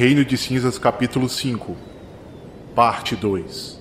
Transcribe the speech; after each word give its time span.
Reino 0.00 0.24
de 0.24 0.34
Cinzas, 0.38 0.78
capítulo 0.78 1.28
5, 1.28 1.76
parte 2.74 3.14
2. 3.14 3.78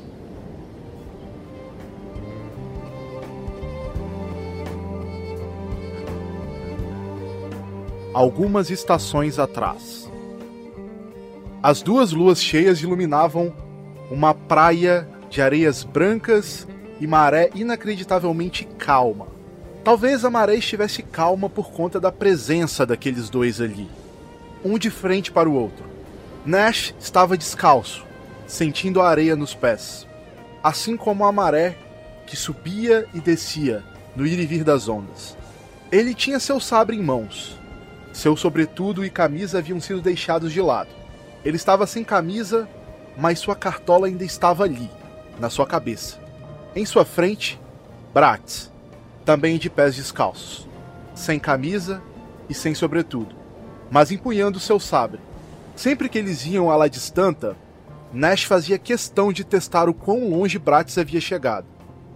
Algumas 8.14 8.70
estações 8.70 9.40
atrás. 9.40 10.12
As 11.64 11.82
duas 11.82 12.12
luas 12.12 12.44
cheias 12.44 12.82
iluminavam 12.82 13.56
uma 14.12 14.34
praia 14.34 15.08
de 15.30 15.42
areias 15.42 15.86
brancas 15.86 16.68
e 17.00 17.08
maré 17.08 17.50
inacreditavelmente 17.56 18.68
calma. 18.78 19.28
Talvez 19.86 20.26
a 20.26 20.30
maré 20.30 20.56
estivesse 20.56 21.02
calma 21.02 21.50
por 21.50 21.72
conta 21.72 21.98
da 21.98 22.12
presença 22.12 22.86
daqueles 22.86 23.30
dois 23.30 23.62
ali, 23.62 23.88
um 24.66 24.78
de 24.78 24.90
frente 24.90 25.32
para 25.32 25.50
o 25.50 25.54
outro. 25.54 25.89
Nash 26.50 26.96
estava 27.00 27.38
descalço, 27.38 28.04
sentindo 28.48 29.00
a 29.00 29.08
areia 29.08 29.36
nos 29.36 29.54
pés, 29.54 30.08
assim 30.64 30.98
como 30.98 31.24
a 31.24 31.32
maré 31.32 31.78
que 32.26 32.36
subia 32.36 33.06
e 33.14 33.20
descia 33.20 33.84
no 34.16 34.26
ir 34.26 34.40
e 34.40 34.48
vir 34.48 34.64
das 34.64 34.90
ondas. 34.90 35.38
Ele 35.92 36.12
tinha 36.16 36.40
seu 36.40 36.60
sabre 36.60 36.96
em 36.96 37.04
mãos. 37.04 37.56
Seu 38.12 38.36
sobretudo 38.36 39.06
e 39.06 39.12
camisa 39.12 39.60
haviam 39.60 39.80
sido 39.80 40.02
deixados 40.02 40.52
de 40.52 40.60
lado. 40.60 40.90
Ele 41.46 41.56
estava 41.56 41.86
sem 41.86 42.04
camisa, 42.04 42.68
mas 43.16 43.38
sua 43.38 43.56
cartola 43.56 44.08
ainda 44.08 44.24
estava 44.24 44.64
ali, 44.64 44.90
na 45.40 45.52
sua 45.52 45.68
cabeça. 45.68 46.20
Em 46.76 46.84
sua 46.84 47.06
frente, 47.06 47.62
Bratz, 48.12 48.72
também 49.24 49.60
de 49.60 49.70
pés 49.70 49.96
descalços, 49.96 50.68
sem 51.14 51.38
camisa 51.38 52.02
e 52.50 52.56
sem 52.56 52.74
sobretudo, 52.74 53.36
mas 53.92 54.12
empunhando 54.12 54.60
seu 54.60 54.80
sabre. 54.80 55.29
Sempre 55.80 56.10
que 56.10 56.18
eles 56.18 56.46
iam 56.46 56.70
a 56.70 56.76
La 56.76 56.90
Distanta, 56.90 57.56
Nash 58.12 58.44
fazia 58.44 58.78
questão 58.78 59.32
de 59.32 59.46
testar 59.46 59.88
o 59.88 59.94
quão 59.94 60.30
longe 60.30 60.60
Bratz 60.60 60.98
havia 60.98 61.22
chegado, 61.22 61.68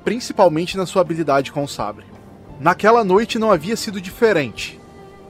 principalmente 0.04 0.76
na 0.76 0.86
sua 0.86 1.02
habilidade 1.02 1.50
com 1.50 1.64
o 1.64 1.68
sabre. 1.68 2.04
Naquela 2.60 3.06
noite 3.06 3.40
não 3.40 3.50
havia 3.50 3.78
sido 3.78 4.02
diferente. 4.02 4.82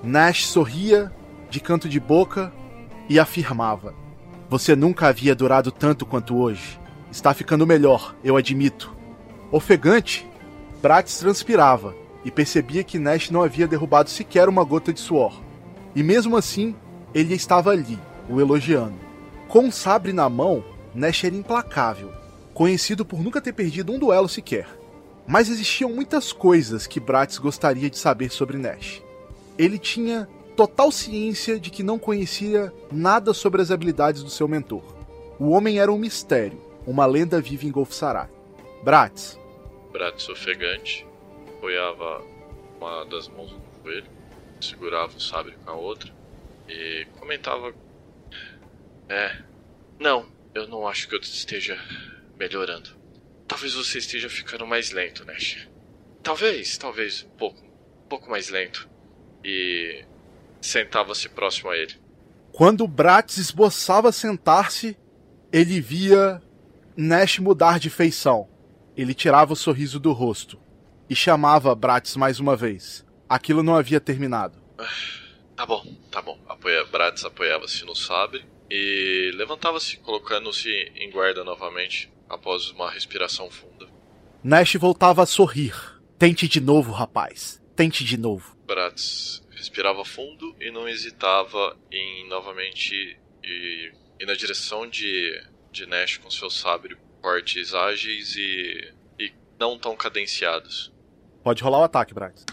Nash 0.01 0.47
sorria, 0.47 1.13
de 1.47 1.59
canto 1.59 1.87
de 1.87 1.99
boca, 1.99 2.51
e 3.07 3.19
afirmava: 3.19 3.93
Você 4.49 4.75
nunca 4.75 5.09
havia 5.09 5.35
durado 5.35 5.71
tanto 5.71 6.03
quanto 6.03 6.35
hoje. 6.35 6.79
Está 7.11 7.35
ficando 7.35 7.67
melhor, 7.67 8.15
eu 8.23 8.35
admito. 8.35 8.95
Ofegante, 9.51 10.27
Bratz 10.81 11.19
transpirava 11.19 11.93
e 12.25 12.31
percebia 12.31 12.83
que 12.83 12.97
Nash 12.97 13.29
não 13.29 13.43
havia 13.43 13.67
derrubado 13.67 14.09
sequer 14.09 14.49
uma 14.49 14.63
gota 14.63 14.91
de 14.91 14.99
suor. 14.99 15.39
E 15.95 16.01
mesmo 16.01 16.35
assim, 16.35 16.75
ele 17.13 17.35
estava 17.35 17.69
ali, 17.69 17.99
o 18.29 18.39
elogiando. 18.39 18.95
Com 19.47 19.71
sabre 19.71 20.13
na 20.13 20.29
mão, 20.29 20.63
Nash 20.93 21.23
era 21.23 21.35
implacável, 21.35 22.11
conhecido 22.53 23.05
por 23.05 23.21
nunca 23.21 23.41
ter 23.41 23.53
perdido 23.53 23.91
um 23.91 23.99
duelo 23.99 24.29
sequer. 24.29 24.67
Mas 25.27 25.49
existiam 25.49 25.89
muitas 25.89 26.33
coisas 26.33 26.85
que 26.85 26.99
Bratz 26.99 27.37
gostaria 27.37 27.89
de 27.89 27.97
saber 27.97 28.29
sobre 28.29 28.57
Nash. 28.57 29.01
Ele 29.57 29.77
tinha 29.77 30.27
total 30.55 30.91
ciência 30.91 31.59
de 31.59 31.69
que 31.69 31.83
não 31.83 31.97
conhecia 31.97 32.71
nada 32.91 33.33
sobre 33.33 33.61
as 33.61 33.71
habilidades 33.71 34.23
do 34.23 34.29
seu 34.29 34.47
mentor. 34.47 34.83
O 35.39 35.49
homem 35.49 35.79
era 35.79 35.91
um 35.91 35.97
mistério, 35.97 36.59
uma 36.85 37.05
lenda 37.05 37.41
viva 37.41 37.65
em 37.65 37.71
Golfsarai. 37.71 38.29
Bratz. 38.83 39.39
Bratz 39.91 40.27
ofegante, 40.29 41.05
apoiava 41.47 42.21
uma 42.79 43.05
das 43.05 43.27
mãos 43.29 43.51
no 43.51 43.59
joelho, 43.83 44.05
segurava 44.59 45.15
o 45.15 45.21
sabre 45.21 45.55
com 45.63 45.71
a 45.71 45.75
outra 45.75 46.11
e 46.67 47.05
comentava 47.19 47.73
é. 49.09 49.41
Não, 49.99 50.25
eu 50.53 50.67
não 50.67 50.87
acho 50.87 51.07
que 51.07 51.15
eu 51.15 51.19
esteja 51.19 51.79
melhorando. 52.37 52.89
Talvez 53.47 53.73
você 53.73 53.97
esteja 53.97 54.29
ficando 54.29 54.65
mais 54.65 54.91
lento, 54.91 55.25
Nash. 55.25 55.67
Talvez, 56.21 56.77
talvez 56.77 57.23
um 57.23 57.37
pouco, 57.37 57.59
um 57.61 58.07
pouco 58.07 58.29
mais 58.29 58.49
lento. 58.49 58.89
E 59.43 60.05
sentava-se 60.61 61.29
próximo 61.29 61.69
a 61.69 61.77
ele. 61.77 61.95
Quando 62.51 62.87
Bratz 62.87 63.37
esboçava 63.37 64.11
sentar-se, 64.11 64.97
ele 65.51 65.81
via 65.81 66.41
Nash 66.95 67.39
mudar 67.39 67.79
de 67.79 67.89
feição. 67.89 68.47
Ele 68.95 69.13
tirava 69.13 69.53
o 69.53 69.55
sorriso 69.55 69.99
do 69.99 70.11
rosto 70.11 70.59
e 71.09 71.15
chamava 71.15 71.75
Bratz 71.75 72.15
mais 72.15 72.39
uma 72.39 72.55
vez. 72.55 73.05
Aquilo 73.27 73.63
não 73.63 73.75
havia 73.75 73.99
terminado. 73.99 74.61
Tá 75.55 75.65
bom, 75.65 75.83
tá 76.11 76.21
bom. 76.21 76.39
Apoia, 76.47 76.85
Bratz 76.85 77.25
apoiava-se 77.25 77.83
no 77.85 77.95
sabre 77.95 78.52
e 78.69 79.31
levantava-se, 79.35 79.97
colocando-se 79.97 80.69
em 80.95 81.09
guarda 81.11 81.43
novamente 81.43 82.11
após 82.29 82.69
uma 82.71 82.89
respiração 82.89 83.49
funda. 83.49 83.87
Nash 84.43 84.75
voltava 84.75 85.23
a 85.23 85.25
sorrir. 85.25 85.73
Tente 86.17 86.47
de 86.47 86.59
novo, 86.59 86.91
rapaz. 86.91 87.61
Tente 87.75 88.03
de 88.03 88.17
novo. 88.17 88.57
Bratz 88.65 89.43
respirava 89.63 90.03
fundo 90.03 90.53
e 90.59 90.69
não 90.71 90.87
hesitava 90.89 91.77
em 91.89 92.27
novamente 92.27 93.17
ir, 93.41 93.93
ir 94.19 94.25
na 94.25 94.33
direção 94.33 94.87
de, 94.87 95.41
de 95.71 95.85
Nash 95.85 96.17
com 96.17 96.29
seu 96.29 96.49
sabre, 96.49 96.97
cortes 97.21 97.73
ágeis 97.73 98.35
e, 98.35 98.93
e 99.17 99.33
não 99.57 99.79
tão 99.79 99.95
cadenciados. 99.95 100.93
Pode 101.41 101.63
rolar 101.63 101.79
o 101.79 101.83
ataque, 101.83 102.13
Bratz. 102.13 102.43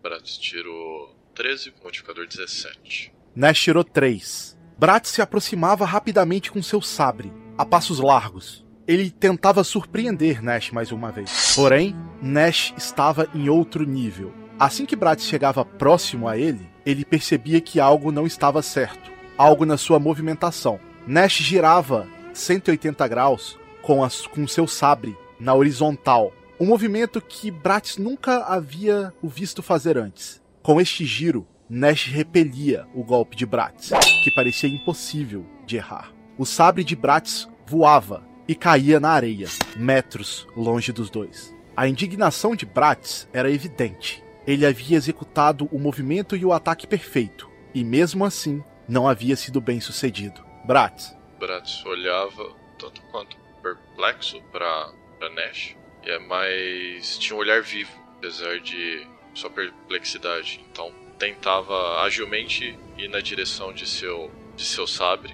Bratz 0.00 0.38
tirou 0.38 1.16
13 1.34 1.72
com 1.72 1.84
modificador 1.84 2.26
17. 2.26 3.12
Nash 3.34 3.60
tirou 3.60 3.82
3. 3.82 4.51
Bratz 4.82 5.10
se 5.10 5.22
aproximava 5.22 5.84
rapidamente 5.84 6.50
com 6.50 6.60
seu 6.60 6.82
sabre, 6.82 7.32
a 7.56 7.64
passos 7.64 8.00
largos. 8.00 8.66
Ele 8.84 9.12
tentava 9.12 9.62
surpreender 9.62 10.42
Nash 10.42 10.72
mais 10.72 10.90
uma 10.90 11.12
vez. 11.12 11.54
Porém, 11.54 11.94
Nash 12.20 12.74
estava 12.76 13.28
em 13.32 13.48
outro 13.48 13.84
nível. 13.84 14.34
Assim 14.58 14.84
que 14.84 14.96
Bratz 14.96 15.22
chegava 15.22 15.64
próximo 15.64 16.26
a 16.26 16.36
ele, 16.36 16.68
ele 16.84 17.04
percebia 17.04 17.60
que 17.60 17.78
algo 17.78 18.10
não 18.10 18.26
estava 18.26 18.60
certo. 18.60 19.08
Algo 19.38 19.64
na 19.64 19.76
sua 19.76 20.00
movimentação. 20.00 20.80
Nash 21.06 21.34
girava 21.34 22.08
180 22.32 23.06
graus 23.06 23.56
com, 23.82 24.02
as, 24.02 24.26
com 24.26 24.48
seu 24.48 24.66
sabre 24.66 25.16
na 25.38 25.54
horizontal. 25.54 26.32
Um 26.58 26.66
movimento 26.66 27.20
que 27.20 27.52
Bratz 27.52 27.98
nunca 27.98 28.46
havia 28.46 29.14
o 29.22 29.28
visto 29.28 29.62
fazer 29.62 29.96
antes. 29.96 30.42
Com 30.60 30.80
este 30.80 31.04
giro, 31.04 31.46
Nash 31.74 32.04
repelia 32.08 32.86
o 32.92 33.02
golpe 33.02 33.34
de 33.34 33.46
Bratz, 33.46 33.92
que 34.22 34.30
parecia 34.30 34.68
impossível 34.68 35.46
de 35.64 35.78
errar. 35.78 36.12
O 36.36 36.44
sabre 36.44 36.84
de 36.84 36.94
Bratz 36.94 37.48
voava 37.64 38.28
e 38.46 38.54
caía 38.54 39.00
na 39.00 39.08
areia, 39.08 39.46
metros 39.74 40.46
longe 40.54 40.92
dos 40.92 41.08
dois. 41.08 41.56
A 41.74 41.88
indignação 41.88 42.54
de 42.54 42.66
Bratz 42.66 43.26
era 43.32 43.50
evidente. 43.50 44.22
Ele 44.46 44.66
havia 44.66 44.98
executado 44.98 45.66
o 45.72 45.78
movimento 45.78 46.36
e 46.36 46.44
o 46.44 46.52
ataque 46.52 46.86
perfeito, 46.86 47.50
e 47.74 47.82
mesmo 47.82 48.22
assim 48.26 48.62
não 48.86 49.08
havia 49.08 49.34
sido 49.34 49.58
bem 49.58 49.80
sucedido. 49.80 50.44
Bratz. 50.66 51.16
Bratz 51.40 51.86
olhava 51.86 52.54
tanto 52.78 53.00
quanto 53.10 53.34
perplexo 53.62 54.42
para 54.52 54.92
Nash, 55.34 55.74
é 56.02 56.18
mais 56.18 57.16
tinha 57.16 57.34
um 57.34 57.38
olhar 57.40 57.62
vivo, 57.62 57.98
apesar 58.18 58.60
de 58.60 59.06
sua 59.32 59.48
perplexidade. 59.48 60.62
Então 60.70 60.92
tentava 61.22 62.02
agilmente 62.02 62.76
ir 62.98 63.06
na 63.06 63.20
direção 63.20 63.72
de 63.72 63.88
seu 63.88 64.28
de 64.56 64.64
seu 64.64 64.88
sabre. 64.88 65.32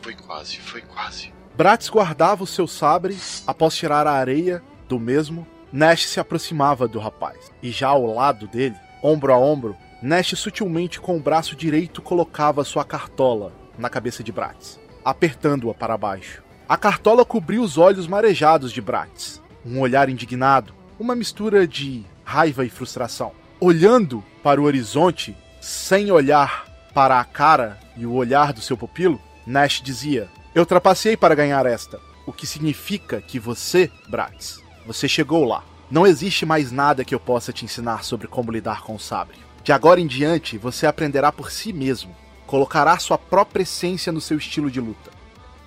Foi 0.00 0.14
quase, 0.14 0.56
foi 0.56 0.80
quase. 0.80 1.30
Bratz 1.54 1.90
guardava 1.90 2.42
o 2.42 2.46
seu 2.46 2.66
sabre 2.66 3.14
após 3.46 3.76
tirar 3.76 4.06
a 4.06 4.12
areia 4.12 4.62
do 4.88 4.98
mesmo. 4.98 5.46
Nash 5.70 6.06
se 6.06 6.18
aproximava 6.18 6.88
do 6.88 6.98
rapaz 6.98 7.52
e 7.62 7.70
já 7.70 7.88
ao 7.88 8.06
lado 8.06 8.48
dele, 8.48 8.74
ombro 9.02 9.30
a 9.30 9.38
ombro, 9.38 9.76
Nash 10.00 10.30
sutilmente 10.36 10.98
com 10.98 11.18
o 11.18 11.20
braço 11.20 11.54
direito 11.54 12.00
colocava 12.00 12.64
sua 12.64 12.84
cartola 12.84 13.52
na 13.78 13.90
cabeça 13.90 14.24
de 14.24 14.32
Bratz, 14.32 14.80
apertando-a 15.04 15.74
para 15.74 15.98
baixo. 15.98 16.42
A 16.66 16.78
cartola 16.78 17.26
cobriu 17.26 17.62
os 17.62 17.76
olhos 17.76 18.06
marejados 18.06 18.72
de 18.72 18.80
Bratz, 18.80 19.42
um 19.66 19.80
olhar 19.80 20.08
indignado, 20.08 20.74
uma 20.98 21.14
mistura 21.14 21.68
de 21.68 22.06
raiva 22.24 22.64
e 22.64 22.70
frustração. 22.70 23.39
Olhando 23.62 24.24
para 24.42 24.58
o 24.58 24.64
horizonte, 24.64 25.36
sem 25.60 26.10
olhar 26.10 26.64
para 26.94 27.20
a 27.20 27.24
cara 27.24 27.78
e 27.94 28.06
o 28.06 28.14
olhar 28.14 28.54
do 28.54 28.62
seu 28.62 28.74
pupilo, 28.74 29.20
Nash 29.46 29.82
dizia: 29.82 30.30
Eu 30.54 30.64
trapacei 30.64 31.14
para 31.14 31.34
ganhar 31.34 31.66
esta. 31.66 32.00
O 32.26 32.32
que 32.32 32.46
significa 32.46 33.20
que 33.20 33.38
você, 33.38 33.90
Bratz, 34.08 34.62
você 34.86 35.06
chegou 35.06 35.44
lá. 35.44 35.62
Não 35.90 36.06
existe 36.06 36.46
mais 36.46 36.72
nada 36.72 37.04
que 37.04 37.14
eu 37.14 37.20
possa 37.20 37.52
te 37.52 37.66
ensinar 37.66 38.02
sobre 38.02 38.26
como 38.26 38.50
lidar 38.50 38.80
com 38.80 38.94
o 38.94 38.98
sabre. 38.98 39.36
De 39.62 39.72
agora 39.72 40.00
em 40.00 40.06
diante, 40.06 40.56
você 40.56 40.86
aprenderá 40.86 41.30
por 41.30 41.50
si 41.50 41.70
mesmo, 41.70 42.16
colocará 42.46 42.98
sua 42.98 43.18
própria 43.18 43.64
essência 43.64 44.10
no 44.10 44.22
seu 44.22 44.38
estilo 44.38 44.70
de 44.70 44.80
luta 44.80 45.10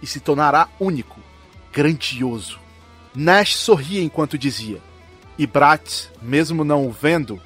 e 0.02 0.08
se 0.08 0.20
tornará 0.20 0.68
único, 0.80 1.20
grandioso. 1.72 2.60
Nash 3.14 3.56
sorria 3.56 4.02
enquanto 4.02 4.36
dizia, 4.36 4.82
e 5.38 5.46
Bratz, 5.46 6.10
mesmo 6.22 6.64
não 6.64 6.88
o 6.88 6.92
vendo, 6.92 7.40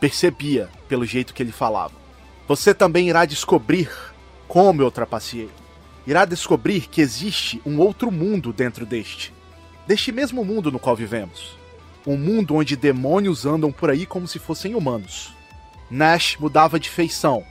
percebia 0.00 0.68
pelo 0.88 1.04
jeito 1.04 1.34
que 1.34 1.42
ele 1.42 1.52
falava. 1.52 1.94
Você 2.46 2.72
também 2.72 3.08
irá 3.08 3.24
descobrir 3.24 3.90
como 4.46 4.80
eu 4.80 4.90
trapaceei. 4.90 5.50
Irá 6.06 6.24
descobrir 6.24 6.88
que 6.88 7.02
existe 7.02 7.60
um 7.66 7.78
outro 7.78 8.10
mundo 8.10 8.52
dentro 8.52 8.86
deste. 8.86 9.34
Deste 9.86 10.10
mesmo 10.10 10.44
mundo 10.44 10.72
no 10.72 10.78
qual 10.78 10.96
vivemos. 10.96 11.58
Um 12.06 12.16
mundo 12.16 12.54
onde 12.54 12.76
demônios 12.76 13.44
andam 13.44 13.70
por 13.70 13.90
aí 13.90 14.06
como 14.06 14.26
se 14.26 14.38
fossem 14.38 14.74
humanos. 14.74 15.34
Nash 15.90 16.36
mudava 16.38 16.80
de 16.80 16.88
feição 16.88 17.44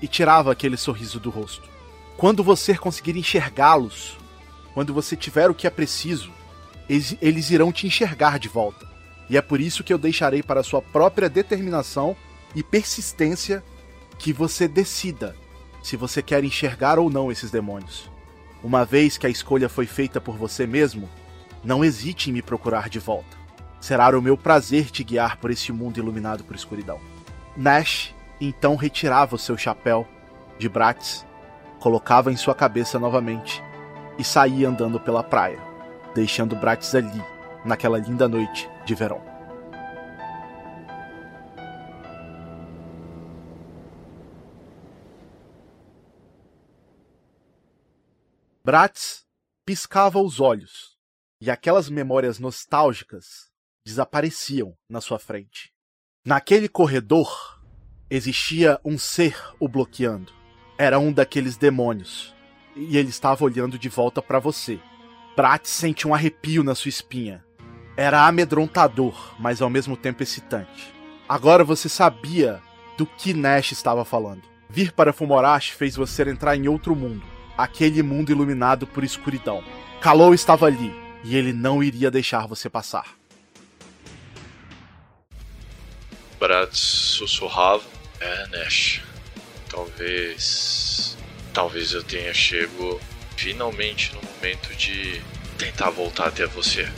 e 0.00 0.08
tirava 0.08 0.50
aquele 0.52 0.76
sorriso 0.76 1.20
do 1.20 1.28
rosto. 1.28 1.68
Quando 2.16 2.42
você 2.42 2.74
conseguir 2.76 3.16
enxergá-los, 3.16 4.16
quando 4.72 4.94
você 4.94 5.14
tiver 5.14 5.50
o 5.50 5.54
que 5.54 5.66
é 5.66 5.70
preciso, 5.70 6.32
eles 6.88 7.50
irão 7.50 7.70
te 7.70 7.86
enxergar 7.86 8.38
de 8.38 8.48
volta. 8.48 8.87
E 9.30 9.36
é 9.36 9.42
por 9.42 9.60
isso 9.60 9.84
que 9.84 9.92
eu 9.92 9.98
deixarei 9.98 10.42
para 10.42 10.62
sua 10.62 10.80
própria 10.80 11.28
determinação 11.28 12.16
e 12.54 12.62
persistência 12.62 13.62
que 14.18 14.32
você 14.32 14.66
decida 14.66 15.36
se 15.82 15.96
você 15.96 16.22
quer 16.22 16.42
enxergar 16.42 16.98
ou 16.98 17.10
não 17.10 17.30
esses 17.30 17.50
demônios. 17.50 18.10
Uma 18.62 18.84
vez 18.84 19.16
que 19.16 19.26
a 19.26 19.30
escolha 19.30 19.68
foi 19.68 19.86
feita 19.86 20.20
por 20.20 20.36
você 20.36 20.66
mesmo, 20.66 21.08
não 21.62 21.84
hesite 21.84 22.30
em 22.30 22.32
me 22.32 22.42
procurar 22.42 22.88
de 22.88 22.98
volta. 22.98 23.36
Será 23.80 24.16
o 24.16 24.22
meu 24.22 24.36
prazer 24.36 24.90
te 24.90 25.04
guiar 25.04 25.36
por 25.36 25.50
esse 25.50 25.70
mundo 25.70 25.98
iluminado 25.98 26.42
por 26.42 26.56
escuridão. 26.56 26.98
Nash 27.56 28.14
então 28.40 28.76
retirava 28.76 29.36
o 29.36 29.38
seu 29.38 29.56
chapéu 29.56 30.06
de 30.58 30.68
Bratz, 30.68 31.24
colocava 31.78 32.32
em 32.32 32.36
sua 32.36 32.54
cabeça 32.54 32.98
novamente 32.98 33.62
e 34.18 34.24
saía 34.24 34.68
andando 34.68 34.98
pela 34.98 35.22
praia, 35.22 35.60
deixando 36.14 36.56
Bratz 36.56 36.94
ali, 36.94 37.22
naquela 37.64 37.98
linda 37.98 38.28
noite 38.28 38.68
de 38.88 38.94
verão. 38.94 39.22
Bratz 48.64 49.24
piscava 49.64 50.18
os 50.18 50.40
olhos 50.40 50.96
e 51.40 51.50
aquelas 51.50 51.88
memórias 51.88 52.38
nostálgicas 52.38 53.50
desapareciam 53.84 54.76
na 54.88 55.00
sua 55.00 55.18
frente. 55.18 55.72
Naquele 56.24 56.68
corredor 56.68 57.62
existia 58.10 58.80
um 58.84 58.98
ser 58.98 59.36
o 59.60 59.68
bloqueando. 59.68 60.32
Era 60.78 60.98
um 60.98 61.12
daqueles 61.12 61.56
demônios 61.56 62.34
e 62.74 62.96
ele 62.96 63.08
estava 63.10 63.44
olhando 63.44 63.78
de 63.78 63.88
volta 63.88 64.22
para 64.22 64.38
você. 64.38 64.80
Bratz 65.36 65.70
sente 65.70 66.06
um 66.06 66.14
arrepio 66.14 66.62
na 66.62 66.74
sua 66.74 66.88
espinha. 66.88 67.47
Era 67.98 68.26
amedrontador, 68.26 69.34
mas 69.38 69.60
ao 69.60 69.68
mesmo 69.68 69.96
tempo 69.96 70.22
excitante. 70.22 70.94
Agora 71.28 71.64
você 71.64 71.88
sabia 71.88 72.62
do 72.96 73.04
que 73.04 73.34
Nash 73.34 73.72
estava 73.72 74.04
falando. 74.04 74.42
Vir 74.70 74.92
para 74.92 75.12
Fumorashi 75.12 75.74
fez 75.74 75.96
você 75.96 76.22
entrar 76.22 76.56
em 76.56 76.68
outro 76.68 76.94
mundo 76.94 77.24
aquele 77.58 78.04
mundo 78.04 78.30
iluminado 78.30 78.86
por 78.86 79.02
escuridão. 79.02 79.64
Kalou 80.00 80.32
estava 80.32 80.66
ali 80.66 80.94
e 81.24 81.36
ele 81.36 81.52
não 81.52 81.82
iria 81.82 82.08
deixar 82.08 82.46
você 82.46 82.70
passar. 82.70 83.18
Brad 86.38 86.72
sussurrava: 86.72 87.82
É, 88.20 88.46
Nash. 88.46 89.02
Talvez. 89.68 91.18
Talvez 91.52 91.92
eu 91.92 92.04
tenha 92.04 92.32
chego 92.32 93.00
finalmente 93.36 94.14
no 94.14 94.20
momento 94.22 94.72
de 94.76 95.20
tentar 95.58 95.90
voltar 95.90 96.28
até 96.28 96.46
você. 96.46 96.88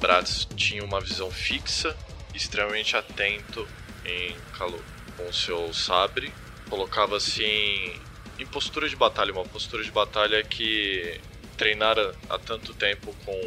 Brad 0.00 0.28
tinha 0.56 0.84
uma 0.84 1.00
visão 1.00 1.30
fixa, 1.30 1.96
extremamente 2.34 2.96
atento 2.96 3.66
em 4.04 4.34
Kalou. 4.56 4.82
Com 5.16 5.32
seu 5.32 5.72
sabre, 5.74 6.32
colocava-se 6.68 7.44
em 7.44 8.00
em 8.40 8.46
postura 8.46 8.88
de 8.88 8.96
batalha, 8.96 9.32
uma 9.32 9.44
postura 9.44 9.84
de 9.84 9.90
batalha 9.90 10.42
que 10.42 11.20
treinara 11.58 12.14
há 12.28 12.38
tanto 12.38 12.72
tempo 12.72 13.14
com 13.24 13.38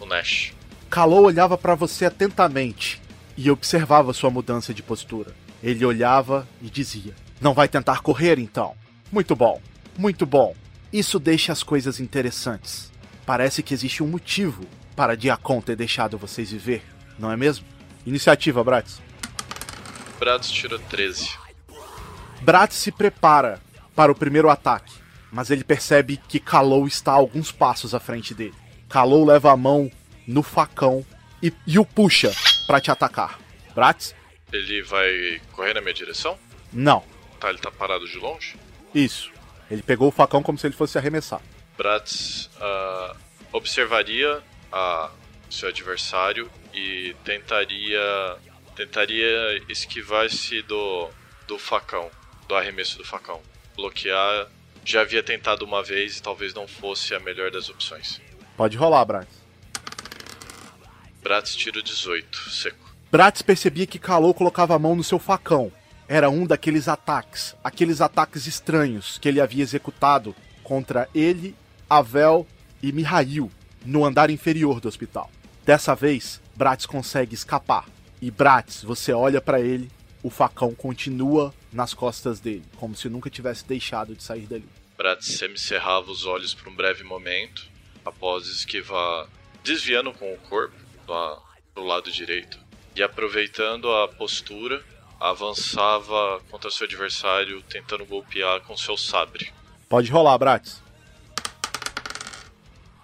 o 0.00 0.06
Nash. 0.06 0.52
Kalou 0.90 1.24
olhava 1.24 1.56
para 1.56 1.76
você 1.76 2.06
atentamente 2.06 3.00
e 3.36 3.48
observava 3.48 4.12
sua 4.12 4.28
mudança 4.28 4.74
de 4.74 4.82
postura. 4.82 5.32
Ele 5.62 5.84
olhava 5.84 6.48
e 6.60 6.68
dizia: 6.68 7.14
Não 7.40 7.54
vai 7.54 7.68
tentar 7.68 8.00
correr 8.00 8.40
então? 8.40 8.74
Muito 9.12 9.36
bom, 9.36 9.62
muito 9.96 10.26
bom. 10.26 10.54
Isso 10.92 11.20
deixa 11.20 11.52
as 11.52 11.62
coisas 11.62 12.00
interessantes. 12.00 12.90
Parece 13.24 13.62
que 13.62 13.72
existe 13.72 14.02
um 14.02 14.08
motivo 14.08 14.66
para 15.00 15.16
Diacon 15.16 15.62
ter 15.62 15.76
deixado 15.76 16.18
vocês 16.18 16.50
viver, 16.50 16.82
não 17.18 17.32
é 17.32 17.36
mesmo? 17.36 17.64
Iniciativa, 18.04 18.62
Bratz. 18.62 19.00
Bratz 20.18 20.50
tirou 20.50 20.78
13. 20.78 21.38
Bratz 22.42 22.74
se 22.74 22.92
prepara 22.92 23.62
para 23.96 24.12
o 24.12 24.14
primeiro 24.14 24.50
ataque, 24.50 24.92
mas 25.32 25.50
ele 25.50 25.64
percebe 25.64 26.18
que 26.28 26.38
Kalou 26.38 26.86
está 26.86 27.12
a 27.12 27.14
alguns 27.14 27.50
passos 27.50 27.94
à 27.94 27.98
frente 27.98 28.34
dele. 28.34 28.52
Kalou 28.90 29.24
leva 29.24 29.50
a 29.50 29.56
mão 29.56 29.90
no 30.26 30.42
facão 30.42 31.02
e, 31.42 31.50
e 31.66 31.78
o 31.78 31.86
puxa 31.86 32.30
para 32.66 32.78
te 32.78 32.90
atacar. 32.90 33.40
Bratz? 33.74 34.14
Ele 34.52 34.82
vai 34.82 35.40
correr 35.52 35.72
na 35.72 35.80
minha 35.80 35.94
direção? 35.94 36.36
Não. 36.70 37.02
Tá, 37.40 37.48
ele 37.48 37.58
tá 37.58 37.70
parado 37.70 38.06
de 38.06 38.18
longe? 38.18 38.54
Isso. 38.94 39.32
Ele 39.70 39.80
pegou 39.80 40.08
o 40.08 40.12
facão 40.12 40.42
como 40.42 40.58
se 40.58 40.66
ele 40.66 40.76
fosse 40.76 40.98
arremessar. 40.98 41.40
Bratz 41.78 42.50
uh, 42.56 43.16
observaria 43.50 44.42
a 44.72 45.10
seu 45.50 45.68
adversário 45.68 46.50
e 46.72 47.14
tentaria 47.24 48.36
tentaria 48.76 49.62
esquivar-se 49.68 50.62
do 50.62 51.08
do 51.46 51.58
facão, 51.58 52.08
do 52.48 52.54
arremesso 52.54 52.96
do 52.98 53.04
facão 53.04 53.40
bloquear. 53.76 54.46
Já 54.84 55.02
havia 55.02 55.22
tentado 55.22 55.64
uma 55.64 55.82
vez 55.82 56.18
e 56.18 56.22
talvez 56.22 56.54
não 56.54 56.66
fosse 56.66 57.14
a 57.14 57.20
melhor 57.20 57.50
das 57.50 57.68
opções. 57.68 58.20
Pode 58.56 58.76
rolar, 58.76 59.04
Bratz. 59.04 59.28
Bratz 61.22 61.54
tiro 61.54 61.82
18, 61.82 62.50
seco. 62.50 62.90
Bratz 63.10 63.42
percebia 63.42 63.86
que 63.86 63.98
Kalou 63.98 64.32
colocava 64.32 64.74
a 64.74 64.78
mão 64.78 64.94
no 64.94 65.04
seu 65.04 65.18
facão. 65.18 65.70
Era 66.08 66.30
um 66.30 66.46
daqueles 66.46 66.88
ataques, 66.88 67.54
aqueles 67.62 68.00
ataques 68.00 68.46
estranhos 68.46 69.18
que 69.18 69.28
ele 69.28 69.40
havia 69.40 69.62
executado 69.62 70.34
contra 70.62 71.08
ele, 71.14 71.54
Avel 71.88 72.46
e 72.82 72.90
Mihail 72.90 73.50
no 73.84 74.04
andar 74.04 74.30
inferior 74.30 74.80
do 74.80 74.88
hospital. 74.88 75.30
Dessa 75.64 75.94
vez, 75.94 76.40
Bratz 76.54 76.86
consegue 76.86 77.34
escapar. 77.34 77.86
E 78.20 78.30
Bratz, 78.30 78.82
você 78.82 79.12
olha 79.12 79.40
para 79.40 79.60
ele 79.60 79.90
o 80.22 80.30
facão 80.30 80.74
continua 80.74 81.54
nas 81.72 81.94
costas 81.94 82.40
dele, 82.40 82.64
como 82.76 82.94
se 82.94 83.08
nunca 83.08 83.30
tivesse 83.30 83.64
deixado 83.64 84.14
de 84.14 84.22
sair 84.22 84.46
dali. 84.46 84.68
Brad 84.96 85.22
cerrava 85.56 86.10
os 86.10 86.26
olhos 86.26 86.52
por 86.52 86.68
um 86.68 86.74
breve 86.74 87.02
momento, 87.02 87.66
após 88.04 88.46
esquivar, 88.46 89.26
desviando 89.64 90.12
com 90.12 90.32
o 90.32 90.38
corpo 90.38 90.76
para 91.06 91.38
o 91.76 91.86
lado 91.86 92.12
direito, 92.12 92.58
e 92.94 93.02
aproveitando 93.02 93.90
a 93.90 94.08
postura, 94.08 94.84
avançava 95.18 96.40
contra 96.50 96.70
seu 96.70 96.86
adversário, 96.86 97.62
tentando 97.62 98.04
golpear 98.04 98.60
com 98.60 98.76
seu 98.76 98.96
sabre. 98.96 99.50
Pode 99.88 100.10
rolar, 100.10 100.36
Bratz. 100.36 100.82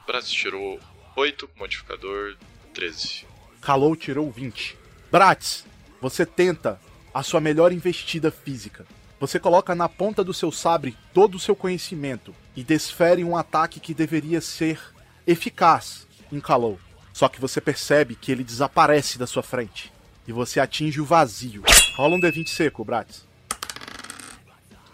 Bratz 0.07 0.31
tirou 0.31 0.79
8 1.17 1.49
com 1.49 1.59
modificador 1.59 2.37
13. 2.73 3.27
Kalou 3.61 3.97
tirou 3.97 4.31
20. 4.31 4.79
Bratz, 5.11 5.65
você 6.01 6.25
tenta 6.25 6.81
a 7.13 7.25
sua 7.25 7.41
melhor 7.41 7.73
investida 7.73 8.31
física. 8.31 8.87
Você 9.19 9.41
coloca 9.41 9.75
na 9.75 9.89
ponta 9.89 10.23
do 10.23 10.33
seu 10.33 10.53
sabre 10.53 10.97
todo 11.13 11.35
o 11.35 11.41
seu 11.41 11.57
conhecimento 11.57 12.33
e 12.55 12.63
desfere 12.63 13.25
um 13.25 13.37
ataque 13.37 13.81
que 13.81 13.93
deveria 13.93 14.41
ser 14.41 14.81
eficaz 15.27 16.07
em 16.31 16.39
Kalou. 16.39 16.79
Só 17.13 17.29
que 17.29 17.41
você 17.41 17.61
percebe 17.61 18.15
que 18.15 18.31
ele 18.31 18.45
desaparece 18.45 19.19
da 19.19 19.27
sua 19.27 19.43
frente 19.43 19.93
e 20.29 20.33
você 20.33 20.61
atinge 20.61 21.01
o 21.01 21.05
vazio. 21.05 21.65
Rola 21.97 22.15
um 22.15 22.21
D20 22.21 22.47
seco, 22.47 22.85
Bratz. 22.85 23.27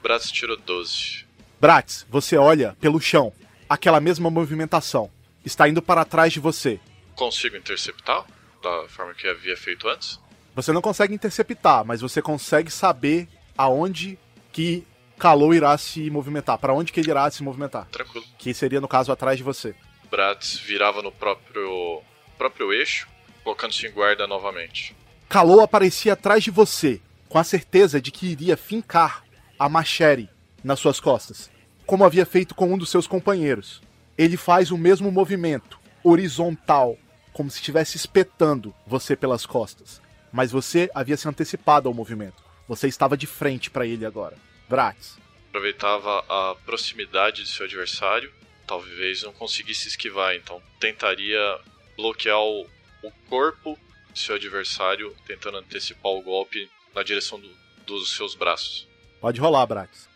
Bratz 0.02 0.30
tirou 0.30 0.56
12. 0.56 1.26
Bratz, 1.60 2.06
você 2.08 2.36
olha 2.38 2.74
pelo 2.80 2.98
chão. 2.98 3.30
Aquela 3.72 4.00
mesma 4.00 4.28
movimentação. 4.28 5.10
Está 5.42 5.66
indo 5.66 5.80
para 5.80 6.04
trás 6.04 6.30
de 6.30 6.38
você. 6.38 6.78
Consigo 7.14 7.56
interceptar? 7.56 8.26
Da 8.62 8.86
forma 8.86 9.14
que 9.14 9.26
havia 9.26 9.56
feito 9.56 9.88
antes? 9.88 10.20
Você 10.54 10.72
não 10.72 10.82
consegue 10.82 11.14
interceptar, 11.14 11.82
mas 11.82 12.02
você 12.02 12.20
consegue 12.20 12.70
saber 12.70 13.26
aonde 13.56 14.18
que 14.52 14.86
Kalou 15.18 15.54
irá 15.54 15.78
se 15.78 16.10
movimentar, 16.10 16.58
para 16.58 16.74
onde 16.74 16.92
que 16.92 17.00
ele 17.00 17.10
irá 17.10 17.30
se 17.30 17.42
movimentar. 17.42 17.86
Tranquilo. 17.86 18.26
Que 18.36 18.52
seria, 18.52 18.78
no 18.78 18.86
caso, 18.86 19.10
atrás 19.10 19.38
de 19.38 19.42
você. 19.42 19.74
Bratz 20.10 20.58
virava 20.58 21.00
no 21.00 21.10
próprio, 21.10 22.02
próprio 22.36 22.74
eixo, 22.74 23.08
colocando-se 23.42 23.86
em 23.86 23.90
guarda 23.90 24.26
novamente. 24.26 24.94
Kalou 25.30 25.62
aparecia 25.62 26.12
atrás 26.12 26.44
de 26.44 26.50
você, 26.50 27.00
com 27.26 27.38
a 27.38 27.44
certeza 27.44 28.02
de 28.02 28.10
que 28.10 28.26
iria 28.26 28.54
fincar 28.54 29.24
a 29.58 29.66
Machere 29.66 30.28
nas 30.62 30.78
suas 30.78 31.00
costas, 31.00 31.50
como 31.92 32.06
havia 32.06 32.24
feito 32.24 32.54
com 32.54 32.72
um 32.72 32.78
dos 32.78 32.88
seus 32.88 33.06
companheiros. 33.06 33.82
Ele 34.16 34.38
faz 34.38 34.70
o 34.70 34.78
mesmo 34.78 35.12
movimento, 35.12 35.78
horizontal, 36.02 36.96
como 37.34 37.50
se 37.50 37.58
estivesse 37.58 37.98
espetando 37.98 38.74
você 38.86 39.14
pelas 39.14 39.44
costas 39.44 40.00
mas 40.32 40.50
você 40.50 40.90
havia 40.94 41.16
se 41.16 41.28
antecipado 41.28 41.88
ao 41.88 41.94
movimento. 41.94 42.42
Você 42.66 42.88
estava 42.88 43.16
de 43.16 43.26
frente 43.26 43.70
para 43.70 43.86
ele 43.86 44.06
agora. 44.06 44.36
Bratz, 44.68 45.18
aproveitava 45.48 46.24
a 46.28 46.56
proximidade 46.64 47.42
de 47.42 47.50
seu 47.50 47.66
adversário, 47.66 48.32
talvez 48.66 49.22
não 49.22 49.32
conseguisse 49.34 49.88
esquivar, 49.88 50.34
então 50.34 50.60
tentaria 50.80 51.58
bloquear 51.96 52.40
o, 52.40 52.66
o 53.02 53.10
corpo 53.28 53.78
de 54.10 54.18
seu 54.18 54.36
adversário, 54.36 55.14
tentando 55.26 55.58
antecipar 55.58 56.12
o 56.12 56.22
golpe 56.22 56.70
na 56.94 57.02
direção 57.02 57.38
do, 57.38 57.50
dos 57.86 58.16
seus 58.16 58.34
braços. 58.34 58.88
Pode 59.20 59.38
rolar, 59.38 59.66
Brax. 59.66 60.08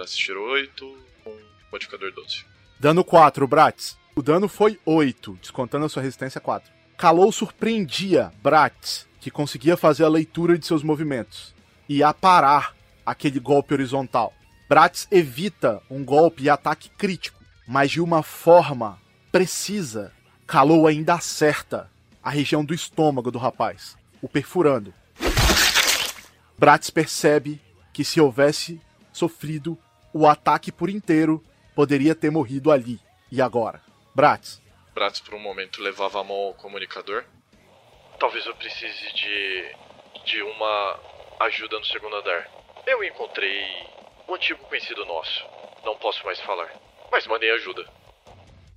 Brax 0.00 0.16
tirou 0.16 0.48
8, 0.48 0.98
com 1.22 1.36
modificador 1.70 2.10
12. 2.14 2.46
Dano 2.78 3.04
4, 3.04 3.46
Brax. 3.46 3.98
O 4.16 4.22
dano 4.22 4.48
foi 4.48 4.80
8, 4.86 5.38
descontando 5.42 5.84
a 5.84 5.90
sua 5.90 6.02
resistência 6.02 6.40
4. 6.40 6.72
Kalou 6.96 7.30
surpreendia 7.30 8.32
Brax, 8.42 9.06
que 9.20 9.30
conseguia 9.30 9.76
fazer 9.76 10.04
a 10.04 10.08
leitura 10.08 10.56
de 10.56 10.64
seus 10.64 10.82
movimentos 10.82 11.54
e 11.86 12.02
aparar 12.02 12.74
aquele 13.04 13.38
golpe 13.38 13.74
horizontal. 13.74 14.32
Bratz 14.66 15.06
evita 15.10 15.82
um 15.90 16.02
golpe 16.02 16.44
e 16.44 16.48
ataque 16.48 16.88
crítico, 16.96 17.38
mas 17.68 17.90
de 17.90 18.00
uma 18.00 18.22
forma 18.22 18.98
precisa. 19.30 20.14
Kalou 20.46 20.86
ainda 20.86 21.12
acerta 21.12 21.90
a 22.22 22.30
região 22.30 22.64
do 22.64 22.72
estômago 22.72 23.30
do 23.30 23.38
rapaz, 23.38 23.98
o 24.22 24.28
perfurando. 24.30 24.94
Bratz 26.58 26.88
percebe 26.88 27.60
que 27.92 28.02
se 28.02 28.18
houvesse 28.18 28.80
sofrido 29.12 29.78
o 30.12 30.26
ataque 30.26 30.72
por 30.72 30.90
inteiro, 30.90 31.44
poderia 31.74 32.14
ter 32.14 32.30
morrido 32.30 32.70
ali. 32.70 33.00
E 33.30 33.40
agora? 33.40 33.80
Bratz. 34.14 34.60
Bratz 34.94 35.20
por 35.20 35.34
um 35.34 35.38
momento 35.38 35.82
levava 35.82 36.20
a 36.20 36.24
mão 36.24 36.36
ao 36.36 36.54
comunicador. 36.54 37.24
Talvez 38.18 38.44
eu 38.44 38.54
precise 38.54 39.12
de 39.14 39.90
de 40.24 40.42
uma 40.42 41.00
ajuda 41.40 41.78
no 41.78 41.84
segundo 41.84 42.16
andar. 42.16 42.48
Eu 42.86 43.02
encontrei 43.02 43.64
um 44.28 44.34
antigo 44.34 44.62
conhecido 44.64 45.04
nosso. 45.06 45.44
Não 45.84 45.96
posso 45.96 46.24
mais 46.24 46.38
falar, 46.40 46.70
mas 47.10 47.26
mandei 47.26 47.50
ajuda. 47.52 47.88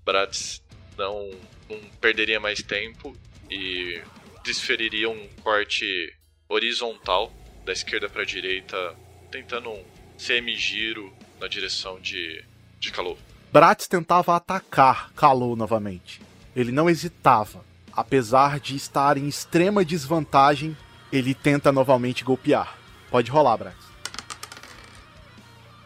Bratz 0.05 0.63
não, 0.97 1.29
não 1.69 1.79
perderia 1.99 2.39
mais 2.39 2.61
tempo 2.61 3.15
e 3.49 4.01
desferiria 4.43 5.09
um 5.09 5.27
corte 5.41 6.13
horizontal 6.47 7.31
da 7.65 7.71
esquerda 7.71 8.09
para 8.09 8.21
a 8.21 8.25
direita, 8.25 8.95
tentando 9.31 9.69
um 9.69 9.85
semi-giro 10.17 11.13
na 11.43 11.49
direção 11.49 11.99
de, 11.99 12.41
de 12.79 12.89
Kalou. 12.89 13.19
Bratz 13.51 13.85
tentava 13.85 14.33
atacar 14.33 15.11
Kalou 15.11 15.57
novamente. 15.57 16.21
Ele 16.55 16.71
não 16.71 16.89
hesitava. 16.89 17.65
Apesar 17.91 18.61
de 18.61 18.77
estar 18.77 19.17
em 19.17 19.27
extrema 19.27 19.83
desvantagem, 19.83 20.75
ele 21.11 21.35
tenta 21.35 21.69
novamente 21.69 22.23
golpear. 22.23 22.77
Pode 23.11 23.29
rolar, 23.29 23.57
Bratz. 23.57 23.85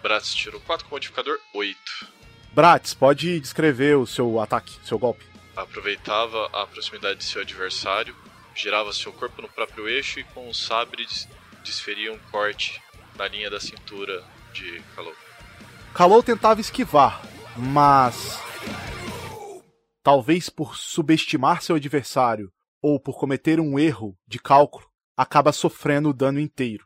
Bratz 0.03 0.33
tirou 0.35 0.61
4 0.61 0.85
com 0.85 0.95
modificador 0.95 1.39
8. 1.53 2.07
Bratz, 2.53 2.93
pode 2.93 3.39
descrever 3.39 3.97
o 3.97 4.05
seu 4.05 4.39
ataque, 4.39 4.77
seu 4.85 4.99
golpe. 4.99 5.25
Aproveitava 5.55 6.45
a 6.53 6.67
proximidade 6.67 7.19
de 7.19 7.25
seu 7.25 7.41
adversário, 7.41 8.15
girava 8.55 8.93
seu 8.93 9.11
corpo 9.11 9.41
no 9.41 9.49
próprio 9.49 9.89
eixo 9.89 10.19
e 10.19 10.23
com 10.23 10.47
os 10.47 10.63
sabres 10.63 11.27
desferia 11.63 12.13
um 12.13 12.19
corte 12.31 12.79
na 13.15 13.27
linha 13.27 13.49
da 13.49 13.59
cintura 13.59 14.23
de 14.53 14.81
Kalou. 14.95 15.15
Kalou 15.97 16.21
tentava 16.21 16.61
esquivar, 16.61 17.23
mas. 17.57 18.39
Talvez 20.03 20.47
por 20.47 20.77
subestimar 20.77 21.63
seu 21.63 21.75
adversário 21.75 22.53
ou 22.79 22.99
por 22.99 23.17
cometer 23.17 23.59
um 23.59 23.79
erro 23.79 24.15
de 24.27 24.37
cálculo, 24.37 24.85
acaba 25.17 25.51
sofrendo 25.51 26.09
o 26.09 26.13
dano 26.13 26.39
inteiro. 26.39 26.85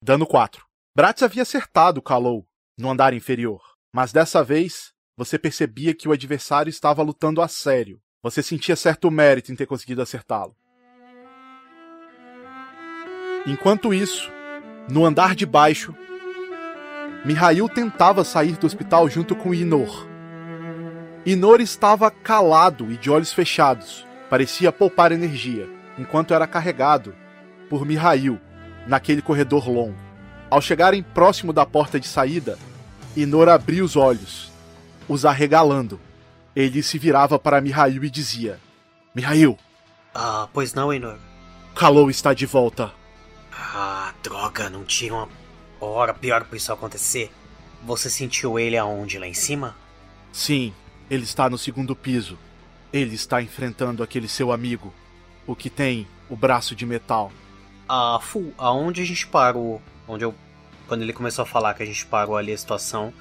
Dano 0.00 0.24
4. 0.24 0.64
Bratz 0.94 1.24
havia 1.24 1.42
acertado 1.42 2.00
Kalou 2.00 2.46
no 2.78 2.88
andar 2.88 3.12
inferior, 3.12 3.60
mas 3.92 4.12
dessa 4.12 4.44
vez 4.44 4.92
você 5.16 5.36
percebia 5.36 5.92
que 5.92 6.08
o 6.08 6.12
adversário 6.12 6.70
estava 6.70 7.02
lutando 7.02 7.42
a 7.42 7.48
sério. 7.48 8.00
Você 8.22 8.44
sentia 8.44 8.76
certo 8.76 9.10
mérito 9.10 9.50
em 9.50 9.56
ter 9.56 9.66
conseguido 9.66 10.00
acertá-lo. 10.00 10.54
Enquanto 13.44 13.92
isso, 13.92 14.30
no 14.88 15.04
andar 15.04 15.34
de 15.34 15.44
baixo, 15.44 15.92
Mihail 17.26 17.68
tentava 17.68 18.22
sair 18.22 18.56
do 18.56 18.68
hospital 18.68 19.10
junto 19.10 19.34
com 19.34 19.52
Inor. 19.52 20.06
Inor 21.26 21.60
estava 21.60 22.08
calado 22.08 22.92
e 22.92 22.96
de 22.96 23.10
olhos 23.10 23.32
fechados, 23.32 24.06
parecia 24.30 24.70
poupar 24.70 25.10
energia, 25.10 25.68
enquanto 25.98 26.32
era 26.32 26.46
carregado 26.46 27.12
por 27.68 27.84
Mihail 27.84 28.38
naquele 28.86 29.20
corredor 29.20 29.68
longo. 29.68 29.98
Ao 30.48 30.60
chegarem 30.60 31.02
próximo 31.02 31.52
da 31.52 31.66
porta 31.66 31.98
de 31.98 32.06
saída, 32.06 32.56
Inor 33.16 33.48
abriu 33.48 33.84
os 33.84 33.96
olhos, 33.96 34.52
os 35.08 35.24
arregalando. 35.24 35.98
Ele 36.54 36.80
se 36.80 36.96
virava 36.96 37.40
para 37.40 37.60
Mihail 37.60 38.04
e 38.04 38.08
dizia: 38.08 38.60
Mihail! 39.12 39.58
Ah, 40.14 40.46
pois 40.52 40.74
não, 40.74 40.94
Inor. 40.94 41.18
Kalou 41.74 42.08
está 42.08 42.32
de 42.32 42.46
volta. 42.46 42.92
Ah, 43.52 44.14
droga, 44.22 44.70
não 44.70 44.84
tinha 44.84 45.12
uma 45.12 45.28
hora 45.80 46.14
pior 46.14 46.44
pra 46.44 46.56
isso 46.56 46.72
acontecer. 46.72 47.30
Você 47.84 48.10
sentiu 48.10 48.58
ele 48.58 48.76
aonde? 48.76 49.18
Lá 49.18 49.26
em 49.26 49.34
cima? 49.34 49.76
Sim, 50.32 50.72
ele 51.10 51.24
está 51.24 51.48
no 51.48 51.58
segundo 51.58 51.94
piso. 51.94 52.38
Ele 52.92 53.14
está 53.14 53.42
enfrentando 53.42 54.02
aquele 54.02 54.28
seu 54.28 54.52
amigo, 54.52 54.92
o 55.46 55.54
que 55.54 55.68
tem 55.68 56.06
o 56.30 56.36
braço 56.36 56.74
de 56.74 56.86
metal. 56.86 57.30
Ah, 57.88 58.18
Fu, 58.20 58.52
aonde 58.58 59.02
a 59.02 59.04
gente 59.04 59.26
parou? 59.26 59.80
Onde 60.08 60.24
eu. 60.24 60.34
Quando 60.88 61.02
ele 61.02 61.12
começou 61.12 61.42
a 61.42 61.46
falar 61.46 61.74
que 61.74 61.82
a 61.82 61.86
gente 61.86 62.06
parou 62.06 62.36
ali 62.36 62.52
a 62.52 62.58
situação, 62.58 63.12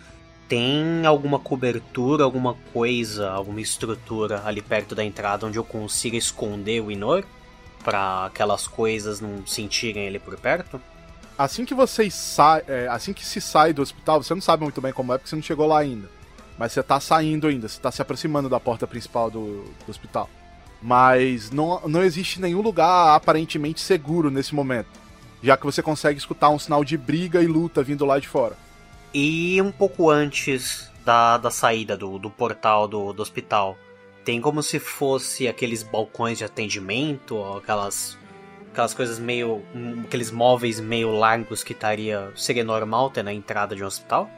tem 0.47 1.05
alguma 1.05 1.39
cobertura, 1.39 2.23
alguma 2.23 2.53
coisa, 2.71 3.31
alguma 3.31 3.61
estrutura 3.61 4.43
ali 4.45 4.61
perto 4.61 4.93
da 4.93 5.03
entrada 5.03 5.45
onde 5.45 5.57
eu 5.57 5.63
consiga 5.63 6.15
esconder 6.15 6.81
o 6.81 6.91
Inor? 6.91 7.23
Pra 7.83 8.25
aquelas 8.25 8.67
coisas 8.67 9.19
não 9.19 9.45
sentirem 9.45 10.05
ele 10.05 10.19
por 10.19 10.37
perto? 10.37 10.81
Assim 11.37 11.65
que 11.65 11.73
vocês 11.73 12.13
sa 12.13 12.61
é, 12.67 12.87
assim 12.87 13.11
que 13.11 13.25
se 13.25 13.41
sai 13.41 13.73
do 13.73 13.81
hospital, 13.81 14.23
você 14.23 14.33
não 14.33 14.41
sabe 14.41 14.63
muito 14.63 14.79
bem 14.79 14.93
como 14.93 15.13
é 15.13 15.17
porque 15.17 15.29
você 15.29 15.35
não 15.35 15.43
chegou 15.43 15.67
lá 15.67 15.79
ainda. 15.79 16.09
Mas 16.57 16.71
você 16.71 16.81
tá 16.81 16.99
saindo 16.99 17.47
ainda, 17.47 17.67
você 17.67 17.79
tá 17.79 17.91
se 17.91 18.01
aproximando 18.01 18.47
da 18.47 18.59
porta 18.59 18.87
principal 18.87 19.29
do, 19.29 19.63
do 19.63 19.89
hospital. 19.89 20.29
Mas 20.81 21.51
não, 21.51 21.81
não 21.87 22.03
existe 22.03 22.39
nenhum 22.39 22.61
lugar 22.61 23.15
aparentemente 23.15 23.81
seguro 23.81 24.31
nesse 24.31 24.55
momento. 24.55 24.87
Já 25.43 25.57
que 25.57 25.65
você 25.65 25.81
consegue 25.81 26.17
escutar 26.17 26.49
um 26.49 26.59
sinal 26.59 26.83
de 26.85 26.97
briga 26.97 27.41
e 27.41 27.47
luta 27.47 27.83
vindo 27.83 28.05
lá 28.05 28.17
de 28.17 28.27
fora. 28.27 28.57
E 29.13 29.61
um 29.61 29.71
pouco 29.71 30.09
antes 30.09 30.89
da, 31.03 31.37
da 31.37 31.51
saída 31.51 31.97
do, 31.97 32.17
do 32.17 32.29
portal 32.29 32.87
do, 32.87 33.11
do 33.11 33.21
hospital, 33.21 33.77
tem 34.23 34.41
como 34.41 34.63
se 34.63 34.79
fosse 34.79 35.47
aqueles 35.47 35.83
balcões 35.83 36.37
de 36.37 36.43
atendimento, 36.43 37.41
aquelas 37.53 38.17
aquelas 38.75 38.93
coisas 38.93 39.17
meio. 39.17 39.63
aqueles 40.03 40.31
móveis 40.31 40.79
meio 40.79 41.11
largos 41.11 41.63
que 41.63 41.71
estaria. 41.71 42.31
seria 42.35 42.63
normal 42.63 43.09
ter 43.09 43.23
na 43.23 43.33
entrada 43.33 43.75
de 43.75 43.83
um 43.83 43.87
hospital? 43.87 44.29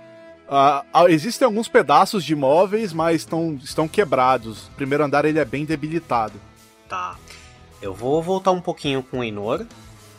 Uh, 0.47 1.07
existem 1.09 1.45
alguns 1.45 1.67
pedaços 1.67 2.23
de 2.23 2.33
móveis, 2.35 2.93
mas 2.93 3.17
estão, 3.17 3.59
estão 3.61 3.87
quebrados. 3.87 4.67
O 4.67 4.71
primeiro 4.71 5.03
andar 5.03 5.25
ele 5.25 5.39
é 5.39 5.45
bem 5.45 5.65
debilitado. 5.65 6.39
Tá. 6.87 7.17
Eu 7.81 7.93
vou 7.93 8.23
voltar 8.23 8.51
um 8.51 8.61
pouquinho 8.61 9.03
com 9.03 9.19
o 9.19 9.23
Enor 9.23 9.65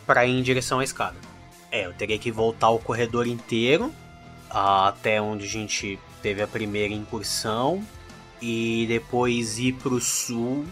para 0.07 0.27
ir 0.27 0.39
em 0.39 0.43
direção 0.43 0.81
à 0.81 0.85
escada. 0.85 1.17
É, 1.71 1.87
eu 1.87 1.93
teria 1.95 2.19
que 2.19 2.31
voltar 2.31 2.71
o 2.71 2.79
corredor 2.79 3.27
inteiro 3.27 3.93
até 4.51 5.21
onde 5.21 5.45
a 5.45 5.49
gente 5.49 5.99
teve 6.23 6.43
a 6.43 6.47
primeira 6.47 6.93
incursão 6.93 7.83
e 8.41 8.87
depois 8.89 9.59
ir 9.59 9.75
pro 9.75 10.01
sul 10.01 10.65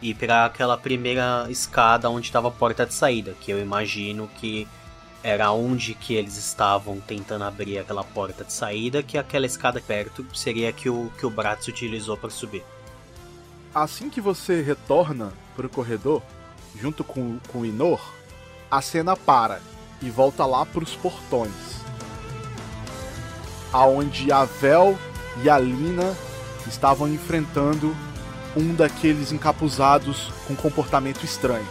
e 0.00 0.14
para 0.14 0.44
aquela 0.44 0.76
primeira 0.76 1.46
escada 1.48 2.10
onde 2.10 2.26
estava 2.26 2.48
a 2.48 2.50
porta 2.50 2.84
de 2.84 2.94
saída, 2.94 3.34
que 3.40 3.50
eu 3.50 3.60
imagino 3.60 4.28
que 4.36 4.68
era 5.22 5.50
onde 5.50 5.94
que 5.94 6.14
eles 6.14 6.36
estavam 6.36 7.00
tentando 7.00 7.44
abrir 7.44 7.78
aquela 7.78 8.04
porta 8.04 8.44
de 8.44 8.52
saída, 8.52 9.02
que 9.02 9.18
aquela 9.18 9.46
escada 9.46 9.80
perto 9.80 10.24
seria 10.34 10.72
que 10.72 10.88
o 10.88 11.10
que 11.18 11.26
o 11.26 11.30
Bratz 11.30 11.66
utilizou 11.66 12.16
para 12.16 12.30
subir. 12.30 12.64
Assim 13.74 14.08
que 14.08 14.20
você 14.20 14.62
retorna 14.62 15.32
para 15.56 15.66
o 15.66 15.70
corredor, 15.70 16.22
junto 16.80 17.02
com, 17.02 17.38
com 17.48 17.60
o 17.60 17.66
Inor, 17.66 18.00
a 18.70 18.80
cena 18.80 19.16
para 19.16 19.60
e 20.00 20.10
volta 20.10 20.44
lá 20.46 20.64
para 20.64 20.84
os 20.84 20.94
portões. 20.94 21.52
Aonde 23.72 24.30
a 24.30 24.44
Vel 24.44 24.96
e 25.42 25.50
a 25.50 25.58
Lina 25.58 26.16
estavam 26.66 27.08
enfrentando 27.08 27.94
um 28.56 28.74
daqueles 28.74 29.32
encapuzados 29.32 30.32
com 30.48 30.56
comportamento 30.56 31.22
estranho. 31.22 31.66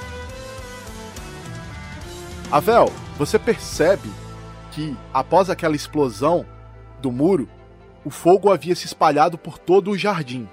Avel, 2.51 2.93
você 3.17 3.39
percebe 3.39 4.09
que 4.71 4.95
após 5.11 5.49
aquela 5.49 5.75
explosão 5.75 6.45
do 7.01 7.11
muro, 7.11 7.49
o 8.03 8.11
fogo 8.11 8.51
havia 8.51 8.75
se 8.75 8.85
espalhado 8.85 9.37
por 9.37 9.57
todo 9.57 9.89
o 9.89 9.97
jardim. 9.97 10.47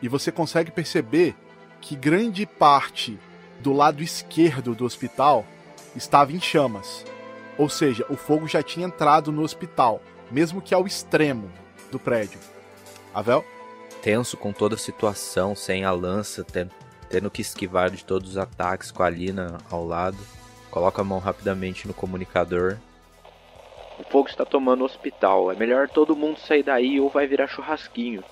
E 0.00 0.08
você 0.08 0.30
consegue 0.30 0.70
perceber 0.70 1.34
que 1.80 1.96
grande 1.96 2.46
parte 2.46 3.18
do 3.60 3.72
lado 3.72 4.02
esquerdo 4.02 4.74
do 4.74 4.84
hospital 4.84 5.44
estava 5.96 6.32
em 6.32 6.40
chamas. 6.40 7.04
Ou 7.58 7.68
seja, 7.68 8.06
o 8.08 8.16
fogo 8.16 8.46
já 8.46 8.62
tinha 8.62 8.86
entrado 8.86 9.32
no 9.32 9.42
hospital, 9.42 10.00
mesmo 10.30 10.62
que 10.62 10.74
ao 10.74 10.86
extremo 10.86 11.50
do 11.90 11.98
prédio. 11.98 12.38
Avel? 13.12 13.44
Tenso 14.02 14.36
com 14.36 14.52
toda 14.52 14.74
a 14.74 14.78
situação, 14.78 15.54
sem 15.54 15.84
a 15.84 15.92
lança, 15.92 16.44
tendo 17.08 17.30
que 17.30 17.40
esquivar 17.40 17.88
de 17.88 18.04
todos 18.04 18.30
os 18.30 18.36
ataques 18.36 18.90
com 18.90 19.04
a 19.04 19.08
Lina 19.08 19.58
ao 19.70 19.86
lado. 19.86 20.18
Coloca 20.72 21.00
a 21.00 21.04
mão 21.04 21.20
rapidamente 21.20 21.86
no 21.86 21.94
comunicador. 21.94 22.78
O 23.98 24.04
fogo 24.10 24.28
está 24.28 24.44
tomando 24.44 24.80
o 24.80 24.84
hospital. 24.84 25.52
É 25.52 25.54
melhor 25.54 25.88
todo 25.88 26.16
mundo 26.16 26.40
sair 26.40 26.64
daí 26.64 26.98
ou 26.98 27.08
vai 27.08 27.28
virar 27.28 27.46
churrasquinho. 27.46 28.24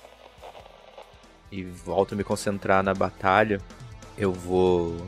E 1.52 1.62
volto 1.62 2.14
a 2.14 2.16
me 2.16 2.24
concentrar 2.24 2.82
na 2.82 2.92
batalha. 2.92 3.60
Eu 4.18 4.32
vou 4.32 5.06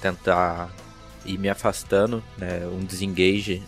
tentar 0.00 0.70
ir 1.24 1.38
me 1.38 1.48
afastando, 1.48 2.20
né, 2.36 2.66
um 2.66 2.80
desengage 2.80 3.62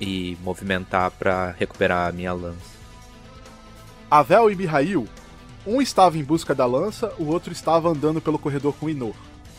e 0.00 0.38
movimentar 0.40 1.10
para 1.10 1.50
recuperar 1.50 2.08
a 2.08 2.12
minha 2.12 2.32
lança. 2.32 2.80
Avel 4.10 4.50
e 4.50 4.54
Mihail, 4.54 5.06
um 5.66 5.80
estava 5.80 6.18
em 6.18 6.24
busca 6.24 6.54
da 6.54 6.66
lança, 6.66 7.12
o 7.18 7.26
outro 7.26 7.52
estava 7.52 7.88
andando 7.88 8.20
pelo 8.20 8.38
corredor 8.38 8.74
com 8.74 8.90
Inor. 8.90 9.14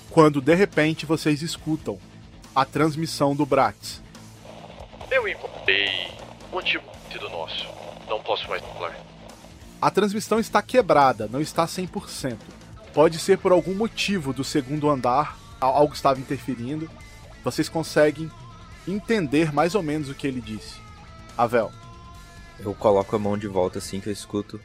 Quando 0.09 0.41
de 0.41 0.53
repente 0.53 1.05
vocês 1.05 1.41
escutam 1.41 1.97
a 2.55 2.65
transmissão 2.65 3.35
do 3.35 3.45
Brax. 3.45 4.01
Eu 5.09 5.27
encontrei 5.27 6.07
um 6.51 6.59
antigo 6.59 6.83
do 7.19 7.29
nosso. 7.29 7.67
Não 8.07 8.21
posso 8.21 8.47
mais 8.49 8.61
falar. 8.61 8.95
A 9.81 9.91
transmissão 9.91 10.39
está 10.39 10.61
quebrada, 10.61 11.27
não 11.31 11.41
está 11.41 11.65
100%. 11.65 12.37
Pode 12.93 13.17
ser 13.17 13.37
por 13.37 13.51
algum 13.51 13.73
motivo 13.73 14.33
do 14.33 14.43
segundo 14.43 14.89
andar, 14.89 15.37
algo 15.59 15.93
estava 15.93 16.19
interferindo. 16.19 16.89
Vocês 17.43 17.67
conseguem 17.67 18.29
entender 18.87 19.51
mais 19.51 19.75
ou 19.75 19.81
menos 19.81 20.09
o 20.09 20.13
que 20.13 20.27
ele 20.27 20.41
disse. 20.41 20.75
Avel. 21.37 21.71
Eu 22.59 22.73
coloco 22.75 23.15
a 23.15 23.19
mão 23.19 23.37
de 23.37 23.47
volta 23.47 23.79
assim 23.79 23.99
que 23.99 24.09
eu 24.09 24.13
escuto. 24.13 24.59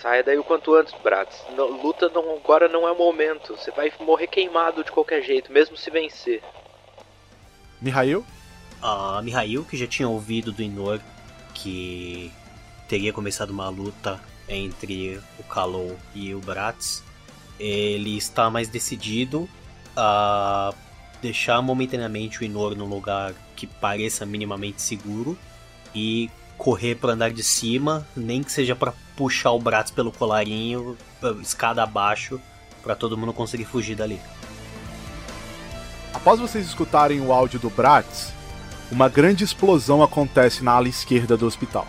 Saia 0.00 0.22
daí 0.22 0.38
o 0.38 0.44
quanto 0.44 0.74
antes, 0.74 0.94
Bratz. 1.02 1.42
Não, 1.56 1.68
luta 1.82 2.08
não, 2.08 2.36
agora 2.36 2.68
não 2.68 2.86
é 2.86 2.92
o 2.92 2.96
momento. 2.96 3.56
Você 3.56 3.70
vai 3.70 3.92
morrer 4.00 4.26
queimado 4.26 4.84
de 4.84 4.92
qualquer 4.92 5.22
jeito, 5.22 5.52
mesmo 5.52 5.76
se 5.76 5.90
vencer. 5.90 6.42
Mihail? 7.80 8.24
A 8.82 9.18
uh, 9.18 9.22
Mihail, 9.22 9.64
que 9.64 9.76
já 9.76 9.86
tinha 9.86 10.08
ouvido 10.08 10.52
do 10.52 10.62
Inor 10.62 11.00
que 11.54 12.30
teria 12.88 13.12
começado 13.12 13.50
uma 13.50 13.68
luta 13.68 14.20
entre 14.48 15.20
o 15.38 15.42
Kalou 15.44 15.96
e 16.14 16.34
o 16.34 16.40
Bratz, 16.40 17.02
ele 17.58 18.16
está 18.16 18.50
mais 18.50 18.68
decidido 18.68 19.48
a 19.96 20.74
deixar 21.22 21.60
momentaneamente 21.62 22.40
o 22.40 22.44
Inor 22.44 22.76
num 22.76 22.86
lugar 22.86 23.34
que 23.56 23.66
pareça 23.66 24.26
minimamente 24.26 24.82
seguro 24.82 25.36
e 25.94 26.30
correr 26.56 26.96
para 26.96 27.12
andar 27.12 27.30
de 27.30 27.42
cima, 27.42 28.06
nem 28.16 28.42
que 28.42 28.50
seja 28.50 28.74
para 28.74 28.92
puxar 29.16 29.52
o 29.52 29.58
braço 29.58 29.92
pelo 29.92 30.12
colarinho, 30.12 30.96
escada 31.40 31.82
abaixo, 31.82 32.40
para 32.82 32.94
todo 32.94 33.16
mundo 33.16 33.32
conseguir 33.32 33.64
fugir 33.64 33.96
dali. 33.96 34.20
Após 36.12 36.40
vocês 36.40 36.66
escutarem 36.66 37.20
o 37.20 37.32
áudio 37.32 37.58
do 37.58 37.70
Bratz, 37.70 38.32
uma 38.90 39.08
grande 39.08 39.44
explosão 39.44 40.02
acontece 40.02 40.62
na 40.62 40.72
ala 40.72 40.88
esquerda 40.88 41.36
do 41.36 41.46
hospital. 41.46 41.86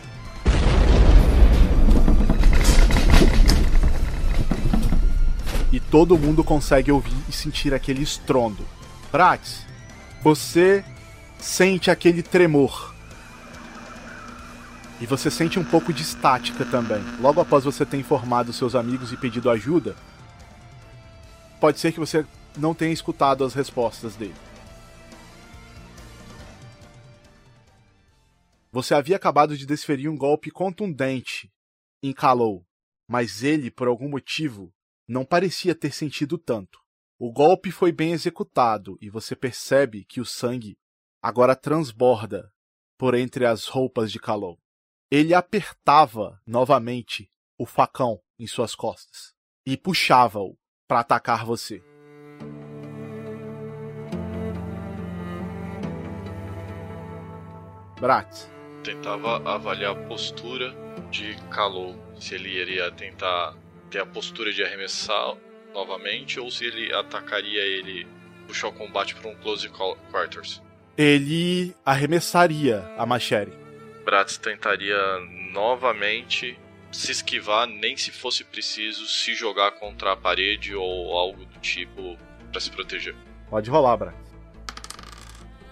E 5.71 5.79
todo 5.79 6.17
mundo 6.17 6.43
consegue 6.43 6.91
ouvir 6.91 7.15
e 7.29 7.31
sentir 7.31 7.73
aquele 7.73 8.01
estrondo. 8.01 8.65
Bratz, 9.11 9.65
você 10.23 10.83
sente 11.39 11.91
aquele 11.91 12.23
tremor 12.23 12.96
e 14.99 15.05
você 15.05 15.29
sente 15.29 15.59
um 15.59 15.63
pouco 15.63 15.93
de 15.93 16.01
estática 16.01 16.65
também. 16.65 17.01
Logo 17.19 17.39
após 17.39 17.63
você 17.63 17.85
ter 17.85 17.97
informado 17.97 18.51
seus 18.51 18.75
amigos 18.75 19.11
e 19.11 19.17
pedido 19.17 19.49
ajuda, 19.49 19.95
pode 21.59 21.79
ser 21.79 21.91
que 21.91 21.99
você 21.99 22.25
não 22.57 22.73
tenha 22.73 22.93
escutado 22.93 23.43
as 23.43 23.53
respostas 23.53 24.15
dele. 24.15 24.35
Você 28.71 28.93
havia 28.93 29.15
acabado 29.15 29.55
de 29.57 29.65
desferir 29.65 30.09
um 30.09 30.17
golpe 30.17 30.51
contundente 30.51 31.51
em 32.01 32.11
Kalou, 32.11 32.65
mas 33.07 33.43
ele, 33.43 33.71
por 33.71 33.87
algum 33.87 34.09
motivo, 34.09 34.73
não 35.07 35.23
parecia 35.23 35.73
ter 35.73 35.93
sentido 35.93 36.37
tanto. 36.37 36.79
O 37.19 37.31
golpe 37.31 37.71
foi 37.71 37.91
bem 37.91 38.11
executado 38.11 38.97
e 39.01 39.09
você 39.09 39.35
percebe 39.35 40.05
que 40.05 40.19
o 40.19 40.25
sangue 40.25 40.77
agora 41.21 41.55
transborda 41.55 42.51
por 42.97 43.15
entre 43.15 43.45
as 43.45 43.65
roupas 43.65 44.11
de 44.11 44.19
Kalou 44.19 44.59
ele 45.09 45.33
apertava 45.33 46.39
novamente 46.45 47.29
o 47.57 47.65
facão 47.65 48.19
em 48.37 48.45
suas 48.45 48.75
costas 48.75 49.33
e 49.65 49.77
puxava-o 49.77 50.57
para 50.87 50.99
atacar 50.99 51.45
você. 51.45 51.81
Bratz. 57.99 58.51
Tentava 58.83 59.37
avaliar 59.49 59.91
a 59.91 60.07
postura 60.07 60.73
de 61.09 61.35
Kalou, 61.49 61.95
se 62.19 62.35
ele 62.35 62.49
iria 62.49 62.91
tentar 62.91 63.55
ter 63.89 63.99
a 63.99 64.05
postura 64.05 64.53
de 64.53 64.63
arremessar 64.63 65.35
novamente 65.73 66.39
ou 66.39 66.51
se 66.51 66.65
ele 66.65 66.93
atacaria 66.93 67.61
ele, 67.61 68.07
puxar 68.45 68.67
o 68.67 68.73
combate 68.73 69.15
para 69.15 69.29
um 69.29 69.35
close 69.37 69.67
quarters. 69.69 70.61
Ele 70.97 71.75
arremessaria 71.85 72.79
a 72.97 73.05
Machere. 73.05 73.66
Bratz 74.07 74.37
tentaria 74.37 74.97
novamente 75.51 76.57
se 76.89 77.11
esquivar, 77.11 77.67
nem 77.67 77.97
se 77.97 78.09
fosse 78.09 78.41
preciso 78.41 79.05
se 79.05 79.35
jogar 79.35 79.71
contra 79.71 80.13
a 80.13 80.15
parede 80.15 80.73
ou 80.73 81.11
algo 81.11 81.43
do 81.43 81.59
tipo 81.59 82.17
para 82.49 82.61
se 82.61 82.71
proteger. 82.71 83.13
Pode 83.49 83.69
rolar, 83.69 83.97
Bratz. 83.97 84.17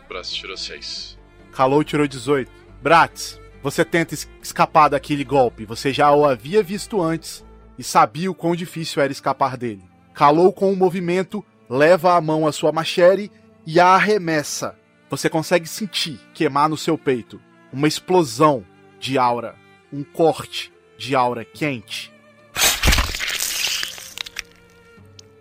Bratz 0.09 0.33
tirou 0.33 0.57
6. 0.57 1.17
Kalou 1.53 1.81
tirou 1.81 2.05
18. 2.05 2.51
Bratz, 2.81 3.39
você 3.63 3.85
tenta 3.85 4.13
escapar 4.41 4.89
daquele 4.89 5.23
golpe. 5.23 5.63
Você 5.63 5.93
já 5.93 6.11
o 6.11 6.25
havia 6.25 6.61
visto 6.61 7.01
antes 7.01 7.41
e 7.79 7.83
sabia 7.85 8.29
o 8.29 8.35
quão 8.35 8.53
difícil 8.53 9.01
era 9.01 9.13
escapar 9.13 9.55
dele. 9.55 9.85
Calou 10.13 10.51
com 10.51 10.73
um 10.73 10.75
movimento, 10.75 11.41
leva 11.69 12.17
a 12.17 12.19
mão 12.19 12.45
à 12.45 12.51
sua 12.51 12.73
machere 12.73 13.31
e 13.65 13.79
a 13.79 13.95
arremessa. 13.95 14.77
Você 15.09 15.29
consegue 15.29 15.69
sentir 15.69 16.19
queimar 16.33 16.67
no 16.67 16.75
seu 16.75 16.97
peito 16.97 17.39
uma 17.71 17.87
explosão 17.87 18.65
de 18.99 19.17
aura, 19.17 19.55
um 19.91 20.03
corte 20.03 20.71
de 20.97 21.15
aura 21.15 21.43
quente. 21.43 22.11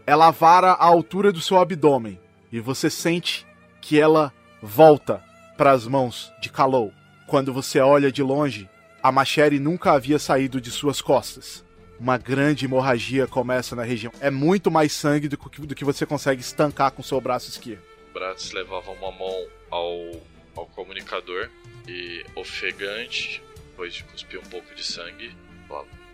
Ela 0.06 0.30
vara 0.30 0.72
à 0.72 0.84
altura 0.84 1.32
do 1.32 1.40
seu 1.40 1.58
abdômen 1.58 2.20
e 2.52 2.60
você 2.60 2.90
sente 2.90 3.46
que 3.80 3.98
ela 3.98 4.32
volta 4.62 5.22
para 5.56 5.70
as 5.70 5.86
mãos 5.86 6.32
de 6.40 6.50
Kalou. 6.50 6.92
Quando 7.26 7.52
você 7.52 7.80
olha 7.80 8.12
de 8.12 8.22
longe, 8.22 8.68
a 9.02 9.10
Machere 9.10 9.58
nunca 9.58 9.92
havia 9.92 10.18
saído 10.18 10.60
de 10.60 10.70
suas 10.70 11.00
costas. 11.00 11.64
Uma 11.98 12.18
grande 12.18 12.64
hemorragia 12.64 13.26
começa 13.26 13.76
na 13.76 13.82
região. 13.82 14.12
É 14.20 14.30
muito 14.30 14.70
mais 14.70 14.92
sangue 14.92 15.28
do 15.28 15.38
que, 15.38 15.60
do 15.60 15.74
que 15.74 15.84
você 15.84 16.04
consegue 16.04 16.40
estancar 16.40 16.90
com 16.92 17.02
seu 17.02 17.20
braço 17.20 17.48
esquerdo. 17.48 17.82
Bratz 18.12 18.52
levava 18.52 18.90
uma 18.90 19.10
mão 19.12 19.46
ao, 19.70 20.22
ao 20.56 20.66
comunicador 20.66 21.50
e 21.88 22.24
ofegante, 22.34 23.42
depois 23.70 23.94
de 23.94 24.04
cuspir 24.04 24.40
um 24.40 24.44
pouco 24.44 24.74
de 24.74 24.82
sangue. 24.82 25.36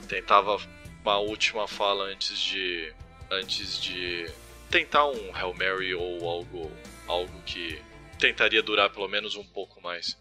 Tentava 0.08 0.56
uma 1.02 1.18
última 1.18 1.68
fala 1.68 2.04
antes 2.04 2.38
de. 2.38 2.92
antes 3.30 3.80
de 3.80 4.26
tentar 4.70 5.06
um 5.06 5.34
Hail 5.34 5.54
Mary 5.54 5.94
ou 5.94 6.28
algo, 6.28 6.70
algo 7.06 7.42
que 7.42 7.82
tentaria 8.18 8.62
durar 8.62 8.90
pelo 8.90 9.08
menos 9.08 9.36
um 9.36 9.44
pouco 9.44 9.80
mais. 9.80 10.18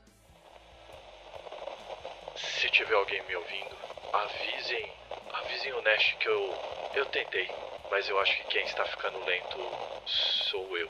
Se 2.35 2.69
tiver 2.69 2.93
alguém 2.93 3.21
me 3.27 3.35
ouvindo, 3.35 3.75
avisem, 4.13 4.91
avisem 5.33 5.73
o 5.73 5.81
Nash 5.81 6.15
que 6.19 6.27
eu 6.27 6.79
eu 6.95 7.05
tentei, 7.07 7.47
mas 7.91 8.09
eu 8.09 8.19
acho 8.19 8.35
que 8.37 8.43
quem 8.45 8.63
está 8.63 8.85
ficando 8.85 9.19
lento 9.25 9.57
sou 10.05 10.77
eu. 10.77 10.89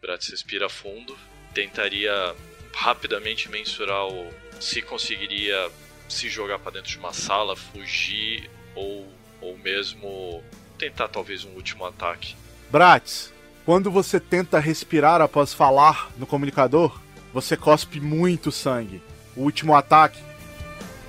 Bratz 0.00 0.28
respira 0.28 0.68
fundo, 0.68 1.18
tentaria 1.54 2.34
rapidamente 2.72 3.50
mensurar 3.50 4.06
o, 4.06 4.30
se 4.60 4.82
conseguiria 4.82 5.70
se 6.08 6.28
jogar 6.28 6.58
para 6.58 6.72
dentro 6.72 6.90
de 6.90 6.98
uma 6.98 7.12
sala, 7.12 7.56
fugir 7.56 8.50
ou, 8.74 9.06
ou 9.40 9.56
mesmo 9.58 10.42
tentar 10.78 11.08
talvez 11.08 11.44
um 11.44 11.50
último 11.50 11.84
ataque. 11.84 12.34
Bratz, 12.70 13.32
quando 13.64 13.90
você 13.90 14.18
tenta 14.18 14.58
respirar 14.58 15.20
após 15.20 15.54
falar 15.54 16.10
no 16.16 16.26
comunicador, 16.26 17.00
você 17.32 17.56
cospe 17.56 18.00
muito 18.00 18.50
sangue. 18.50 19.02
O 19.36 19.42
último 19.42 19.76
ataque 19.76 20.20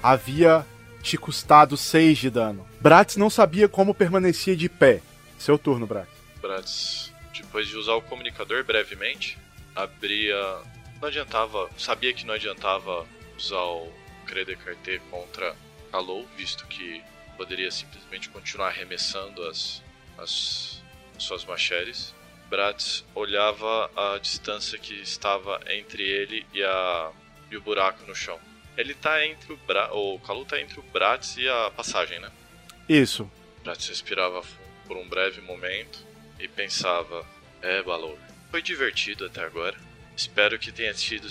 havia 0.04 0.66
te 1.02 1.18
custado 1.18 1.76
6 1.76 2.18
de 2.18 2.30
dano. 2.30 2.68
Bratz 2.80 3.16
não 3.16 3.30
sabia 3.30 3.68
como 3.68 3.96
permanecia 3.96 4.56
de 4.56 4.70
pé. 4.70 5.02
Seu 5.38 5.58
turno, 5.58 5.88
Bratz. 5.88 6.10
Bratz, 6.40 7.12
depois 7.34 7.68
de 7.68 7.76
usar 7.76 7.94
o 7.94 8.02
comunicador 8.02 8.64
brevemente, 8.64 9.38
abria 9.76 10.62
não 11.02 11.08
adiantava, 11.08 11.70
sabia 11.78 12.14
que 12.14 12.26
não 12.26 12.36
adiantava 12.36 13.08
usar 13.36 13.64
o 13.64 13.92
Credecarte 14.28 15.02
contra 15.10 15.56
Kalou, 15.92 16.28
visto 16.38 16.66
que 16.68 17.04
poderia 17.36 17.72
simplesmente 17.72 18.30
continuar 18.30 18.68
arremessando 18.68 19.44
as, 19.48 19.82
as 20.18 20.82
suas 21.18 21.44
machetes. 21.44 22.14
Bratz 22.50 23.04
olhava 23.16 23.90
a 23.96 24.20
distância 24.20 24.78
que 24.78 24.94
estava 24.94 25.60
entre 25.70 26.04
ele 26.04 26.46
e, 26.54 26.64
a, 26.64 27.12
e 27.50 27.58
o 27.58 27.62
buraco 27.62 28.06
no 28.06 28.16
chão. 28.16 28.40
Ele 28.78 28.94
tá 28.94 29.26
entre 29.26 29.54
o 29.54 29.58
Bra 29.58 29.92
o 29.94 30.20
Kalu 30.20 30.46
tá 30.46 30.60
entre 30.62 30.80
o 30.80 30.84
Bratz 30.84 31.36
e 31.38 31.50
a 31.50 31.72
passagem, 31.72 32.20
né? 32.20 32.32
Isso. 32.88 33.30
Bratz 33.64 33.88
respirava 33.88 34.44
por 34.86 34.98
um 34.98 35.08
breve 35.08 35.42
momento 35.42 36.06
e 36.40 36.48
pensava: 36.48 37.26
"É, 37.62 37.82
Balor, 37.82 38.18
foi 38.52 38.62
divertido 38.62 39.26
até 39.26 39.44
agora. 39.44 39.78
Espero 40.16 40.60
que 40.60 40.72
tenha 40.72 40.94
sido 40.94 41.28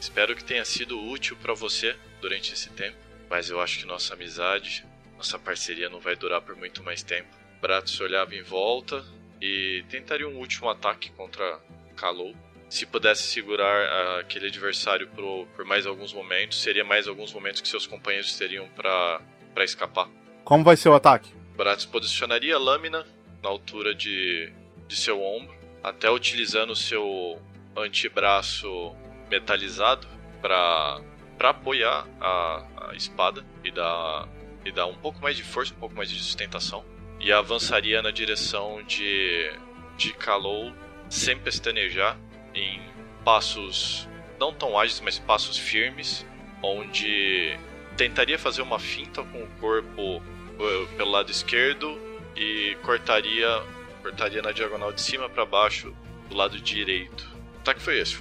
espero 0.00 0.34
que 0.34 0.42
tenha 0.42 0.64
sido 0.64 0.98
útil 0.98 1.36
para 1.36 1.52
você 1.52 1.94
durante 2.22 2.54
esse 2.54 2.70
tempo, 2.70 2.96
mas 3.28 3.50
eu 3.50 3.60
acho 3.60 3.80
que 3.80 3.84
nossa 3.84 4.14
amizade 4.14 4.86
nossa 5.20 5.38
parceria 5.38 5.90
não 5.90 6.00
vai 6.00 6.16
durar 6.16 6.40
por 6.40 6.56
muito 6.56 6.82
mais 6.82 7.02
tempo. 7.02 7.28
Bratos 7.60 8.00
olhava 8.00 8.34
em 8.34 8.42
volta 8.42 9.04
e 9.38 9.84
tentaria 9.90 10.26
um 10.26 10.38
último 10.38 10.70
ataque 10.70 11.10
contra 11.10 11.60
Kalou. 11.94 12.34
Se 12.70 12.86
pudesse 12.86 13.24
segurar 13.24 14.16
uh, 14.16 14.20
aquele 14.20 14.46
adversário 14.46 15.08
por, 15.08 15.46
por, 15.48 15.66
mais 15.66 15.84
alguns 15.84 16.14
momentos, 16.14 16.62
seria 16.62 16.84
mais 16.84 17.06
alguns 17.06 17.34
momentos 17.34 17.60
que 17.60 17.68
seus 17.68 17.86
companheiros 17.86 18.34
teriam 18.38 18.66
para 18.68 19.20
escapar. 19.58 20.08
Como 20.42 20.64
vai 20.64 20.76
ser 20.76 20.88
o 20.88 20.94
ataque? 20.94 21.30
Bratos 21.54 21.84
posicionaria 21.84 22.54
a 22.54 22.58
lâmina 22.58 23.06
na 23.42 23.48
altura 23.50 23.94
de, 23.94 24.50
de 24.88 24.96
seu 24.96 25.22
ombro, 25.22 25.54
até 25.82 26.10
utilizando 26.10 26.74
seu 26.76 27.40
antebraço 27.76 28.94
metalizado 29.30 30.06
para 30.40 31.00
apoiar 31.40 32.06
a, 32.20 32.66
a 32.90 32.94
espada 32.94 33.44
e 33.64 33.70
dar 33.70 34.28
e 34.64 34.70
dar 34.70 34.86
um 34.86 34.94
pouco 34.94 35.20
mais 35.22 35.36
de 35.36 35.42
força, 35.42 35.72
um 35.72 35.78
pouco 35.78 35.94
mais 35.94 36.10
de 36.10 36.18
sustentação. 36.18 36.84
E 37.18 37.32
avançaria 37.32 38.02
na 38.02 38.10
direção 38.10 38.82
de, 38.82 39.50
de 39.96 40.12
Kalou 40.12 40.72
sem 41.08 41.38
pestanejar, 41.38 42.18
em 42.54 42.80
passos 43.24 44.08
não 44.38 44.52
tão 44.54 44.78
ágeis, 44.78 45.00
mas 45.00 45.18
passos 45.18 45.58
firmes, 45.58 46.26
onde 46.62 47.58
tentaria 47.96 48.38
fazer 48.38 48.62
uma 48.62 48.78
finta 48.78 49.22
com 49.22 49.42
o 49.42 49.46
corpo 49.60 50.22
eh, 50.58 50.86
pelo 50.96 51.10
lado 51.10 51.30
esquerdo 51.30 52.00
e 52.34 52.76
cortaria 52.82 53.62
cortaria 54.00 54.42
na 54.42 54.52
diagonal 54.52 54.92
de 54.92 55.00
cima 55.00 55.28
para 55.28 55.46
baixo 55.46 55.94
do 56.28 56.36
lado 56.36 56.60
direito. 56.60 57.28
O 57.56 57.60
ataque 57.60 57.80
foi 57.82 57.98
esse, 58.00 58.18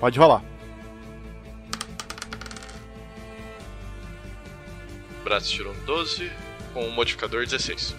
Pode 0.00 0.18
rolar. 0.18 0.42
Bratz 5.22 5.48
tirou 5.48 5.74
12, 5.86 6.30
com 6.74 6.84
o 6.84 6.88
um 6.88 6.90
modificador 6.90 7.44
16. 7.46 7.94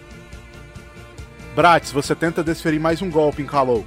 Bratz, 1.56 1.92
você 1.92 2.14
tenta 2.14 2.44
desferir 2.44 2.80
mais 2.80 3.02
um 3.02 3.10
golpe 3.10 3.42
em 3.42 3.46
Kalou. 3.46 3.86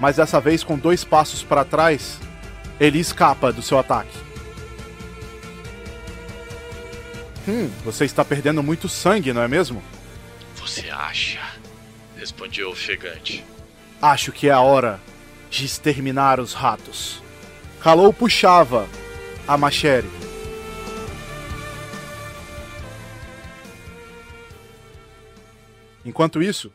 Mas 0.00 0.16
dessa 0.16 0.40
vez, 0.40 0.64
com 0.64 0.78
dois 0.78 1.04
passos 1.04 1.42
para 1.42 1.64
trás, 1.64 2.18
ele 2.80 2.98
escapa 2.98 3.52
do 3.52 3.60
seu 3.60 3.78
ataque. 3.78 4.16
Hum, 7.46 7.70
você 7.84 8.04
está 8.04 8.24
perdendo 8.24 8.62
muito 8.62 8.88
sangue, 8.88 9.32
não 9.32 9.42
é 9.42 9.48
mesmo? 9.48 9.82
Você 10.56 10.88
acha? 10.88 11.53
Respondeu 12.24 12.70
ofegante. 12.70 13.44
Acho 14.00 14.32
que 14.32 14.48
é 14.48 14.50
a 14.50 14.58
hora 14.58 14.98
de 15.50 15.66
exterminar 15.66 16.40
os 16.40 16.54
ratos. 16.54 17.22
Kalou 17.82 18.14
puxava 18.14 18.88
a 19.46 19.58
machere 19.58 20.08
Enquanto 26.02 26.42
isso, 26.42 26.72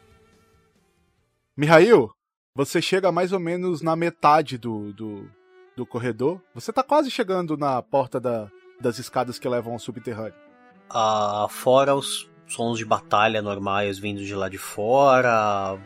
Mihail, 1.57 2.11
você 2.55 2.79
chega 2.79 3.11
mais 3.11 3.33
ou 3.33 3.39
menos 3.39 3.81
na 3.81 3.95
metade 3.95 4.55
do, 4.55 4.93
do, 4.93 5.31
do 5.75 5.83
corredor. 5.83 6.39
Você 6.53 6.71
tá 6.71 6.83
quase 6.83 7.09
chegando 7.09 7.57
na 7.57 7.81
porta 7.81 8.19
da, 8.19 8.51
das 8.79 8.99
escadas 8.99 9.39
que 9.39 9.49
levam 9.49 9.73
ao 9.73 9.79
subterrâneo. 9.79 10.35
Ah, 10.91 11.47
fora 11.49 11.95
os 11.95 12.29
sons 12.49 12.77
de 12.77 12.85
batalha 12.85 13.41
normais 13.41 13.99
vindo 13.99 14.25
de 14.25 14.33
lá 14.33 14.49
de 14.49 14.57
fora, 14.57 15.77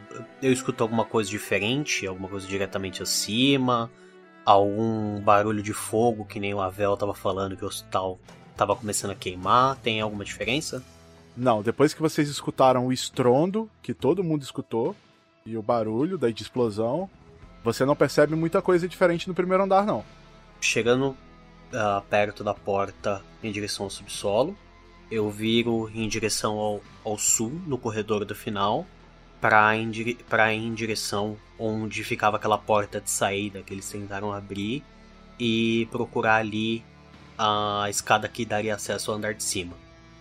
eu 0.42 0.52
escuto 0.52 0.82
alguma 0.82 1.04
coisa 1.04 1.30
diferente, 1.30 2.08
alguma 2.08 2.30
coisa 2.30 2.48
diretamente 2.48 3.04
acima, 3.04 3.92
algum 4.46 5.20
barulho 5.20 5.62
de 5.62 5.74
fogo, 5.74 6.26
que 6.26 6.40
nem 6.40 6.54
o 6.54 6.62
Avel 6.62 6.96
tava 6.96 7.14
falando 7.14 7.58
que 7.58 7.66
o 7.66 7.68
hospital 7.68 8.18
tava 8.56 8.76
começando 8.76 9.12
a 9.12 9.16
queimar. 9.16 9.76
Tem 9.78 10.00
alguma 10.00 10.24
diferença? 10.24 10.82
Não, 11.36 11.62
depois 11.62 11.94
que 11.94 12.02
vocês 12.02 12.30
escutaram 12.30 12.88
o 12.88 12.94
estrondo, 12.94 13.70
que 13.82 13.94
todo 13.94 14.24
mundo 14.24 14.44
escutou, 14.44 14.96
e 15.46 15.58
o 15.58 15.62
barulho 15.62 16.18
da 16.18 16.30
explosão, 16.30 17.10
você 17.64 17.84
não 17.84 17.96
percebe 17.96 18.36
muita 18.36 18.62
coisa 18.62 18.88
diferente 18.88 19.28
no 19.28 19.34
primeiro 19.34 19.64
andar, 19.64 19.86
não. 19.86 20.04
Chegando 20.62 21.08
uh, 21.10 22.02
perto 22.10 22.44
da 22.44 22.54
porta 22.54 23.22
em 23.44 23.52
direção 23.52 23.86
ao 23.86 23.90
subsolo, 23.90 24.56
eu 25.14 25.30
viro 25.30 25.92
em 25.94 26.08
direção 26.08 26.58
ao, 26.58 26.82
ao 27.06 27.20
sul, 27.20 27.62
no 27.68 27.78
corredor 27.78 28.26
do 28.26 28.34
final, 28.34 28.86
para 29.40 29.78
ir, 29.78 30.18
em 30.52 30.74
direção 30.74 31.38
onde 31.60 32.04
ficava 32.04 32.38
aquela 32.38 32.58
porta 32.58 33.00
de 33.00 33.12
saída 33.12 33.62
que 33.62 33.74
eles 33.74 33.88
tentaram 33.88 34.34
abrir 34.34 34.84
e 35.40 35.88
procurar 35.92 36.38
ali 36.38 36.84
a 37.38 37.86
escada 37.90 38.28
que 38.28 38.44
daria 38.44 38.74
acesso 38.74 39.12
ao 39.12 39.18
andar 39.18 39.36
de 39.36 39.44
cima. 39.44 39.74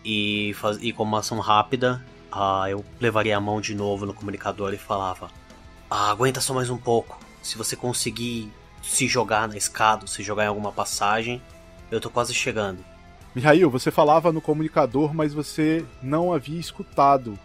E, 0.05 0.52
faz, 0.55 0.78
e 0.83 0.92
como 0.92 1.16
ação 1.16 1.38
rápida, 1.38 2.05
eu 2.68 2.85
levaria 3.00 3.37
a 3.37 3.40
mão 3.40 3.62
de 3.62 3.74
novo 3.74 4.05
no 4.05 4.12
comunicador 4.12 4.74
e 4.74 4.78
falava: 4.78 5.31
ah, 5.88 6.11
aguenta 6.11 6.40
só 6.40 6.52
mais 6.52 6.68
um 6.68 6.78
pouco. 6.78 7.18
Se 7.42 7.57
você 7.57 7.76
conseguir 7.76 8.52
se 8.83 9.09
jogar 9.09 9.48
na 9.48 9.57
escada, 9.57 10.07
se 10.07 10.22
jogar 10.22 10.44
em 10.44 10.48
alguma 10.48 10.72
passagem, 10.72 11.40
eu 11.90 12.00
tô 12.00 12.11
quase 12.11 12.35
chegando. 12.35 12.91
Mihail, 13.35 13.71
você 13.71 13.90
falava 13.90 14.31
no 14.31 14.40
comunicador, 14.40 15.14
mas 15.14 15.33
você 15.33 15.85
não 16.03 16.33
havia 16.33 16.61
escutado 16.61 17.38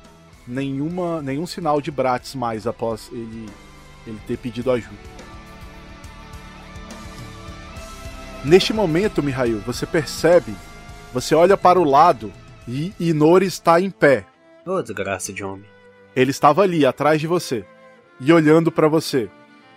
nenhuma, 0.46 1.22
nenhum 1.22 1.48
sinal 1.48 1.80
de 1.80 1.92
Bratz 1.92 2.36
mais 2.36 2.68
após 2.68 3.10
ele, 3.12 3.46
ele 4.06 4.20
ter 4.28 4.38
pedido 4.38 4.72
ajuda. 4.72 5.18
Neste 8.44 8.74
momento, 8.74 9.24
Mihail, 9.24 9.60
você 9.60 9.86
percebe, 9.86 10.54
você 11.14 11.34
olha 11.34 11.58
para 11.58 11.80
o 11.80 11.84
lado 11.84 12.32
e 12.68 12.94
Inori 13.00 13.46
está 13.46 13.80
em 13.80 13.90
pé. 13.90 14.26
Ô, 14.66 14.72
oh, 14.72 14.84
desgraça 14.84 15.32
de 15.32 15.44
homem. 15.44 15.66
Ele 16.16 16.32
estava 16.32 16.64
ali, 16.64 16.86
atrás 16.86 17.22
de 17.22 17.28
você, 17.28 17.66
e 18.20 18.32
olhando 18.34 18.72
para 18.72 18.88
você. 18.88 19.30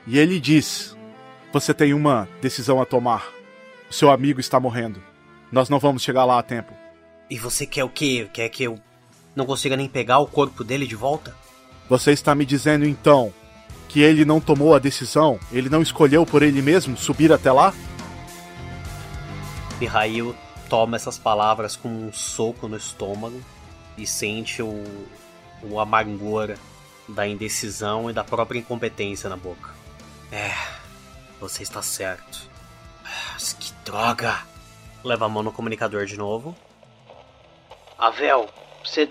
E 0.07 0.18
ele 0.18 0.40
diz: 0.40 0.96
Você 1.53 1.73
tem 1.73 1.94
uma 1.94 2.29
decisão 2.40 2.81
a 2.81 2.87
tomar. 2.87 3.29
O 3.88 3.94
seu 3.94 4.11
amigo 4.11 4.40
está 4.40 4.59
morrendo. 4.59 5.03
Nós 5.50 5.68
não 5.68 5.78
vamos 5.78 6.02
chegar 6.02 6.24
lá 6.24 6.38
a 6.38 6.42
tempo. 6.42 6.72
E 7.28 7.38
você 7.38 7.66
quer 7.66 7.84
o 7.84 7.88
quê? 7.88 8.28
Quer 8.32 8.48
que 8.48 8.62
eu 8.62 8.78
não 9.34 9.46
consiga 9.46 9.76
nem 9.76 9.88
pegar 9.88 10.18
o 10.18 10.26
corpo 10.26 10.62
dele 10.62 10.86
de 10.86 10.96
volta? 10.96 11.34
Você 11.88 12.12
está 12.12 12.34
me 12.34 12.44
dizendo 12.44 12.84
então 12.84 13.32
que 13.88 14.00
ele 14.00 14.24
não 14.24 14.40
tomou 14.40 14.74
a 14.74 14.78
decisão? 14.78 15.38
Ele 15.50 15.68
não 15.68 15.82
escolheu 15.82 16.24
por 16.24 16.42
ele 16.42 16.62
mesmo 16.62 16.96
subir 16.96 17.32
até 17.32 17.50
lá? 17.50 17.74
Mihail 19.80 20.36
toma 20.68 20.96
essas 20.96 21.18
palavras 21.18 21.74
com 21.74 21.88
um 21.88 22.12
soco 22.12 22.68
no 22.68 22.76
estômago 22.76 23.40
e 23.98 24.06
sente 24.06 24.62
o, 24.62 24.84
o 25.62 25.80
amargor 25.80 26.54
da 27.08 27.26
indecisão 27.26 28.08
e 28.08 28.12
da 28.12 28.22
própria 28.22 28.58
incompetência 28.58 29.28
na 29.28 29.36
boca. 29.36 29.70
É, 30.30 30.52
você 31.40 31.64
está 31.64 31.82
certo. 31.82 32.48
Mas 33.02 33.52
que 33.54 33.72
droga! 33.84 34.49
Leva 35.02 35.26
a 35.26 35.28
mão 35.28 35.42
no 35.42 35.52
comunicador 35.52 36.04
de 36.04 36.16
novo. 36.16 36.54
Avel, 37.98 38.48
você 38.84 39.08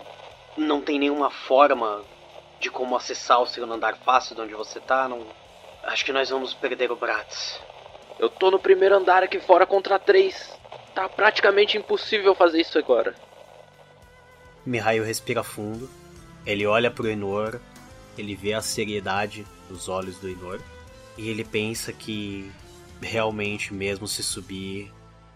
não 0.58 0.82
tem 0.82 1.00
nenhuma 1.00 1.30
forma 1.30 2.04
de 2.60 2.70
como 2.70 2.96
acessar 2.96 3.42
o 3.42 3.48
segundo 3.48 3.74
andar 3.74 3.98
fácil 3.98 4.36
de 4.36 4.42
onde 4.42 4.54
você 4.54 4.80
tá? 4.80 5.08
Não... 5.08 5.26
Acho 5.84 6.06
que 6.06 6.12
nós 6.12 6.30
vamos 6.30 6.54
perder 6.54 6.92
o 6.92 6.96
Bratz. 6.96 7.60
Eu 8.20 8.30
tô 8.30 8.52
no 8.52 8.60
primeiro 8.60 8.96
andar 8.96 9.24
aqui 9.24 9.40
fora 9.40 9.66
contra 9.66 9.98
três. 9.98 10.52
Tá 10.94 11.08
praticamente 11.08 11.78
impossível 11.78 12.36
fazer 12.36 12.62
isso 12.62 12.78
agora. 12.78 13.16
Mihail 14.66 15.04
respira 15.04 15.44
fundo. 15.44 15.90
Ele 16.46 16.66
olha 16.68 16.92
pro 16.92 17.08
Enor. 17.08 17.60
Ele 18.18 18.36
vê 18.36 18.54
a 18.54 18.62
seriedade 18.62 19.48
nos 19.70 19.88
olhos 19.88 20.18
do 20.20 20.28
Enor. 20.28 20.60
E 21.18 21.30
ele 21.30 21.46
pensa 21.46 21.94
que 21.94 22.52
realmente, 23.02 23.74
mesmo 23.74 24.08
se 24.08 24.22
subir, 24.22 24.92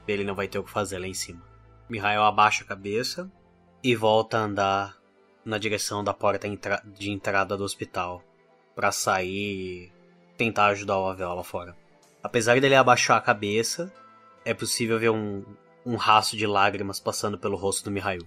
ele 0.07 0.23
não 0.23 0.35
vai 0.35 0.47
ter 0.47 0.59
o 0.59 0.63
que 0.63 0.71
fazer 0.71 0.99
lá 0.99 1.07
em 1.07 1.13
cima. 1.13 1.41
Mihail 1.89 2.23
abaixa 2.23 2.63
a 2.63 2.67
cabeça 2.67 3.31
e 3.83 3.95
volta 3.95 4.37
a 4.37 4.41
andar 4.41 4.97
na 5.45 5.57
direção 5.57 6.03
da 6.03 6.13
porta 6.13 6.47
de 6.85 7.11
entrada 7.11 7.57
do 7.57 7.63
hospital 7.63 8.23
para 8.75 8.91
sair 8.91 9.27
e 9.27 9.91
tentar 10.37 10.67
ajudar 10.67 10.99
o 10.99 11.07
Avel 11.07 11.33
lá 11.33 11.43
fora. 11.43 11.75
Apesar 12.21 12.59
dele 12.59 12.75
abaixar 12.75 13.17
a 13.17 13.21
cabeça, 13.21 13.93
é 14.45 14.53
possível 14.53 14.97
ver 14.97 15.09
um, 15.09 15.43
um 15.85 15.95
rastro 15.95 16.37
de 16.37 16.47
lágrimas 16.47 16.99
passando 16.99 17.37
pelo 17.37 17.57
rosto 17.57 17.83
do 17.83 17.91
Mihail. 17.91 18.25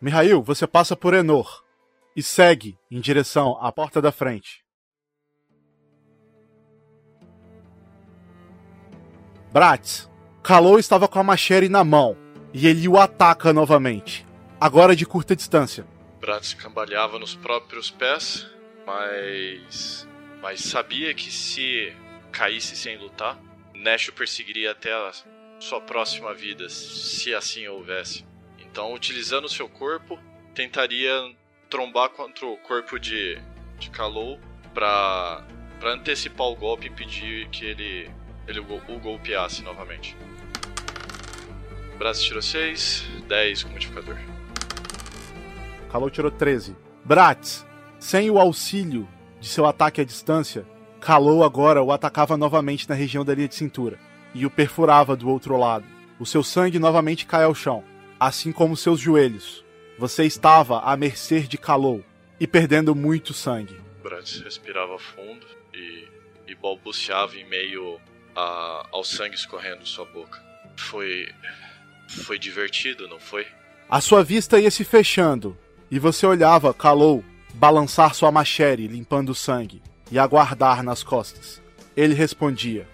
Mihail, 0.00 0.42
você 0.42 0.66
passa 0.66 0.96
por 0.96 1.14
Enor 1.14 1.62
e 2.16 2.22
segue 2.22 2.78
em 2.90 3.00
direção 3.00 3.58
à 3.60 3.70
porta 3.70 4.00
da 4.00 4.10
frente. 4.10 4.64
Bratz, 9.52 10.10
Kalou 10.44 10.78
estava 10.78 11.08
com 11.08 11.18
a 11.18 11.24
Machere 11.24 11.70
na 11.70 11.82
mão 11.82 12.18
e 12.52 12.66
ele 12.66 12.86
o 12.86 12.98
ataca 12.98 13.50
novamente, 13.50 14.26
agora 14.60 14.94
de 14.94 15.06
curta 15.06 15.34
distância. 15.34 15.86
Bratz 16.20 16.52
cambaleava 16.52 17.18
nos 17.18 17.34
próprios 17.34 17.90
pés, 17.90 18.46
mas 18.86 20.06
mas 20.42 20.60
sabia 20.60 21.14
que 21.14 21.32
se 21.32 21.90
caísse 22.30 22.76
sem 22.76 22.98
lutar, 22.98 23.40
Nash 23.72 24.08
o 24.08 24.12
perseguiria 24.12 24.72
até 24.72 24.92
a 24.92 25.12
sua 25.58 25.80
próxima 25.80 26.34
vida, 26.34 26.68
se 26.68 27.34
assim 27.34 27.66
houvesse. 27.66 28.26
Então, 28.58 28.92
utilizando 28.92 29.48
seu 29.48 29.66
corpo, 29.66 30.18
tentaria 30.54 31.34
trombar 31.70 32.10
contra 32.10 32.44
o 32.44 32.58
corpo 32.58 32.98
de, 33.00 33.40
de 33.78 33.88
Kalou 33.88 34.38
para 34.74 35.42
antecipar 35.82 36.48
o 36.48 36.54
golpe 36.54 36.86
e 36.86 36.90
impedir 36.90 37.48
que 37.48 37.64
ele, 37.64 38.10
ele 38.46 38.60
o 38.60 38.98
golpeasse 39.00 39.62
novamente. 39.62 40.14
Braço 41.98 42.24
tirou 42.24 42.42
6, 42.42 43.04
10 43.28 43.64
com 43.64 43.70
modificador. 43.70 44.18
Kalou 45.90 46.10
tirou 46.10 46.30
13. 46.30 46.76
Bratz, 47.04 47.64
sem 47.98 48.30
o 48.30 48.38
auxílio 48.38 49.08
de 49.40 49.48
seu 49.48 49.66
ataque 49.66 50.00
à 50.00 50.04
distância, 50.04 50.66
Kalou 51.00 51.44
agora 51.44 51.82
o 51.82 51.92
atacava 51.92 52.36
novamente 52.36 52.88
na 52.88 52.94
região 52.94 53.24
da 53.24 53.34
linha 53.34 53.48
de 53.48 53.54
cintura 53.54 53.98
e 54.34 54.44
o 54.44 54.50
perfurava 54.50 55.14
do 55.14 55.28
outro 55.28 55.56
lado. 55.56 55.84
O 56.18 56.26
seu 56.26 56.42
sangue 56.42 56.78
novamente 56.78 57.26
cai 57.26 57.44
ao 57.44 57.54
chão, 57.54 57.84
assim 58.18 58.50
como 58.52 58.76
seus 58.76 58.98
joelhos. 58.98 59.64
Você 59.98 60.24
estava 60.24 60.80
à 60.80 60.96
mercê 60.96 61.40
de 61.40 61.56
Kalou 61.56 62.02
e 62.40 62.46
perdendo 62.46 62.94
muito 62.94 63.32
sangue. 63.32 63.78
Bratz 64.02 64.40
respirava 64.40 64.98
fundo 64.98 65.46
e, 65.72 66.08
e 66.48 66.54
balbuciava 66.54 67.36
em 67.36 67.48
meio 67.48 68.00
a, 68.34 68.88
ao 68.90 69.04
sangue 69.04 69.36
escorrendo 69.36 69.82
de 69.82 69.88
sua 69.88 70.04
boca. 70.06 70.42
Foi. 70.76 71.28
Foi 72.08 72.38
divertido, 72.38 73.08
não 73.08 73.18
foi? 73.18 73.46
A 73.88 74.00
sua 74.00 74.22
vista 74.24 74.58
ia 74.58 74.70
se 74.70 74.84
fechando 74.84 75.56
e 75.90 75.98
você 75.98 76.26
olhava 76.26 76.74
Kalou 76.74 77.24
balançar 77.54 78.14
sua 78.14 78.30
machere 78.30 78.86
limpando 78.86 79.30
o 79.30 79.34
sangue 79.34 79.82
e 80.10 80.18
aguardar 80.18 80.82
nas 80.82 81.02
costas. 81.02 81.62
Ele 81.96 82.14
respondia: 82.14 82.88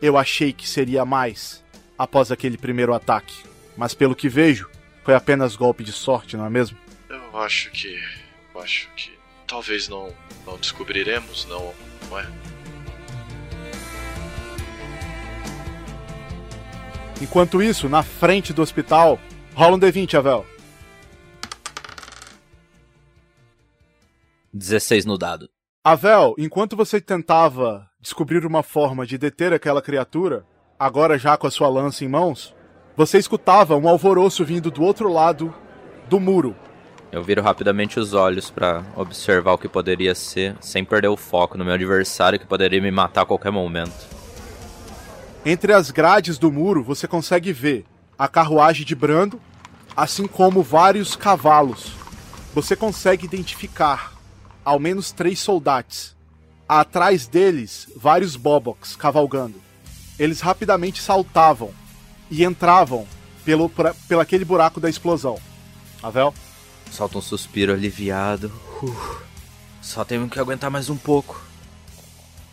Eu 0.00 0.16
achei 0.16 0.52
que 0.52 0.68
seria 0.68 1.04
mais 1.04 1.64
após 1.98 2.30
aquele 2.30 2.56
primeiro 2.56 2.94
ataque, 2.94 3.44
mas 3.76 3.94
pelo 3.94 4.14
que 4.14 4.28
vejo, 4.28 4.70
foi 5.04 5.14
apenas 5.14 5.56
golpe 5.56 5.82
de 5.82 5.92
sorte, 5.92 6.36
não 6.36 6.46
é 6.46 6.50
mesmo? 6.50 6.78
Eu 7.08 7.40
acho 7.40 7.70
que. 7.70 8.00
Eu 8.54 8.60
acho 8.60 8.88
que. 8.96 9.16
Talvez 9.46 9.88
não, 9.88 10.12
não 10.44 10.56
descobriremos, 10.58 11.46
não, 11.46 11.72
não 12.08 12.18
é? 12.18 12.26
Enquanto 17.20 17.62
isso, 17.62 17.88
na 17.88 18.02
frente 18.02 18.52
do 18.52 18.60
hospital, 18.60 19.18
rola 19.54 19.76
um 19.76 19.80
D20, 19.80 20.18
Avel. 20.18 20.44
16 24.52 25.04
no 25.04 25.16
dado. 25.16 25.48
Avel, 25.82 26.34
enquanto 26.38 26.76
você 26.76 27.00
tentava 27.00 27.88
descobrir 28.00 28.44
uma 28.44 28.62
forma 28.62 29.06
de 29.06 29.16
deter 29.16 29.52
aquela 29.52 29.80
criatura, 29.80 30.44
agora 30.78 31.18
já 31.18 31.36
com 31.36 31.46
a 31.46 31.50
sua 31.50 31.68
lança 31.68 32.04
em 32.04 32.08
mãos, 32.08 32.54
você 32.96 33.18
escutava 33.18 33.76
um 33.76 33.88
alvoroço 33.88 34.44
vindo 34.44 34.70
do 34.70 34.82
outro 34.82 35.12
lado 35.12 35.54
do 36.08 36.20
muro. 36.20 36.56
Eu 37.12 37.22
viro 37.22 37.40
rapidamente 37.40 37.98
os 37.98 38.14
olhos 38.14 38.50
para 38.50 38.84
observar 38.94 39.52
o 39.52 39.58
que 39.58 39.68
poderia 39.68 40.14
ser, 40.14 40.56
sem 40.60 40.84
perder 40.84 41.08
o 41.08 41.16
foco 41.16 41.56
no 41.56 41.64
meu 41.64 41.74
adversário 41.74 42.38
que 42.38 42.46
poderia 42.46 42.80
me 42.80 42.90
matar 42.90 43.22
a 43.22 43.26
qualquer 43.26 43.50
momento. 43.50 44.15
Entre 45.48 45.72
as 45.72 45.92
grades 45.92 46.38
do 46.38 46.50
muro, 46.50 46.82
você 46.82 47.06
consegue 47.06 47.52
ver 47.52 47.84
a 48.18 48.26
carruagem 48.26 48.84
de 48.84 48.96
Brando, 48.96 49.40
assim 49.96 50.26
como 50.26 50.60
vários 50.60 51.14
cavalos. 51.14 51.92
Você 52.52 52.74
consegue 52.74 53.26
identificar 53.26 54.12
ao 54.64 54.80
menos 54.80 55.12
três 55.12 55.38
soldados. 55.38 56.16
Atrás 56.68 57.28
deles, 57.28 57.88
vários 57.94 58.34
boboks 58.34 58.96
cavalgando. 58.96 59.54
Eles 60.18 60.40
rapidamente 60.40 61.00
saltavam 61.00 61.70
e 62.28 62.42
entravam 62.42 63.06
pelo, 63.44 63.68
pra, 63.68 63.94
pelo 64.08 64.20
aquele 64.20 64.44
buraco 64.44 64.80
da 64.80 64.90
explosão. 64.90 65.38
Avel? 66.02 66.34
Solta 66.90 67.18
um 67.18 67.22
suspiro 67.22 67.72
aliviado. 67.72 68.50
Uh, 68.82 69.16
só 69.80 70.04
temos 70.04 70.28
que 70.28 70.40
aguentar 70.40 70.72
mais 70.72 70.90
um 70.90 70.96
pouco. 70.96 71.45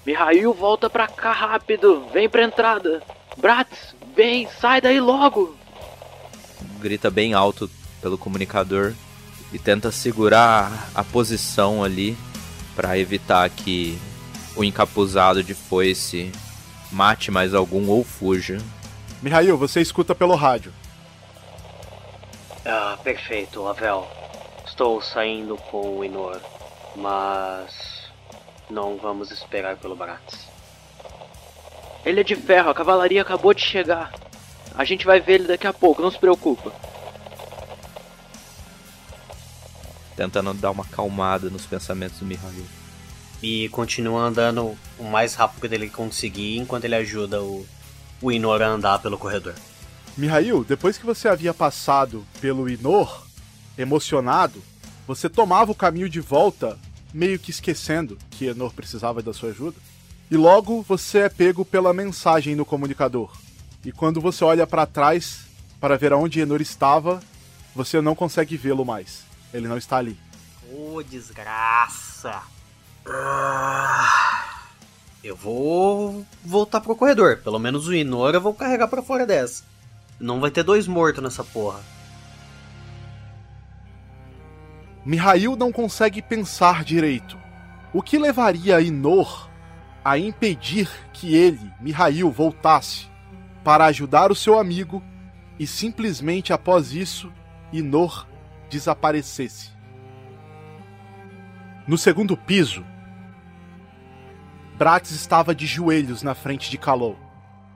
Mihail, 0.05 0.53
volta 0.53 0.89
pra 0.89 1.07
cá 1.07 1.31
rápido. 1.31 2.05
Vem 2.11 2.27
pra 2.27 2.43
entrada. 2.43 3.01
Bratz, 3.37 3.95
vem, 4.15 4.47
sai 4.59 4.81
daí 4.81 4.99
logo. 4.99 5.55
Grita 6.79 7.09
bem 7.09 7.33
alto 7.33 7.69
pelo 8.01 8.17
comunicador 8.17 8.93
e 9.53 9.59
tenta 9.59 9.91
segurar 9.91 10.89
a 10.93 11.03
posição 11.03 11.83
ali 11.83 12.17
para 12.75 12.97
evitar 12.97 13.49
que 13.49 13.97
o 14.55 14.63
encapuzado 14.63 15.43
de 15.43 15.53
foice 15.53 16.31
mate 16.91 17.31
mais 17.31 17.53
algum 17.53 17.89
ou 17.89 18.03
fuja. 18.03 18.57
Mihail, 19.21 19.57
você 19.57 19.79
escuta 19.81 20.13
pelo 20.13 20.35
rádio. 20.35 20.73
Ah, 22.65 22.97
perfeito, 23.03 23.65
Avel. 23.67 24.07
Estou 24.65 25.01
saindo 25.01 25.55
com 25.55 25.99
o 25.99 26.03
Inor, 26.03 26.39
mas 26.95 27.92
não 28.69 28.97
vamos 28.97 29.31
esperar 29.31 29.77
pelo 29.77 29.95
Bratz. 29.95 30.47
Ele 32.05 32.19
é 32.19 32.23
de 32.23 32.35
ferro, 32.35 32.69
a 32.69 32.73
cavalaria 32.73 33.21
acabou 33.21 33.53
de 33.53 33.61
chegar. 33.61 34.11
A 34.75 34.83
gente 34.83 35.05
vai 35.05 35.19
ver 35.19 35.33
ele 35.33 35.47
daqui 35.47 35.67
a 35.67 35.73
pouco, 35.73 36.01
não 36.01 36.11
se 36.11 36.17
preocupa. 36.17 36.71
Tentando 40.15 40.53
dar 40.53 40.71
uma 40.71 40.83
acalmada 40.83 41.49
nos 41.49 41.65
pensamentos 41.65 42.19
do 42.19 42.25
Mihail. 42.25 42.65
E 43.41 43.69
continua 43.69 44.21
andando 44.21 44.77
o 44.97 45.03
mais 45.03 45.35
rápido 45.35 45.67
que 45.67 45.75
ele 45.75 45.89
conseguir 45.89 46.57
enquanto 46.57 46.85
ele 46.85 46.95
ajuda 46.95 47.41
o, 47.41 47.65
o 48.21 48.31
Inor 48.31 48.61
a 48.61 48.67
andar 48.67 48.99
pelo 48.99 49.17
corredor. 49.17 49.55
Mihail, 50.17 50.63
depois 50.63 50.97
que 50.97 51.05
você 51.05 51.27
havia 51.27 51.53
passado 51.53 52.25
pelo 52.39 52.69
Inor, 52.69 53.25
emocionado, 53.77 54.61
você 55.07 55.29
tomava 55.29 55.71
o 55.71 55.75
caminho 55.75 56.07
de 56.07 56.19
volta, 56.19 56.77
meio 57.13 57.37
que 57.37 57.51
esquecendo 57.51 58.17
que 58.31 58.47
Enor 58.47 58.73
precisava 58.73 59.21
da 59.21 59.33
sua 59.33 59.49
ajuda. 59.49 59.77
E 60.31 60.35
logo 60.35 60.81
você 60.81 61.19
é 61.19 61.29
pego 61.29 61.63
pela 61.63 61.93
mensagem 61.93 62.55
no 62.55 62.65
comunicador. 62.65 63.31
E 63.85 63.91
quando 63.91 64.19
você 64.19 64.43
olha 64.43 64.65
para 64.65 64.85
trás 64.85 65.41
para 65.79 65.97
ver 65.97 66.13
aonde 66.13 66.39
Enor 66.39 66.61
estava, 66.61 67.21
você 67.75 68.01
não 68.01 68.15
consegue 68.15 68.57
vê-lo 68.57 68.85
mais. 68.85 69.23
Ele 69.53 69.67
não 69.67 69.77
está 69.77 69.97
ali. 69.97 70.17
Ô, 70.71 70.95
oh, 70.95 71.03
desgraça! 71.03 72.41
Ah, 73.05 74.63
eu 75.23 75.35
vou 75.35 76.25
voltar 76.43 76.81
pro 76.81 76.95
corredor. 76.95 77.37
Pelo 77.43 77.59
menos 77.59 77.87
o 77.87 77.93
Inor 77.93 78.33
eu 78.33 78.41
vou 78.41 78.53
carregar 78.53 78.87
para 78.87 79.03
fora 79.03 79.25
dessa. 79.25 79.63
Não 80.19 80.39
vai 80.39 80.49
ter 80.49 80.63
dois 80.63 80.87
mortos 80.87 81.21
nessa 81.21 81.43
porra. 81.43 81.81
Mihail 85.05 85.55
não 85.55 85.71
consegue 85.71 86.21
pensar 86.21 86.83
direito. 86.83 87.37
O 87.93 88.01
que 88.01 88.17
levaria 88.17 88.81
Inor 88.81 89.49
a 90.03 90.17
impedir 90.17 90.89
que 91.11 91.35
ele, 91.35 91.71
Mihail, 91.79 92.31
voltasse 92.31 93.07
para 93.63 93.85
ajudar 93.85 94.31
o 94.31 94.35
seu 94.35 94.57
amigo 94.57 95.03
e 95.59 95.67
simplesmente 95.67 96.53
após 96.53 96.93
isso 96.93 97.31
Inor 97.71 98.27
desaparecesse? 98.69 99.71
No 101.85 101.97
segundo 101.97 102.37
piso, 102.37 102.85
Bratz 104.77 105.11
estava 105.11 105.53
de 105.53 105.67
joelhos 105.67 106.23
na 106.23 106.33
frente 106.33 106.71
de 106.71 106.77
Kalou. 106.77 107.17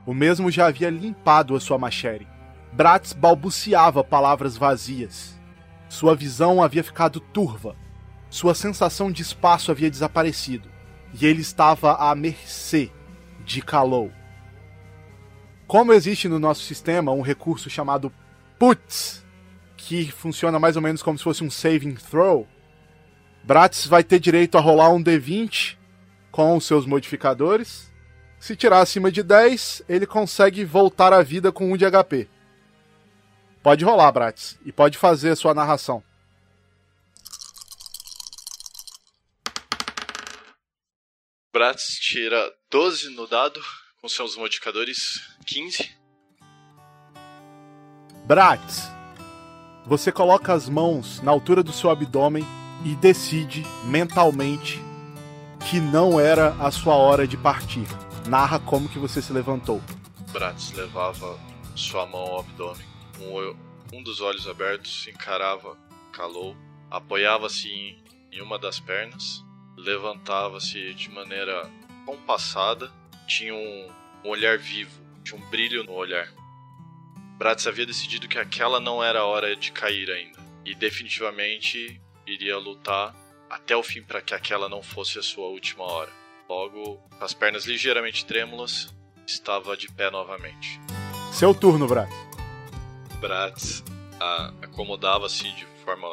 O 0.06 0.14
mesmo 0.14 0.50
já 0.50 0.68
havia 0.68 0.90
limpado 0.90 1.56
a 1.56 1.60
sua 1.60 1.78
machere. 1.78 2.28
Bratz 2.72 3.12
balbuciava 3.12 4.04
palavras 4.04 4.56
vazias. 4.56 5.37
Sua 5.90 6.16
visão 6.16 6.62
havia 6.62 6.84
ficado 6.84 7.20
turva. 7.20 7.76
Sua 8.30 8.54
sensação 8.54 9.12
de 9.12 9.22
espaço 9.22 9.72
havia 9.72 9.90
desaparecido. 9.90 10.70
E 11.20 11.26
ele 11.26 11.42
estava 11.42 11.94
à 11.96 12.14
mercê 12.14 12.92
de 13.46 13.62
Kalou. 13.62 14.12
Como 15.66 15.94
existe 15.94 16.28
no 16.28 16.40
nosso 16.40 16.64
sistema 16.64 17.12
um 17.12 17.22
recurso 17.22 17.70
chamado 17.70 18.12
Putz, 18.60 19.26
que 19.76 20.12
funciona 20.12 20.60
mais 20.60 20.76
ou 20.76 20.82
menos 20.82 21.02
como 21.02 21.18
se 21.18 21.24
fosse 21.24 21.44
um 21.44 21.50
saving 21.50 21.96
throw, 21.96 22.48
Bratz 23.44 23.86
vai 23.86 24.04
ter 24.04 24.20
direito 24.20 24.58
a 24.58 24.62
rolar 24.62 24.90
um 24.90 25.02
D20 25.02 25.78
com 26.32 26.58
os 26.58 26.66
seus 26.66 26.86
modificadores 26.86 27.90
Se 28.40 28.56
tirar 28.56 28.80
acima 28.80 29.12
de 29.12 29.24
10, 29.24 29.84
ele 29.88 30.06
consegue 30.06 30.66
voltar 30.66 31.14
à 31.14 31.24
vida 31.24 31.52
com 31.52 31.72
1 31.72 31.78
de 31.78 31.86
HP. 31.90 32.30
Pode 33.68 33.84
rolar, 33.84 34.14
Bratis. 34.14 34.58
E 34.66 34.72
pode 34.72 34.98
fazer 34.98 35.32
a 35.32 35.36
sua 35.36 35.54
narração. 35.54 36.02
Bratz 41.52 42.00
tira 42.00 42.50
12 42.72 43.10
no 43.10 43.28
dado, 43.28 43.62
com 44.00 44.08
seus 44.08 44.38
modificadores 44.38 45.20
15. 45.46 45.92
Bratis, 48.24 48.84
você 49.86 50.14
coloca 50.14 50.54
as 50.54 50.70
mãos 50.70 51.22
na 51.22 51.32
altura 51.32 51.62
do 51.62 51.74
seu 51.74 51.90
abdômen 51.90 52.46
e 52.86 52.96
decide 52.96 53.64
mentalmente 53.84 54.80
que 55.70 55.82
não 55.82 56.18
era 56.18 56.56
a 56.66 56.72
sua 56.72 56.96
hora 56.96 57.28
de 57.28 57.36
partir. 57.36 57.86
Narra 58.30 58.62
como 58.62 58.88
que 58.88 58.98
você 58.98 59.22
se 59.22 59.34
levantou. 59.34 59.82
Bratz 60.32 60.72
levava 60.72 61.38
sua 61.76 62.06
mão 62.06 62.22
ao 62.22 62.40
abdômen. 62.40 62.97
Um, 63.20 63.98
um 63.98 64.04
dos 64.04 64.22
olhos 64.22 64.48
abertos 64.48 65.08
encarava 65.08 65.78
Kalou, 66.12 66.56
apoiava-se 66.90 67.70
em, 67.70 68.04
em 68.32 68.42
uma 68.42 68.58
das 68.58 68.80
pernas 68.80 69.46
levantava-se 69.78 70.94
de 70.96 71.10
maneira 71.10 71.70
compassada, 72.06 72.92
tinha 73.28 73.54
um, 73.54 73.88
um 74.26 74.30
olhar 74.30 74.58
vivo, 74.58 74.92
tinha 75.24 75.40
um 75.40 75.50
brilho 75.50 75.84
no 75.84 75.94
olhar. 75.94 76.28
Bratz 77.38 77.68
havia 77.68 77.86
decidido 77.86 78.28
que 78.28 78.40
aquela 78.40 78.80
não 78.80 79.04
era 79.04 79.20
a 79.20 79.26
hora 79.26 79.56
de 79.56 79.72
cair 79.72 80.10
ainda, 80.10 80.40
e 80.66 80.74
definitivamente 80.74 82.02
iria 82.26 82.58
lutar 82.58 83.16
até 83.50 83.76
o 83.76 83.84
fim 83.84 84.02
para 84.02 84.22
que 84.22 84.34
aquela 84.34 84.68
não 84.68 84.82
fosse 84.82 85.20
a 85.20 85.24
sua 85.24 85.48
última 85.48 85.84
hora. 85.84 86.12
Logo, 86.50 86.98
com 86.98 87.24
as 87.24 87.34
pernas 87.34 87.66
ligeiramente 87.66 88.26
trêmulas, 88.26 88.94
estava 89.28 89.78
de 89.78 89.88
pé 89.92 90.10
novamente. 90.10 90.80
Seu 91.32 91.54
turno, 91.54 91.88
Bratz. 91.88 92.27
Bratz 93.20 93.84
acomodava-se 94.62 95.52
de 95.54 95.66
forma 95.84 96.08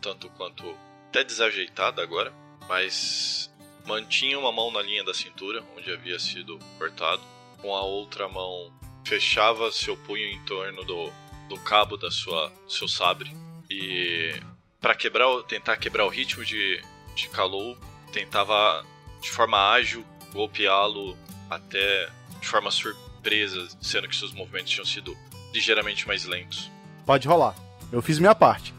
tanto 0.00 0.28
quanto 0.30 0.64
até 1.08 1.24
desajeitada 1.24 2.02
agora, 2.02 2.32
mas 2.68 3.52
mantinha 3.86 4.38
uma 4.38 4.52
mão 4.52 4.70
na 4.70 4.82
linha 4.82 5.04
da 5.04 5.12
cintura, 5.12 5.64
onde 5.76 5.92
havia 5.92 6.18
sido 6.18 6.58
cortado, 6.78 7.22
com 7.60 7.74
a 7.74 7.82
outra 7.82 8.28
mão 8.28 8.72
fechava 9.04 9.72
seu 9.72 9.96
punho 9.96 10.26
em 10.26 10.40
torno 10.44 10.84
do, 10.84 11.10
do 11.48 11.58
cabo 11.60 11.96
da 11.96 12.10
sua 12.10 12.52
seu 12.68 12.86
sabre. 12.88 13.30
E 13.68 14.40
para 14.80 14.94
quebrar 14.94 15.42
tentar 15.44 15.76
quebrar 15.76 16.04
o 16.04 16.08
ritmo 16.08 16.44
de 16.44 16.80
de 17.14 17.28
Kalou, 17.28 17.76
tentava 18.12 18.84
de 19.20 19.30
forma 19.30 19.72
ágil 19.72 20.04
golpeá-lo 20.32 21.16
até 21.50 22.08
de 22.40 22.46
forma 22.46 22.70
surpresa, 22.70 23.68
sendo 23.80 24.08
que 24.08 24.16
seus 24.16 24.32
movimentos 24.32 24.70
tinham 24.70 24.84
sido 24.84 25.16
ligeiramente 25.52 26.06
mais 26.06 26.24
lentos. 26.24 26.70
Pode 27.04 27.26
rolar. 27.26 27.54
Eu 27.90 28.00
fiz 28.00 28.18
minha 28.18 28.34
parte. 28.34 28.74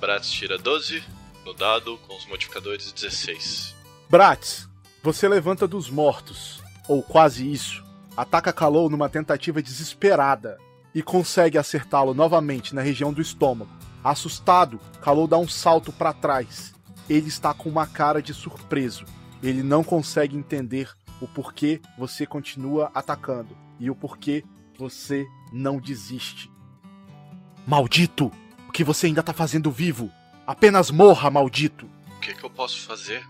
Bratz 0.00 0.30
tira 0.30 0.58
12, 0.58 1.02
no 1.44 1.54
dado 1.54 1.98
com 2.06 2.16
os 2.16 2.26
modificadores 2.26 2.92
16. 2.92 3.74
Bratz, 4.10 4.68
você 5.02 5.26
levanta 5.26 5.66
dos 5.66 5.88
mortos, 5.88 6.62
ou 6.88 7.02
quase 7.02 7.50
isso, 7.50 7.84
ataca 8.16 8.52
Kalou 8.52 8.90
numa 8.90 9.08
tentativa 9.08 9.62
desesperada 9.62 10.58
e 10.94 11.02
consegue 11.02 11.58
acertá-lo 11.58 12.14
novamente 12.14 12.74
na 12.74 12.82
região 12.82 13.12
do 13.12 13.20
estômago. 13.20 13.70
Assustado, 14.02 14.80
Kalou 15.00 15.26
dá 15.26 15.36
um 15.36 15.48
salto 15.48 15.92
para 15.92 16.12
trás. 16.12 16.74
Ele 17.08 17.28
está 17.28 17.52
com 17.52 17.68
uma 17.68 17.86
cara 17.86 18.22
de 18.22 18.32
surpreso. 18.32 19.04
Ele 19.42 19.62
não 19.62 19.84
consegue 19.84 20.36
entender 20.36 20.90
o 21.20 21.26
porquê 21.26 21.80
você 21.98 22.26
continua 22.26 22.90
atacando 22.94 23.56
e 23.78 23.90
o 23.90 23.94
porquê 23.94 24.44
você 24.76 25.26
não 25.52 25.78
desiste. 25.78 26.50
Maldito! 27.66 28.30
O 28.68 28.72
que 28.72 28.84
você 28.84 29.06
ainda 29.06 29.20
está 29.20 29.32
fazendo 29.32 29.70
vivo? 29.70 30.10
Apenas 30.46 30.90
morra, 30.90 31.30
maldito! 31.30 31.88
O 32.16 32.20
que, 32.20 32.34
que 32.34 32.44
eu 32.44 32.50
posso 32.50 32.80
fazer? 32.80 33.24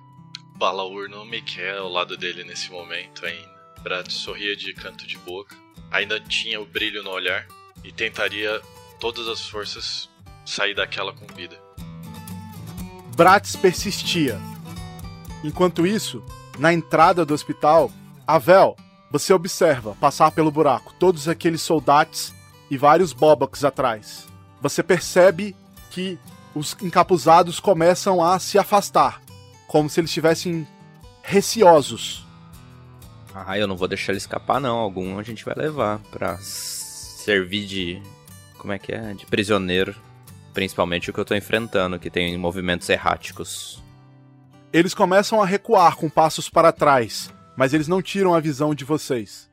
Balaur 0.56 1.08
não 1.08 1.24
me 1.24 1.40
quer 1.42 1.78
ao 1.78 1.88
lado 1.88 2.16
dele 2.16 2.44
nesse 2.44 2.70
momento 2.70 3.24
ainda. 3.24 3.56
Brad 3.82 4.10
sorria 4.10 4.56
de 4.56 4.72
canto 4.74 5.06
de 5.06 5.16
boca, 5.18 5.54
ainda 5.90 6.18
tinha 6.18 6.60
o 6.60 6.66
brilho 6.66 7.02
no 7.02 7.10
olhar 7.10 7.46
e 7.84 7.92
tentaria 7.92 8.60
todas 8.98 9.28
as 9.28 9.46
forças 9.46 10.08
sair 10.44 10.74
daquela 10.74 11.12
com 11.12 11.26
vida. 11.34 11.60
Bratz 13.14 13.54
persistia. 13.54 14.40
Enquanto 15.44 15.86
isso, 15.86 16.22
na 16.58 16.72
entrada 16.72 17.24
do 17.24 17.32
hospital, 17.32 17.92
Avel, 18.26 18.76
você 19.10 19.32
observa 19.32 19.96
passar 20.00 20.30
pelo 20.30 20.50
buraco 20.50 20.94
todos 20.98 21.28
aqueles 21.28 21.62
soldados 21.62 22.32
e 22.70 22.76
vários 22.76 23.12
bobocs 23.12 23.64
atrás. 23.64 24.26
Você 24.60 24.82
percebe 24.82 25.54
que 25.90 26.18
os 26.54 26.76
encapuzados 26.82 27.60
começam 27.60 28.22
a 28.22 28.38
se 28.38 28.58
afastar, 28.58 29.20
como 29.68 29.88
se 29.88 30.00
eles 30.00 30.10
estivessem 30.10 30.66
receosos. 31.22 32.26
Ah, 33.34 33.58
eu 33.58 33.66
não 33.66 33.76
vou 33.76 33.86
deixar 33.86 34.12
ele 34.12 34.18
escapar 34.18 34.60
não, 34.60 34.78
algum 34.78 35.18
a 35.18 35.22
gente 35.22 35.44
vai 35.44 35.54
levar 35.54 35.98
para 36.10 36.38
servir 36.38 37.66
de 37.66 38.02
como 38.56 38.72
é 38.72 38.78
que 38.78 38.92
é, 38.92 39.12
de 39.12 39.26
prisioneiro, 39.26 39.94
principalmente 40.54 41.10
o 41.10 41.12
que 41.12 41.20
eu 41.20 41.24
tô 41.24 41.34
enfrentando, 41.34 41.98
que 41.98 42.08
tem 42.08 42.36
movimentos 42.38 42.88
erráticos. 42.88 43.82
Eles 44.72 44.94
começam 44.94 45.42
a 45.42 45.46
recuar 45.46 45.96
com 45.96 46.08
passos 46.08 46.48
para 46.48 46.72
trás, 46.72 47.30
mas 47.56 47.72
eles 47.72 47.88
não 47.88 48.02
tiram 48.02 48.34
a 48.34 48.40
visão 48.40 48.74
de 48.74 48.84
vocês. 48.84 49.48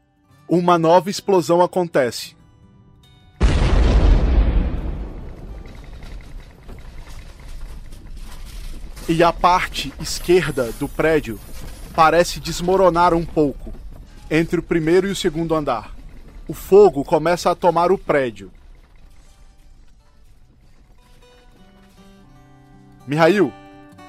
Uma 0.47 0.77
nova 0.77 1.09
explosão 1.09 1.61
acontece. 1.61 2.35
e 9.07 9.21
a 9.21 9.33
parte 9.33 9.93
esquerda 9.99 10.71
do 10.79 10.87
prédio 10.87 11.39
parece 11.95 12.39
desmoronar 12.39 13.13
um 13.13 13.25
pouco 13.25 13.73
entre 14.29 14.59
o 14.59 14.63
primeiro 14.63 15.07
e 15.07 15.11
o 15.11 15.15
segundo 15.15 15.53
andar. 15.53 15.93
O 16.47 16.53
fogo 16.53 17.03
começa 17.03 17.51
a 17.51 17.55
tomar 17.55 17.91
o 17.91 17.97
prédio. 17.97 18.51
Mihail, 23.05 23.51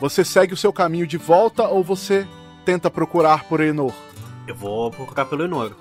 você 0.00 0.24
segue 0.24 0.54
o 0.54 0.56
seu 0.56 0.72
caminho 0.72 1.06
de 1.06 1.16
volta 1.16 1.66
ou 1.68 1.82
você 1.82 2.26
tenta 2.64 2.90
procurar 2.90 3.44
por 3.44 3.60
Enor? 3.60 3.92
Eu 4.46 4.54
vou 4.54 4.90
procurar 4.90 5.26
pelo 5.26 5.44
Enor. 5.44 5.72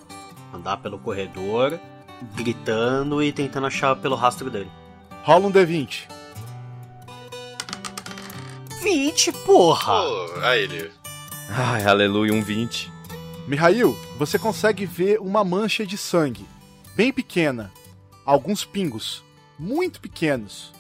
Andar 0.54 0.78
pelo 0.78 1.00
corredor, 1.00 1.80
gritando 2.36 3.24
e 3.24 3.32
tentando 3.32 3.67
achar 3.67 3.96
pelo 3.96 4.15
rastro 4.15 4.50
dele. 4.50 4.69
Rola 5.24 5.48
um 5.48 5.52
D20. 5.52 6.04
20, 8.82 9.32
porra! 9.46 9.93
Oh, 10.04 10.39
aí 10.41 10.63
ele. 10.63 10.91
Ai, 11.50 11.84
aleluia, 11.86 12.34
um 12.34 12.41
20. 12.41 12.91
Mihail, 13.48 13.98
você 14.17 14.38
consegue 14.38 14.86
ver 14.86 15.19
uma 15.19 15.43
mancha 15.43 15.86
de 15.86 15.98
sangue, 15.98 16.46
bem 16.96 17.12
pequena, 17.12 17.72
alguns 18.26 18.63
pingos, 18.63 19.24
muito 19.58 20.00
pequenos. 20.00 20.74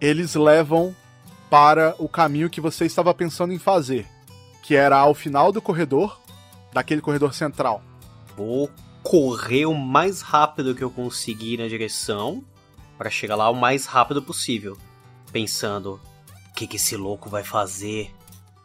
Eles 0.00 0.34
levam 0.34 0.94
para 1.48 1.94
o 1.98 2.08
caminho 2.08 2.50
que 2.50 2.60
você 2.60 2.86
estava 2.86 3.14
pensando 3.14 3.52
em 3.52 3.58
fazer, 3.58 4.06
que 4.66 4.74
era 4.74 4.96
ao 4.96 5.14
final 5.14 5.52
do 5.52 5.62
corredor, 5.62 6.20
daquele 6.72 7.00
corredor 7.00 7.32
central. 7.32 7.80
Vou 8.36 8.68
correr 9.00 9.64
o 9.64 9.72
mais 9.72 10.22
rápido 10.22 10.74
que 10.74 10.82
eu 10.82 10.90
conseguir 10.90 11.56
na 11.56 11.68
direção 11.68 12.44
para 12.98 13.08
chegar 13.08 13.36
lá 13.36 13.48
o 13.48 13.54
mais 13.54 13.86
rápido 13.86 14.20
possível, 14.20 14.76
pensando 15.30 16.00
o 16.50 16.52
que, 16.52 16.66
que 16.66 16.74
esse 16.74 16.96
louco 16.96 17.30
vai 17.30 17.44
fazer 17.44 18.12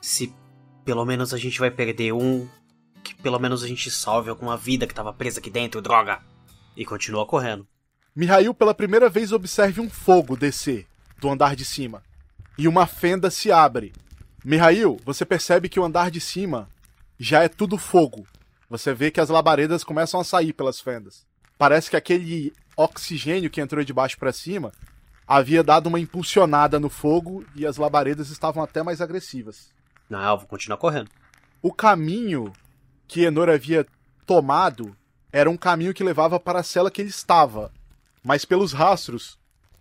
se 0.02 0.34
pelo 0.84 1.06
menos 1.06 1.36
a 1.36 1.38
gente 1.38 1.60
vai 1.60 1.70
perder 1.70 2.14
um, 2.14 2.50
que 3.04 3.14
pelo 3.14 3.38
menos 3.38 3.64
a 3.64 3.68
gente 3.68 3.92
salve 3.92 4.32
alguma 4.32 4.58
vida 4.58 4.88
que 4.88 4.94
estava 4.94 5.14
presa 5.14 5.40
aqui 5.40 5.52
dentro, 5.52 5.84
droga. 5.84 6.20
E 6.76 6.84
continua 6.84 7.28
correndo. 7.28 7.68
Mihail 8.16 8.56
pela 8.56 8.74
primeira 8.74 9.08
vez 9.08 9.32
observe 9.32 9.80
um 9.80 9.90
fogo 9.90 10.36
descer 10.36 10.88
do 11.20 11.30
andar 11.30 11.56
de 11.56 11.64
cima 11.64 12.02
e 12.58 12.68
uma 12.68 12.88
fenda 12.88 13.30
se 13.30 13.52
abre. 13.52 13.94
Mihail, 14.44 15.00
você 15.06 15.24
percebe 15.26 15.70
que 15.70 15.80
o 15.80 15.84
andar 15.84 16.10
de 16.10 16.20
cima 16.20 16.68
já 17.20 17.44
é 17.44 17.48
tudo 17.48 17.78
fogo. 17.78 18.26
Você 18.70 18.94
vê 18.94 19.12
que 19.12 19.22
as 19.22 19.30
labaredas 19.30 19.84
começam 19.84 20.20
a 20.20 20.24
sair 20.24 20.54
pelas 20.54 20.80
fendas. 20.80 21.26
Parece 21.58 21.90
que 21.90 21.96
aquele 21.96 22.54
oxigênio 22.76 23.50
que 23.50 23.62
entrou 23.62 23.84
de 23.84 23.94
baixo 23.94 24.18
para 24.18 24.34
cima 24.34 24.72
havia 25.28 25.64
dado 25.64 25.88
uma 25.88 26.00
impulsionada 26.00 26.80
no 26.80 26.90
fogo 26.90 27.46
e 27.56 27.66
as 27.66 27.78
labaredas 27.78 28.30
estavam 28.30 28.64
até 28.64 28.82
mais 28.82 29.00
agressivas. 29.00 29.70
Não, 30.10 30.32
eu 30.32 30.38
vou 30.38 30.48
continuar 30.48 30.78
correndo. 30.78 31.10
O 31.62 31.72
caminho 31.72 32.52
que 33.08 33.22
Enor 33.22 33.50
havia 33.50 33.86
tomado 34.26 34.96
era 35.32 35.50
um 35.50 35.58
caminho 35.58 35.94
que 35.94 36.04
levava 36.04 36.40
para 36.40 36.60
a 36.60 36.64
cela 36.64 36.90
que 36.90 37.02
ele 37.02 37.10
estava. 37.10 37.72
Mas 38.24 38.44
pelos 38.44 38.74
rastros, 38.74 39.38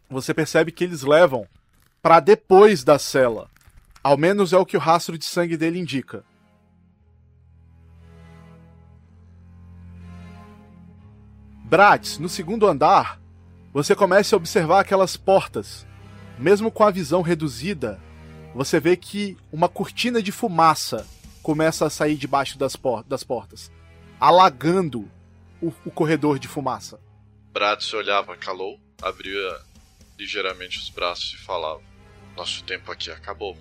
você 0.09 0.35
percebe 0.35 0.71
que 0.71 0.85
eles 0.85 1.03
levam 1.03 1.47
para 2.03 2.21
depois 2.21 2.85
da 2.85 2.99
cela. 2.99 3.49
Ao 4.03 4.17
menos 4.17 4.53
é 4.53 4.59
o 4.59 4.65
que 4.65 4.77
o 4.77 4.81
rastro 4.81 5.19
de 5.19 5.25
sangue 5.25 5.57
dele 5.57 5.79
indica. 5.79 6.25
Bratz, 11.65 12.19
no 12.19 12.29
segundo 12.29 12.67
andar, 12.67 13.21
você 13.73 13.95
começa 13.95 14.35
a 14.35 14.39
observar 14.39 14.81
aquelas 14.81 15.17
portas. 15.17 15.87
Mesmo 16.39 16.71
com 16.71 16.83
a 16.83 16.91
visão 16.91 17.21
reduzida, 17.21 18.01
você 18.55 18.81
vê 18.81 18.97
que 18.97 19.37
uma 19.53 19.69
cortina 19.69 20.23
de 20.23 20.33
fumaça 20.33 21.07
começa 21.43 21.87
a 21.87 21.91
sair 21.91 22.17
debaixo 22.17 22.59
das, 22.59 22.75
por 22.75 23.05
das 23.05 23.23
portas, 23.23 23.71
alagando 24.19 25.09
o, 25.61 25.69
o, 25.85 25.91
corredor 25.91 26.39
de 26.39 26.49
fumaça. 26.49 26.99
Bratz 27.53 27.93
olhava, 27.93 28.37
calou, 28.37 28.81
abria 29.01 29.61
ligeiramente 30.19 30.79
os 30.79 30.89
braços 30.89 31.35
e 31.35 31.45
falava: 31.45 31.81
Nosso 32.37 32.65
tempo 32.65 32.91
aqui 32.91 33.11
acabou. 33.11 33.57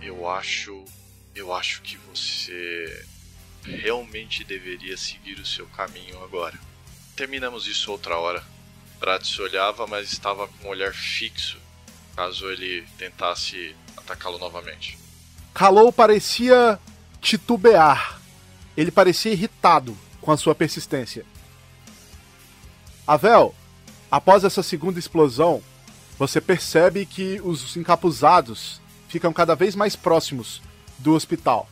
Eu 0.00 0.28
acho. 0.28 0.84
Eu 1.34 1.54
acho 1.54 1.82
que 1.82 1.96
você 1.96 3.06
realmente 3.64 4.44
deveria 4.44 4.96
seguir 4.96 5.38
o 5.38 5.46
seu 5.46 5.66
caminho 5.66 6.22
agora. 6.22 6.58
Terminamos 7.14 7.66
isso 7.66 7.90
outra 7.90 8.16
hora. 8.16 8.42
Bratis 8.98 9.38
olhava, 9.38 9.86
mas 9.86 10.12
estava 10.12 10.48
com 10.48 10.66
um 10.66 10.70
olhar 10.70 10.92
fixo, 10.92 11.56
caso 12.16 12.50
ele 12.50 12.84
tentasse 12.96 13.74
atacá-lo 13.96 14.38
novamente. 14.38 14.98
Kalou 15.54 15.92
parecia 15.92 16.78
titubear. 17.20 18.20
Ele 18.76 18.90
parecia 18.90 19.32
irritado 19.32 19.96
com 20.20 20.32
a 20.32 20.36
sua 20.36 20.54
persistência. 20.54 21.24
Avel, 23.06 23.54
após 24.10 24.44
essa 24.44 24.62
segunda 24.62 24.98
explosão, 24.98 25.62
você 26.18 26.40
percebe 26.40 27.06
que 27.06 27.40
os 27.40 27.76
encapuzados 27.76 28.80
ficam 29.08 29.32
cada 29.32 29.54
vez 29.54 29.74
mais 29.74 29.96
próximos 29.96 30.62
do 30.98 31.14
hospital. 31.14 31.68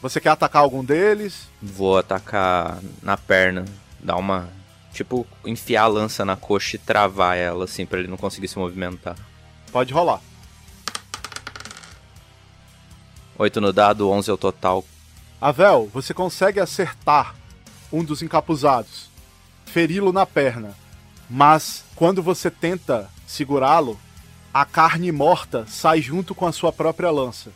Você 0.00 0.20
quer 0.20 0.30
atacar 0.30 0.62
algum 0.62 0.84
deles? 0.84 1.48
Vou 1.60 1.98
atacar 1.98 2.78
na 3.02 3.16
perna, 3.16 3.64
dar 4.00 4.16
uma. 4.16 4.48
Tipo, 4.92 5.26
enfiar 5.44 5.82
a 5.82 5.86
lança 5.86 6.24
na 6.24 6.34
coxa 6.34 6.76
e 6.76 6.78
travar 6.78 7.36
ela, 7.36 7.64
assim, 7.64 7.84
para 7.84 7.98
ele 7.98 8.08
não 8.08 8.16
conseguir 8.16 8.48
se 8.48 8.58
movimentar. 8.58 9.16
Pode 9.70 9.92
rolar. 9.92 10.20
8 13.36 13.60
no 13.60 13.72
dado, 13.72 14.08
11 14.10 14.30
é 14.30 14.32
o 14.32 14.36
total. 14.38 14.84
Avel, 15.40 15.88
você 15.92 16.12
consegue 16.12 16.58
acertar 16.58 17.36
um 17.92 18.02
dos 18.02 18.22
encapuzados, 18.22 19.08
feri-lo 19.66 20.12
na 20.12 20.26
perna, 20.26 20.74
mas 21.30 21.84
quando 21.94 22.22
você 22.22 22.50
tenta 22.50 23.08
segurá-lo, 23.26 23.98
a 24.52 24.64
carne 24.64 25.12
morta 25.12 25.66
sai 25.68 26.00
junto 26.00 26.34
com 26.34 26.46
a 26.46 26.52
sua 26.52 26.72
própria 26.72 27.10
lança. 27.10 27.50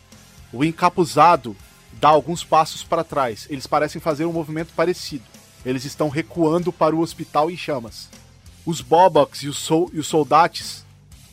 O 0.52 0.64
encapuzado 0.64 1.56
dá 1.92 2.08
alguns 2.08 2.44
passos 2.44 2.82
para 2.82 3.04
trás. 3.04 3.46
Eles 3.48 3.66
parecem 3.66 4.00
fazer 4.00 4.24
um 4.24 4.32
movimento 4.32 4.72
parecido. 4.74 5.24
Eles 5.64 5.84
estão 5.84 6.08
recuando 6.08 6.72
para 6.72 6.94
o 6.94 7.00
hospital 7.00 7.50
em 7.50 7.56
chamas. 7.56 8.08
Os 8.64 8.80
Bobox 8.80 9.42
e 9.42 9.48
os, 9.48 9.56
sol 9.56 9.90
e 9.92 9.98
os 9.98 10.08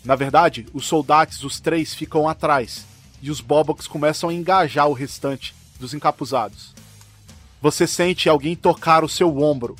na 0.03 0.15
verdade, 0.15 0.65
os 0.73 0.85
soldates, 0.85 1.43
os 1.43 1.59
três, 1.59 1.93
ficam 1.93 2.27
atrás. 2.27 2.85
E 3.21 3.29
os 3.29 3.41
Bobox 3.41 3.87
começam 3.87 4.29
a 4.29 4.33
engajar 4.33 4.87
o 4.87 4.93
restante 4.93 5.53
dos 5.79 5.93
encapuzados. 5.93 6.73
Você 7.61 7.85
sente 7.85 8.29
alguém 8.29 8.55
tocar 8.55 9.03
o 9.03 9.09
seu 9.09 9.41
ombro, 9.41 9.75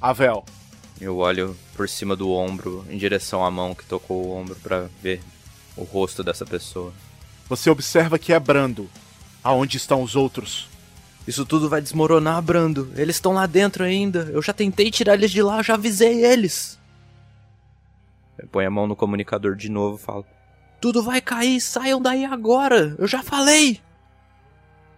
Avel. 0.00 0.44
Eu 1.00 1.18
olho 1.18 1.56
por 1.76 1.88
cima 1.88 2.16
do 2.16 2.30
ombro 2.32 2.84
em 2.90 2.98
direção 2.98 3.44
à 3.44 3.50
mão 3.50 3.74
que 3.74 3.84
tocou 3.84 4.26
o 4.26 4.36
ombro 4.36 4.56
para 4.56 4.88
ver 5.00 5.20
o 5.76 5.84
rosto 5.84 6.24
dessa 6.24 6.44
pessoa. 6.44 6.92
Você 7.48 7.70
observa 7.70 8.18
que 8.18 8.32
é 8.32 8.40
Brando. 8.40 8.90
Aonde 9.42 9.76
estão 9.76 10.02
os 10.02 10.16
outros? 10.16 10.68
Isso 11.26 11.46
tudo 11.46 11.68
vai 11.68 11.80
desmoronar, 11.80 12.42
Brando. 12.42 12.90
Eles 12.96 13.16
estão 13.16 13.34
lá 13.34 13.46
dentro 13.46 13.84
ainda. 13.84 14.30
Eu 14.32 14.42
já 14.42 14.52
tentei 14.52 14.90
tirar 14.90 15.14
eles 15.14 15.30
de 15.30 15.42
lá, 15.42 15.58
eu 15.58 15.62
já 15.62 15.74
avisei 15.74 16.24
eles. 16.24 16.78
Eu 18.36 18.48
ponho 18.48 18.68
a 18.68 18.70
mão 18.70 18.86
no 18.86 18.96
comunicador 18.96 19.54
de 19.54 19.68
novo 19.68 19.96
e 19.96 20.00
falo: 20.00 20.26
Tudo 20.80 21.02
vai 21.02 21.20
cair, 21.20 21.60
saiam 21.60 22.00
daí 22.00 22.24
agora. 22.24 22.96
Eu 22.98 23.06
já 23.06 23.22
falei. 23.22 23.80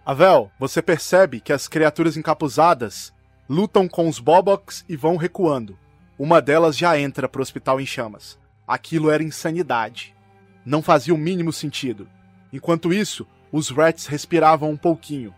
Avel, 0.05 0.51
você 0.59 0.81
percebe 0.81 1.39
que 1.39 1.53
as 1.53 1.67
criaturas 1.67 2.17
encapuzadas 2.17 3.13
lutam 3.47 3.87
com 3.87 4.07
os 4.07 4.19
Bobox 4.19 4.83
e 4.89 4.95
vão 4.95 5.15
recuando. 5.15 5.77
Uma 6.23 6.39
delas 6.39 6.77
já 6.77 6.99
entra 6.99 7.27
pro 7.27 7.41
hospital 7.41 7.81
em 7.81 7.85
chamas. 7.87 8.37
Aquilo 8.67 9.09
era 9.09 9.23
insanidade. 9.23 10.15
Não 10.63 10.79
fazia 10.83 11.15
o 11.15 11.17
mínimo 11.17 11.51
sentido. 11.51 12.07
Enquanto 12.53 12.93
isso, 12.93 13.25
os 13.51 13.71
Rats 13.71 14.05
respiravam 14.05 14.69
um 14.69 14.77
pouquinho. 14.77 15.33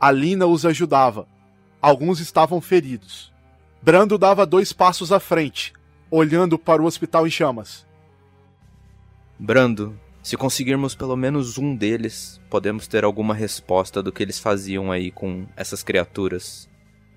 A 0.00 0.10
Lina 0.10 0.46
os 0.46 0.64
ajudava. 0.64 1.28
Alguns 1.82 2.18
estavam 2.18 2.62
feridos. 2.62 3.30
Brando 3.82 4.16
dava 4.16 4.46
dois 4.46 4.72
passos 4.72 5.12
à 5.12 5.20
frente, 5.20 5.74
olhando 6.10 6.58
para 6.58 6.80
o 6.80 6.86
hospital 6.86 7.26
em 7.26 7.30
chamas. 7.30 7.86
Brando, 9.38 10.00
se 10.22 10.38
conseguirmos 10.38 10.94
pelo 10.94 11.14
menos 11.14 11.58
um 11.58 11.76
deles, 11.76 12.40
podemos 12.48 12.88
ter 12.88 13.04
alguma 13.04 13.34
resposta 13.34 14.02
do 14.02 14.10
que 14.10 14.22
eles 14.22 14.38
faziam 14.38 14.90
aí 14.90 15.10
com 15.10 15.46
essas 15.54 15.82
criaturas. 15.82 16.70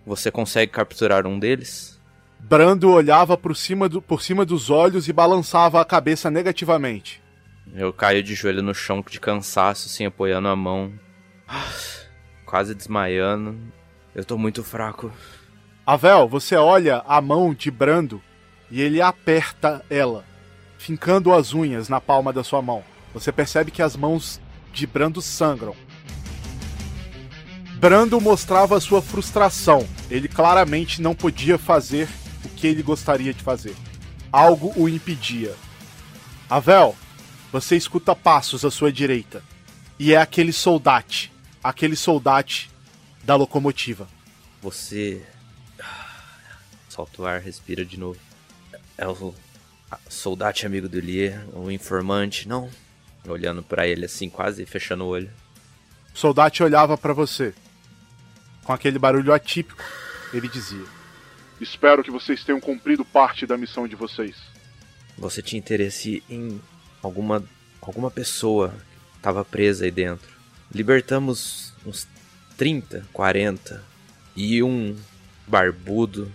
Você 0.05 0.29
consegue 0.29 0.73
capturar 0.73 1.25
um 1.25 1.39
deles? 1.39 1.94
Brando 2.47 2.91
olhava 2.91 3.35
por 3.35 3.55
cima, 3.55 3.89
do, 3.89 3.99
por 3.99 4.21
cima 4.21 4.45
dos 4.45 4.69
olhos 4.69 5.07
e 5.07 5.13
balançava 5.13 5.81
a 5.81 5.85
cabeça 5.85 6.29
negativamente. 6.29 7.19
Eu 7.73 7.91
caio 7.91 8.21
de 8.21 8.35
joelho 8.35 8.61
no 8.61 8.71
chão 8.71 9.03
de 9.09 9.19
cansaço, 9.19 9.87
assim, 9.87 10.05
apoiando 10.05 10.47
a 10.47 10.55
mão. 10.55 10.93
Quase 12.45 12.75
desmaiando. 12.75 13.57
Eu 14.13 14.23
tô 14.23 14.37
muito 14.37 14.63
fraco. 14.63 15.11
Avel, 15.87 16.27
você 16.27 16.55
olha 16.55 17.03
a 17.07 17.19
mão 17.19 17.51
de 17.51 17.71
Brando 17.71 18.21
e 18.69 18.79
ele 18.79 19.01
aperta 19.01 19.83
ela, 19.89 20.23
fincando 20.77 21.33
as 21.33 21.51
unhas 21.51 21.89
na 21.89 21.99
palma 21.99 22.31
da 22.31 22.43
sua 22.43 22.61
mão. 22.61 22.83
Você 23.11 23.31
percebe 23.31 23.71
que 23.71 23.81
as 23.81 23.95
mãos 23.95 24.39
de 24.71 24.85
Brando 24.85 25.19
sangram. 25.19 25.75
Brando 27.77 28.21
mostrava 28.21 28.79
sua 28.79 29.01
frustração. 29.01 29.83
Ele 30.11 30.27
claramente 30.27 31.01
não 31.01 31.15
podia 31.15 31.57
fazer 31.57 32.07
que 32.65 32.69
ele 32.71 32.81
gostaria 32.81 33.31
de 33.31 33.43
fazer. 33.43 33.75
Algo 34.31 34.73
o 34.75 34.89
impedia. 34.89 35.55
Avel, 36.49 36.95
você 37.51 37.75
escuta 37.75 38.15
passos 38.15 38.65
à 38.65 38.71
sua 38.71 38.91
direita. 38.91 39.43
E 39.99 40.13
é 40.13 40.17
aquele 40.17 40.51
soldate. 40.51 41.31
Aquele 41.63 41.95
soldate 41.95 42.71
da 43.23 43.35
locomotiva. 43.35 44.07
Você. 44.63 45.23
Solta 46.89 47.21
o 47.21 47.25
ar, 47.25 47.39
respira 47.39 47.85
de 47.85 47.99
novo. 47.99 48.19
É 48.97 49.07
o 49.07 49.35
soldate 50.09 50.65
amigo 50.65 50.89
do 50.89 50.99
Lier, 50.99 51.45
o 51.53 51.69
informante, 51.69 52.47
não? 52.47 52.69
Olhando 53.27 53.61
para 53.61 53.87
ele 53.87 54.05
assim, 54.05 54.27
quase 54.27 54.65
fechando 54.65 55.03
o 55.03 55.07
olho. 55.07 55.29
O 56.15 56.17
soldate 56.17 56.63
olhava 56.63 56.97
para 56.97 57.13
você. 57.13 57.53
Com 58.63 58.73
aquele 58.73 58.97
barulho 58.97 59.33
atípico, 59.33 59.83
ele 60.33 60.47
dizia: 60.47 60.94
Espero 61.59 62.03
que 62.03 62.11
vocês 62.11 62.43
tenham 62.43 62.59
cumprido 62.59 63.05
parte 63.05 63.45
da 63.45 63.57
missão 63.57 63.87
de 63.87 63.95
vocês. 63.95 64.35
Você 65.17 65.41
tinha 65.41 65.59
interesse 65.59 66.21
em 66.29 66.61
alguma 67.01 67.43
alguma 67.81 68.09
pessoa 68.09 68.73
estava 69.15 69.45
presa 69.45 69.85
aí 69.85 69.91
dentro. 69.91 70.27
Libertamos 70.73 71.73
uns 71.85 72.07
30, 72.57 73.07
40 73.13 73.83
e 74.35 74.61
um 74.61 74.97
barbudo 75.47 76.31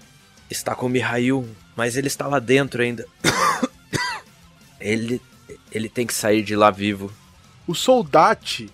está 0.49 0.75
com 0.75 0.87
o 0.87 0.89
Mihail, 0.89 1.49
mas 1.77 1.97
ele 1.97 2.07
está 2.07 2.27
lá 2.27 2.39
dentro 2.39 2.83
ainda. 2.83 3.07
ele 4.81 5.21
ele 5.71 5.89
tem 5.89 6.07
que 6.07 6.14
sair 6.14 6.43
de 6.43 6.57
lá 6.57 6.71
vivo. 6.71 7.12
O 7.66 7.75
soldate 7.75 8.71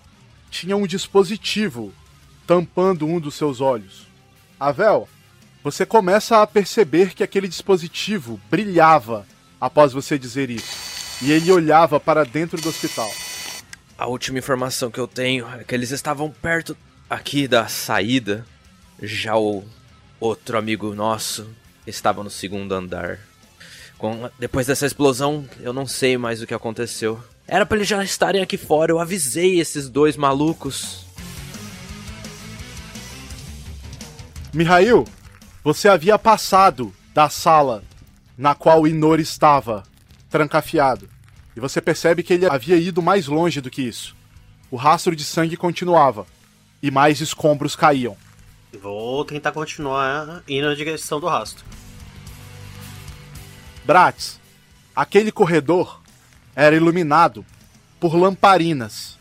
tinha 0.49 0.75
um 0.75 0.87
dispositivo 0.87 1.93
tampando 2.45 3.05
um 3.05 3.19
dos 3.19 3.35
seus 3.35 3.61
olhos. 3.61 4.07
Avel, 4.59 5.07
você 5.71 5.85
começa 5.85 6.41
a 6.41 6.47
perceber 6.47 7.13
que 7.13 7.23
aquele 7.23 7.45
dispositivo 7.45 8.39
brilhava 8.49 9.27
após 9.59 9.91
você 9.91 10.17
dizer 10.17 10.49
isso 10.49 11.21
e 11.21 11.29
ele 11.29 11.51
olhava 11.51 11.99
para 11.99 12.23
dentro 12.23 12.61
do 12.61 12.69
hospital. 12.69 13.11
A 13.97 14.07
última 14.07 14.39
informação 14.39 14.89
que 14.89 14.99
eu 14.99 15.07
tenho 15.07 15.45
é 15.59 15.65
que 15.65 15.75
eles 15.75 15.91
estavam 15.91 16.31
perto 16.31 16.77
aqui 17.09 17.49
da 17.49 17.67
saída. 17.67 18.45
Já 19.01 19.35
o 19.35 19.65
outro 20.21 20.57
amigo 20.57 20.95
nosso 20.95 21.49
estava 21.85 22.23
no 22.23 22.29
segundo 22.29 22.73
andar. 22.73 23.19
Com, 23.97 24.29
depois 24.39 24.67
dessa 24.67 24.85
explosão, 24.85 25.49
eu 25.59 25.73
não 25.73 25.85
sei 25.85 26.17
mais 26.17 26.41
o 26.41 26.47
que 26.47 26.53
aconteceu. 26.53 27.21
Era 27.45 27.65
para 27.65 27.77
eles 27.77 27.89
já 27.89 28.01
estarem 28.03 28.41
aqui 28.41 28.55
fora, 28.55 28.91
eu 28.93 28.99
avisei 28.99 29.59
esses 29.59 29.89
dois 29.89 30.15
malucos. 30.15 31.05
Mihail, 34.53 35.05
você 35.67 35.89
havia 35.89 36.17
passado 36.17 36.95
da 37.13 37.27
sala 37.27 37.83
na 38.37 38.55
qual 38.55 38.87
Inor 38.87 39.19
estava 39.19 39.83
trancafiado. 40.29 41.09
E 41.57 41.59
você 41.59 41.81
percebe 41.81 42.23
que 42.23 42.33
ele 42.33 42.45
havia 42.45 42.77
ido 42.77 43.01
mais 43.01 43.27
longe 43.27 43.59
do 43.59 43.69
que 43.69 43.81
isso. 43.81 44.15
O 44.71 44.77
rastro 44.77 45.13
de 45.13 45.25
sangue 45.25 45.57
continuava. 45.57 46.25
E 46.81 46.89
mais 46.89 47.19
escombros 47.19 47.75
caíam. 47.75 48.15
Vou 48.81 49.25
tentar 49.25 49.51
continuar 49.51 50.41
indo 50.47 50.69
na 50.69 50.73
direção 50.73 51.19
do 51.19 51.27
rastro. 51.27 51.65
Bratz, 53.83 54.39
aquele 54.95 55.33
corredor 55.33 56.01
era 56.55 56.77
iluminado 56.77 57.45
por 57.99 58.15
lamparinas 58.15 59.19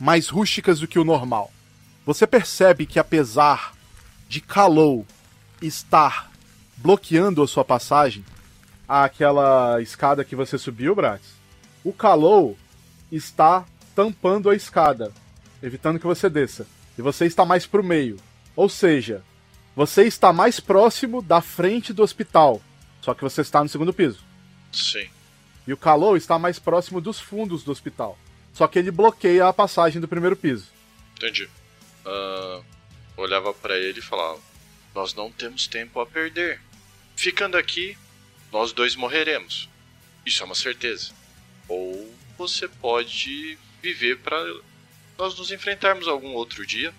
mais 0.00 0.26
rústicas 0.28 0.80
do 0.80 0.88
que 0.88 0.98
o 0.98 1.04
normal. 1.04 1.52
Você 2.04 2.26
percebe 2.26 2.84
que 2.84 2.98
apesar 2.98 3.74
de 4.28 4.40
Kalou 4.40 5.06
estar 5.66 6.30
bloqueando 6.76 7.42
a 7.42 7.48
sua 7.48 7.64
passagem, 7.64 8.24
aquela 8.88 9.80
escada 9.80 10.24
que 10.24 10.36
você 10.36 10.58
subiu, 10.58 10.94
Bratz, 10.94 11.26
o 11.82 11.92
Kalou 11.92 12.56
está 13.10 13.64
tampando 13.94 14.50
a 14.50 14.54
escada, 14.54 15.12
evitando 15.62 15.98
que 15.98 16.06
você 16.06 16.28
desça. 16.28 16.66
E 16.96 17.02
você 17.02 17.26
está 17.26 17.44
mais 17.44 17.66
pro 17.66 17.82
meio. 17.82 18.16
Ou 18.54 18.68
seja, 18.68 19.22
você 19.74 20.04
está 20.04 20.32
mais 20.32 20.60
próximo 20.60 21.20
da 21.20 21.40
frente 21.40 21.92
do 21.92 22.02
hospital, 22.02 22.62
só 23.00 23.14
que 23.14 23.22
você 23.22 23.40
está 23.40 23.62
no 23.62 23.68
segundo 23.68 23.92
piso. 23.92 24.20
Sim. 24.72 25.08
E 25.66 25.72
o 25.72 25.76
Kalou 25.76 26.16
está 26.16 26.38
mais 26.38 26.58
próximo 26.58 27.00
dos 27.00 27.18
fundos 27.18 27.64
do 27.64 27.72
hospital. 27.72 28.18
Só 28.52 28.68
que 28.68 28.78
ele 28.78 28.90
bloqueia 28.90 29.48
a 29.48 29.52
passagem 29.52 30.00
do 30.00 30.06
primeiro 30.06 30.36
piso. 30.36 30.68
Entendi. 31.16 31.48
Ah, 32.06 32.60
olhava 33.16 33.52
pra 33.52 33.76
ele 33.76 33.98
e 33.98 34.02
falava: 34.02 34.38
Nós 34.94 35.12
não 35.12 35.30
temos 35.30 35.66
tempo 35.66 35.98
a 36.00 36.06
perder. 36.06 36.60
Ficando 37.16 37.56
aqui, 37.56 37.98
nós 38.52 38.72
dois 38.72 38.94
morreremos. 38.94 39.68
Isso 40.24 40.42
é 40.42 40.46
uma 40.46 40.54
certeza. 40.54 41.12
Ou 41.68 42.14
você 42.38 42.68
pode 42.68 43.58
viver 43.82 44.18
para 44.18 44.36
nós 45.18 45.36
nos 45.36 45.50
enfrentarmos 45.50 46.06
algum 46.06 46.32
outro 46.34 46.64
dia. 46.64 46.94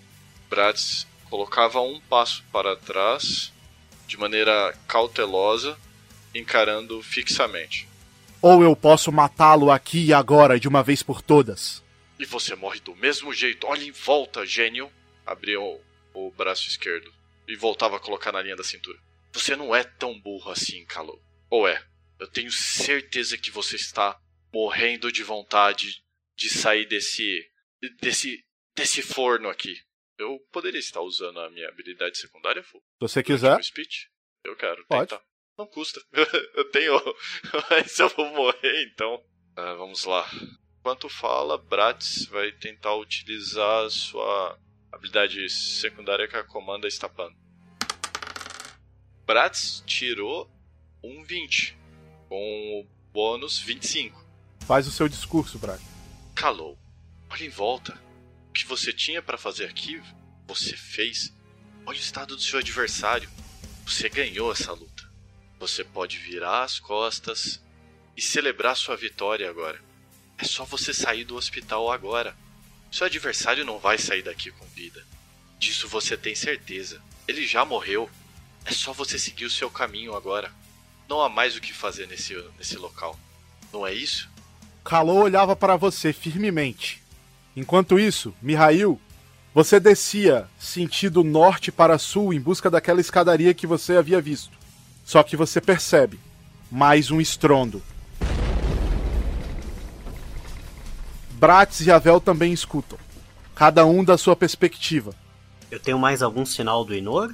Bratz 0.49 1.07
colocava 1.29 1.79
um 1.81 1.99
passo 2.01 2.43
para 2.51 2.75
trás, 2.75 3.51
de 4.07 4.17
maneira 4.17 4.77
cautelosa, 4.87 5.77
encarando 6.33 7.01
fixamente. 7.01 7.87
Ou 8.41 8.61
eu 8.61 8.75
posso 8.75 9.11
matá-lo 9.11 9.71
aqui 9.71 10.05
e 10.05 10.13
agora 10.13 10.59
de 10.59 10.67
uma 10.67 10.83
vez 10.83 11.01
por 11.01 11.21
todas. 11.21 11.81
E 12.19 12.25
você 12.25 12.55
morre 12.55 12.79
do 12.81 12.95
mesmo 12.95 13.33
jeito. 13.33 13.65
Olha 13.67 13.83
em 13.83 13.91
volta, 13.91 14.45
gênio. 14.45 14.91
Abriu 15.25 15.79
o 16.13 16.31
braço 16.37 16.67
esquerdo 16.67 17.14
e 17.47 17.55
voltava 17.55 17.97
a 17.97 17.99
colocar 17.99 18.31
na 18.31 18.41
linha 18.41 18.55
da 18.55 18.63
cintura. 18.63 18.97
Você 19.33 19.55
não 19.55 19.75
é 19.75 19.83
tão 19.83 20.19
burro 20.19 20.51
assim, 20.51 20.85
Calou. 20.85 21.21
Ou 21.49 21.67
é? 21.67 21.85
Eu 22.19 22.27
tenho 22.27 22.51
certeza 22.51 23.37
que 23.37 23.51
você 23.51 23.75
está 23.75 24.17
morrendo 24.53 25.11
de 25.11 25.23
vontade 25.23 26.01
de 26.37 26.49
sair 26.49 26.85
desse 26.85 27.45
desse 28.01 28.43
desse 28.75 29.01
forno 29.01 29.49
aqui. 29.49 29.75
Eu 30.17 30.39
poderia 30.51 30.79
estar 30.79 31.01
usando 31.01 31.39
a 31.39 31.49
minha 31.49 31.67
habilidade 31.67 32.17
secundária, 32.17 32.63
Fu? 32.63 32.77
Se 32.77 32.83
você 32.99 33.23
quiser. 33.23 33.61
Speech? 33.61 34.09
Eu 34.43 34.55
quero. 34.55 34.85
Pode. 34.87 35.09
Tentar. 35.09 35.23
Não 35.57 35.67
custa. 35.67 36.01
eu 36.55 36.71
tenho. 36.71 36.93
Mas 37.69 37.99
eu 37.99 38.09
vou 38.09 38.29
morrer, 38.33 38.83
então. 38.85 39.21
Ah, 39.57 39.73
vamos 39.73 40.05
lá. 40.05 40.29
Enquanto 40.79 41.09
fala, 41.09 41.57
Bratz 41.57 42.25
vai 42.25 42.51
tentar 42.53 42.95
utilizar 42.95 43.85
a 43.85 43.89
sua 43.89 44.59
habilidade 44.95 45.49
secundária 45.49 46.27
que 46.27 46.35
a 46.35 46.43
comanda 46.43 46.87
está 46.87 47.07
tapando. 47.07 47.35
Bratz 49.25 49.83
tirou 49.85 50.49
um 51.03 51.23
20. 51.23 51.77
Com 52.27 52.81
o 52.81 52.87
bônus 53.13 53.59
25. 53.59 54.25
Faz 54.61 54.87
o 54.87 54.91
seu 54.91 55.07
discurso, 55.07 55.59
Bratz. 55.59 55.83
Calou. 56.33 56.77
Olha 57.29 57.45
em 57.45 57.49
volta. 57.49 57.97
O 58.49 58.53
que 58.53 58.65
você 58.65 58.91
tinha 58.91 59.21
para 59.21 59.37
fazer 59.37 59.65
aqui, 59.65 60.01
você 60.47 60.75
fez. 60.75 61.33
Olha 61.85 61.97
o 61.97 62.01
estado 62.01 62.35
do 62.35 62.41
seu 62.41 62.59
adversário. 62.59 63.29
Você 63.85 64.09
ganhou 64.09 64.51
essa 64.51 64.73
luta. 64.73 65.07
Você 65.59 65.83
pode 65.83 66.17
virar 66.17 66.63
as 66.63 66.79
costas 66.79 67.61
e 68.17 68.21
celebrar 68.21 68.75
sua 68.75 68.95
vitória 68.95 69.49
agora. 69.49 69.79
É 70.37 70.43
só 70.43 70.65
você 70.65 70.93
sair 70.93 71.23
do 71.23 71.35
hospital 71.35 71.91
agora. 71.91 72.35
Seu 72.95 73.07
adversário 73.07 73.65
não 73.65 73.77
vai 73.77 73.97
sair 73.97 74.21
daqui 74.21 74.49
com 74.51 74.65
vida. 74.67 75.03
Disso 75.59 75.85
você 75.85 76.15
tem 76.15 76.33
certeza. 76.33 77.01
Ele 77.27 77.45
já 77.45 77.65
morreu. 77.65 78.09
É 78.63 78.71
só 78.71 78.93
você 78.93 79.19
seguir 79.19 79.43
o 79.43 79.49
seu 79.49 79.69
caminho 79.69 80.15
agora. 80.15 80.49
Não 81.09 81.19
há 81.19 81.27
mais 81.27 81.57
o 81.57 81.59
que 81.59 81.73
fazer 81.73 82.07
nesse, 82.07 82.33
nesse 82.57 82.77
local. 82.77 83.19
Não 83.73 83.85
é 83.85 83.93
isso? 83.93 84.29
Kalou 84.81 85.23
olhava 85.23 85.57
para 85.57 85.75
você 85.75 86.13
firmemente. 86.13 87.03
Enquanto 87.53 87.99
isso, 87.99 88.33
Mihail, 88.41 88.97
você 89.53 89.77
descia 89.77 90.47
sentido 90.57 91.21
norte 91.21 91.73
para 91.73 91.97
sul 91.97 92.33
em 92.33 92.39
busca 92.39 92.69
daquela 92.71 93.01
escadaria 93.01 93.53
que 93.53 93.67
você 93.67 93.97
havia 93.97 94.21
visto. 94.21 94.57
Só 95.03 95.21
que 95.21 95.35
você 95.35 95.59
percebe 95.59 96.17
mais 96.71 97.11
um 97.11 97.19
estrondo. 97.19 97.83
Bratz 101.35 101.81
e 101.81 101.91
Avel 101.91 102.21
também 102.21 102.53
escutam, 102.53 102.97
cada 103.53 103.85
um 103.85 104.05
da 104.05 104.17
sua 104.17 104.37
perspectiva. 104.37 105.13
Eu 105.69 105.81
tenho 105.81 105.99
mais 105.99 106.21
algum 106.21 106.45
sinal 106.45 106.85
do 106.85 106.95
Inor? 106.95 107.33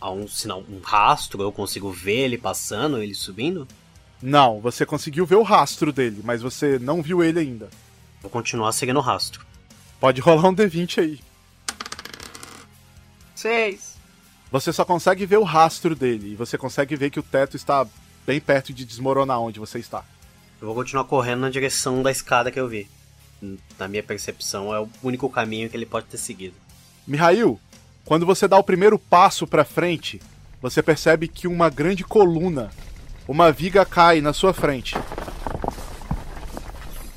Algum 0.00 0.26
sinal, 0.26 0.64
um 0.66 0.80
rastro? 0.80 1.42
Eu 1.42 1.52
consigo 1.52 1.92
ver 1.92 2.20
ele 2.20 2.38
passando, 2.38 3.02
ele 3.02 3.14
subindo? 3.14 3.68
Não, 4.22 4.60
você 4.60 4.86
conseguiu 4.86 5.26
ver 5.26 5.34
o 5.34 5.42
rastro 5.42 5.92
dele, 5.92 6.22
mas 6.24 6.40
você 6.40 6.78
não 6.78 7.02
viu 7.02 7.22
ele 7.22 7.38
ainda. 7.38 7.68
Vou 8.22 8.30
continuar 8.30 8.72
seguindo 8.72 8.96
o 8.96 9.02
rastro. 9.02 9.44
Pode 10.00 10.22
rolar 10.22 10.48
um 10.48 10.54
D20 10.54 11.02
aí. 11.02 11.20
Seis. 13.34 13.98
Você 14.50 14.72
só 14.72 14.86
consegue 14.86 15.26
ver 15.26 15.36
o 15.36 15.44
rastro 15.44 15.94
dele 15.94 16.32
e 16.32 16.34
você 16.34 16.56
consegue 16.56 16.96
ver 16.96 17.10
que 17.10 17.20
o 17.20 17.22
teto 17.22 17.56
está 17.56 17.86
bem 18.26 18.40
perto 18.40 18.72
de 18.72 18.86
desmoronar 18.86 19.38
onde 19.38 19.60
você 19.60 19.78
está. 19.78 20.02
Eu 20.62 20.66
vou 20.66 20.74
continuar 20.74 21.04
correndo 21.04 21.40
na 21.40 21.50
direção 21.50 22.02
da 22.02 22.10
escada 22.10 22.50
que 22.50 22.58
eu 22.58 22.66
vi. 22.66 22.88
Na 23.78 23.88
minha 23.88 24.02
percepção, 24.02 24.74
é 24.74 24.80
o 24.80 24.88
único 25.02 25.28
caminho 25.28 25.68
que 25.68 25.76
ele 25.76 25.86
pode 25.86 26.06
ter 26.06 26.18
seguido. 26.18 26.54
Mihail, 27.06 27.60
quando 28.04 28.26
você 28.26 28.46
dá 28.46 28.58
o 28.58 28.64
primeiro 28.64 28.98
passo 28.98 29.46
para 29.46 29.64
frente, 29.64 30.20
você 30.60 30.82
percebe 30.82 31.28
que 31.28 31.46
uma 31.46 31.68
grande 31.68 32.04
coluna, 32.04 32.70
uma 33.28 33.52
viga 33.52 33.84
cai 33.84 34.20
na 34.20 34.32
sua 34.32 34.52
frente. 34.52 34.94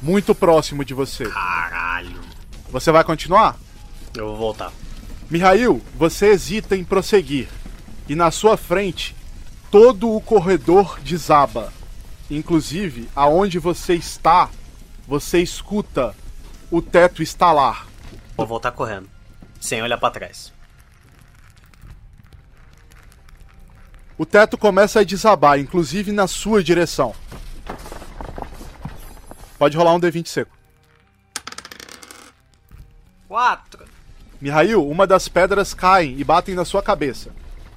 Muito 0.01 0.36
próximo 0.36 0.86
de 0.86 0.93
você. 0.93 1.25
Caralho. 1.25 2.21
Você 2.69 2.91
vai 2.91 3.03
continuar? 3.03 3.57
Eu 4.15 4.28
vou 4.28 4.38
voltar. 4.38 4.71
Mihail, 5.30 5.82
você 5.95 6.28
hesita 6.28 6.75
em 6.75 6.84
prosseguir. 6.84 7.49
E 8.07 8.15
na 8.15 8.32
sua 8.32 8.55
frente, 8.55 9.15
todo 9.69 10.13
o 10.13 10.21
corredor 10.21 10.99
desaba. 11.01 11.73
Inclusive, 12.30 13.09
aonde 13.15 13.59
você 13.59 13.95
está, 13.95 14.49
você 15.07 15.39
escuta 15.39 16.13
o 16.69 16.81
teto 16.81 17.23
estalar. 17.23 17.87
Vou 18.35 18.45
voltar 18.45 18.73
correndo, 18.73 19.09
sem 19.59 19.81
olhar 19.81 19.97
para 19.97 20.11
trás. 20.11 20.51
O 24.17 24.25
teto 24.25 24.57
começa 24.57 24.99
a 24.99 25.03
desabar, 25.03 25.59
inclusive 25.59 26.11
na 26.11 26.27
sua 26.27 26.61
direção. 26.61 27.15
Pode 29.57 29.77
rolar 29.77 29.93
um 29.93 29.99
D20 29.99 30.27
seco. 30.27 30.57
Quatro. 33.27 33.85
Mihail, 34.41 34.87
uma 34.87 35.07
das 35.07 35.27
pedras 35.27 35.73
caem 35.73 36.19
e 36.19 36.23
batem 36.23 36.53
na 36.53 36.65
sua 36.65 36.81
cabeça. 36.83 37.33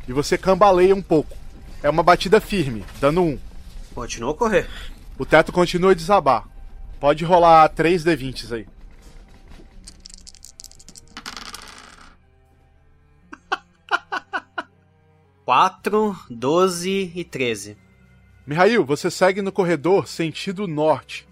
E 0.08 0.12
você 0.12 0.36
cambaleia 0.36 0.94
um 0.94 1.02
pouco. 1.02 1.36
É 1.82 1.88
uma 1.88 2.02
batida 2.02 2.40
firme, 2.40 2.84
dando 3.00 3.22
um. 3.22 3.38
Continua 3.94 4.32
a 4.32 4.34
correr. 4.34 4.68
O 5.18 5.24
teto 5.24 5.52
continua 5.52 5.92
a 5.92 5.94
desabar. 5.94 6.44
Pode 7.00 7.24
rolar 7.24 7.66
3 7.70 8.04
D20s 8.04 8.52
aí. 8.52 8.68
Quatro, 15.46 16.14
doze 16.28 17.10
e 17.14 17.24
treze. 17.24 17.78
Mihail, 18.46 18.84
você 18.84 19.10
segue 19.10 19.40
no 19.40 19.50
corredor 19.50 20.06
sentido 20.06 20.68
norte. 20.68 21.26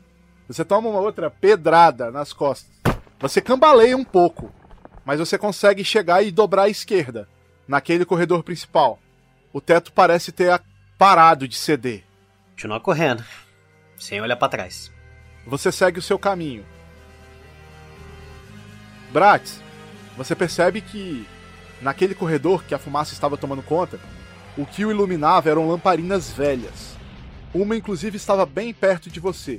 Você 0.49 0.65
toma 0.65 0.89
uma 0.89 1.01
outra 1.01 1.31
pedrada 1.31 2.11
nas 2.11 2.33
costas. 2.33 2.71
Você 3.21 3.43
cambaleia 3.43 3.95
um 3.95 4.05
pouco, 4.05 4.51
mas 5.05 5.21
você 5.21 5.37
consegue 5.37 5.85
chegar 5.85 6.23
e 6.23 6.31
dobrar 6.31 6.63
à 6.63 6.69
esquerda, 6.71 7.29
naquele 7.67 8.07
corredor 8.07 8.43
principal. 8.43 8.99
O 9.53 9.61
teto 9.61 9.93
parece 9.93 10.33
ter 10.33 10.63
parado 10.97 11.47
de 11.47 11.57
ceder. 11.57 12.05
Continua 12.53 12.81
correndo, 12.81 13.23
sem 13.99 14.19
olhar 14.23 14.37
para 14.37 14.49
trás. 14.49 14.98
Você 15.49 15.73
segue 15.73 15.99
o 15.99 16.03
seu 16.03 16.19
caminho. 16.19 16.65
Bratz, 19.11 19.63
você 20.15 20.35
percebe 20.35 20.83
que 20.83 21.27
naquele 21.81 22.15
corredor 22.15 22.63
que 22.65 22.75
a 22.75 22.79
fumaça 22.79 23.15
estava 23.15 23.39
tomando 23.39 23.63
conta, 23.63 23.99
o 24.59 24.67
que 24.67 24.85
o 24.85 24.91
iluminava 24.91 25.49
eram 25.49 25.67
lamparinas 25.67 26.31
velhas. 26.31 26.99
Uma, 27.55 27.75
inclusive, 27.75 28.19
estava 28.19 28.45
bem 28.45 28.75
perto 28.75 29.09
de 29.09 29.21
você, 29.21 29.59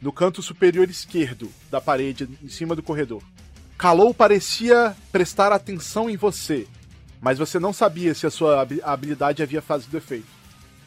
no 0.00 0.10
canto 0.10 0.40
superior 0.40 0.88
esquerdo 0.88 1.52
da 1.70 1.82
parede, 1.82 2.26
em 2.42 2.48
cima 2.48 2.74
do 2.74 2.82
corredor. 2.82 3.22
Kalou 3.76 4.14
parecia 4.14 4.96
prestar 5.12 5.52
atenção 5.52 6.08
em 6.08 6.16
você, 6.16 6.66
mas 7.20 7.38
você 7.38 7.58
não 7.58 7.74
sabia 7.74 8.14
se 8.14 8.26
a 8.26 8.30
sua 8.30 8.66
habilidade 8.84 9.42
havia 9.42 9.60
feito 9.60 9.94
efeito. 9.94 10.26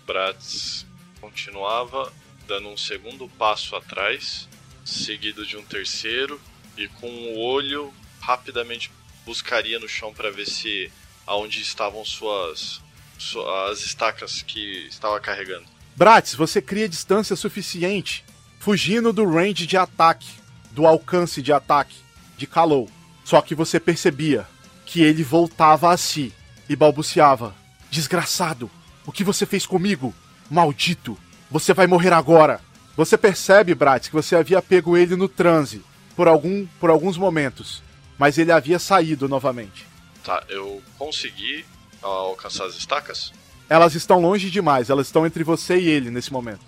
Bratz 0.07 0.87
continuava 1.21 2.11
dando 2.49 2.67
um 2.67 2.75
segundo 2.75 3.29
passo 3.37 3.75
atrás, 3.75 4.49
seguido 4.83 5.45
de 5.45 5.55
um 5.55 5.63
terceiro, 5.63 6.41
e 6.75 6.87
com 6.87 7.07
o 7.07 7.37
olho 7.37 7.93
rapidamente 8.19 8.91
buscaria 9.23 9.79
no 9.79 9.87
chão 9.87 10.11
para 10.11 10.31
ver 10.31 10.47
se 10.47 10.91
aonde 11.27 11.61
estavam 11.61 12.03
suas, 12.03 12.81
suas 13.19 13.85
estacas 13.85 14.41
que 14.41 14.87
estava 14.87 15.19
carregando. 15.19 15.67
Bratis, 15.95 16.33
você 16.33 16.59
cria 16.59 16.89
distância 16.89 17.35
suficiente, 17.35 18.25
fugindo 18.59 19.13
do 19.13 19.29
range 19.29 19.67
de 19.67 19.77
ataque, 19.77 20.27
do 20.71 20.87
alcance 20.87 21.43
de 21.43 21.53
ataque 21.53 21.97
de 22.35 22.47
Kalou. 22.47 22.89
Só 23.23 23.41
que 23.41 23.53
você 23.53 23.79
percebia 23.79 24.47
que 24.87 25.03
ele 25.03 25.23
voltava 25.23 25.93
a 25.93 25.97
si 25.97 26.33
e 26.67 26.75
balbuciava: 26.75 27.55
Desgraçado, 27.91 28.71
o 29.05 29.11
que 29.11 29.23
você 29.23 29.45
fez 29.45 29.67
comigo? 29.67 30.15
Maldito, 30.49 31.15
você 31.49 31.73
vai 31.73 31.87
morrer 31.87 32.13
agora. 32.13 32.61
Você 32.95 33.17
percebe, 33.17 33.73
Bratis, 33.73 34.09
que 34.09 34.15
você 34.15 34.35
havia 34.35 34.61
pego 34.61 34.97
ele 34.97 35.15
no 35.15 35.27
transe 35.27 35.83
por, 36.15 36.27
algum, 36.27 36.65
por 36.79 36.89
alguns 36.89 37.17
momentos, 37.17 37.81
mas 38.17 38.37
ele 38.37 38.51
havia 38.51 38.77
saído 38.77 39.27
novamente. 39.27 39.87
Tá, 40.23 40.43
eu 40.49 40.81
consegui 40.97 41.65
alcançar 42.01 42.65
as 42.65 42.75
estacas? 42.75 43.31
Elas 43.69 43.95
estão 43.95 44.19
longe 44.19 44.49
demais, 44.49 44.89
elas 44.89 45.07
estão 45.07 45.25
entre 45.25 45.43
você 45.43 45.79
e 45.79 45.87
ele 45.87 46.11
nesse 46.11 46.31
momento. 46.31 46.61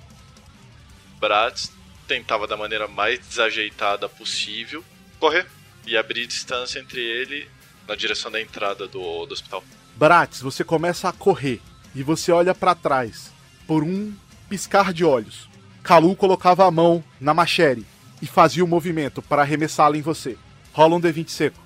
Bratz 1.19 1.71
tentava 2.07 2.47
da 2.47 2.57
maneira 2.57 2.87
mais 2.87 3.19
desajeitada 3.19 4.07
possível 4.07 4.83
correr 5.19 5.47
e 5.85 5.97
abrir 5.97 6.27
distância 6.27 6.79
entre 6.79 7.01
ele 7.01 7.47
na 7.87 7.95
direção 7.95 8.31
da 8.31 8.41
entrada 8.41 8.87
do, 8.87 9.25
do 9.25 9.33
hospital. 9.33 9.63
Bratz, 9.95 10.41
você 10.41 10.63
começa 10.63 11.09
a 11.09 11.13
correr 11.13 11.61
e 11.93 12.03
você 12.03 12.31
olha 12.31 12.55
para 12.55 12.73
trás. 12.73 13.31
Por 13.67 13.83
um 13.83 14.13
piscar 14.51 14.91
de 14.91 15.05
olhos, 15.05 15.49
Kalu 15.81 16.13
colocava 16.13 16.65
a 16.65 16.71
mão 16.71 17.01
na 17.21 17.33
machere 17.33 17.87
e 18.21 18.27
fazia 18.27 18.65
o 18.65 18.67
movimento 18.67 19.21
para 19.21 19.43
arremessá-la 19.43 19.95
em 19.95 20.01
você. 20.01 20.37
Rola 20.73 20.97
um 20.97 20.99
D20 20.99 21.29
seco. 21.29 21.57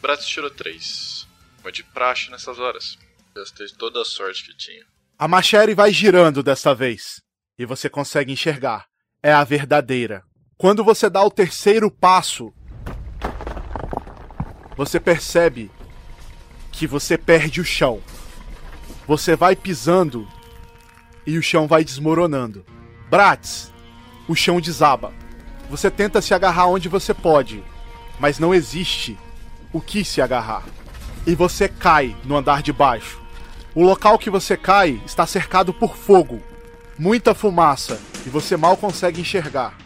Bratz 0.00 0.24
tirou 0.24 0.48
3. 0.48 1.26
Uma 1.60 1.72
de 1.72 1.82
praxe 1.82 2.30
nessas 2.30 2.60
horas. 2.60 2.96
Gastei 3.34 3.66
toda 3.76 4.00
a 4.00 4.04
sorte 4.04 4.44
que 4.44 4.56
tinha. 4.56 4.84
A 5.18 5.26
machere 5.26 5.74
vai 5.74 5.90
girando 5.90 6.40
desta 6.40 6.72
vez. 6.72 7.20
E 7.58 7.66
você 7.66 7.90
consegue 7.90 8.30
enxergar. 8.30 8.86
É 9.20 9.32
a 9.32 9.42
verdadeira. 9.42 10.22
Quando 10.56 10.84
você 10.84 11.10
dá 11.10 11.20
o 11.24 11.32
terceiro 11.32 11.90
passo, 11.90 12.54
você 14.76 15.00
percebe 15.00 15.68
que 16.70 16.86
você 16.86 17.18
perde 17.18 17.60
o 17.60 17.64
chão. 17.64 18.00
Você 19.08 19.34
vai 19.34 19.56
pisando 19.56 20.28
e 21.26 21.36
o 21.36 21.42
chão 21.42 21.66
vai 21.66 21.84
desmoronando. 21.84 22.64
Bratz, 23.10 23.72
o 24.28 24.34
chão 24.34 24.60
desaba. 24.60 25.12
Você 25.68 25.90
tenta 25.90 26.22
se 26.22 26.32
agarrar 26.32 26.66
onde 26.66 26.88
você 26.88 27.12
pode, 27.12 27.62
mas 28.20 28.38
não 28.38 28.54
existe 28.54 29.18
o 29.72 29.80
que 29.80 30.04
se 30.04 30.22
agarrar. 30.22 30.64
E 31.26 31.34
você 31.34 31.68
cai 31.68 32.16
no 32.24 32.36
andar 32.36 32.62
de 32.62 32.72
baixo. 32.72 33.20
O 33.74 33.82
local 33.82 34.18
que 34.18 34.30
você 34.30 34.56
cai 34.56 35.00
está 35.04 35.26
cercado 35.26 35.74
por 35.74 35.96
fogo, 35.96 36.40
muita 36.98 37.34
fumaça 37.34 38.00
e 38.24 38.30
você 38.30 38.56
mal 38.56 38.76
consegue 38.76 39.20
enxergar. 39.20 39.76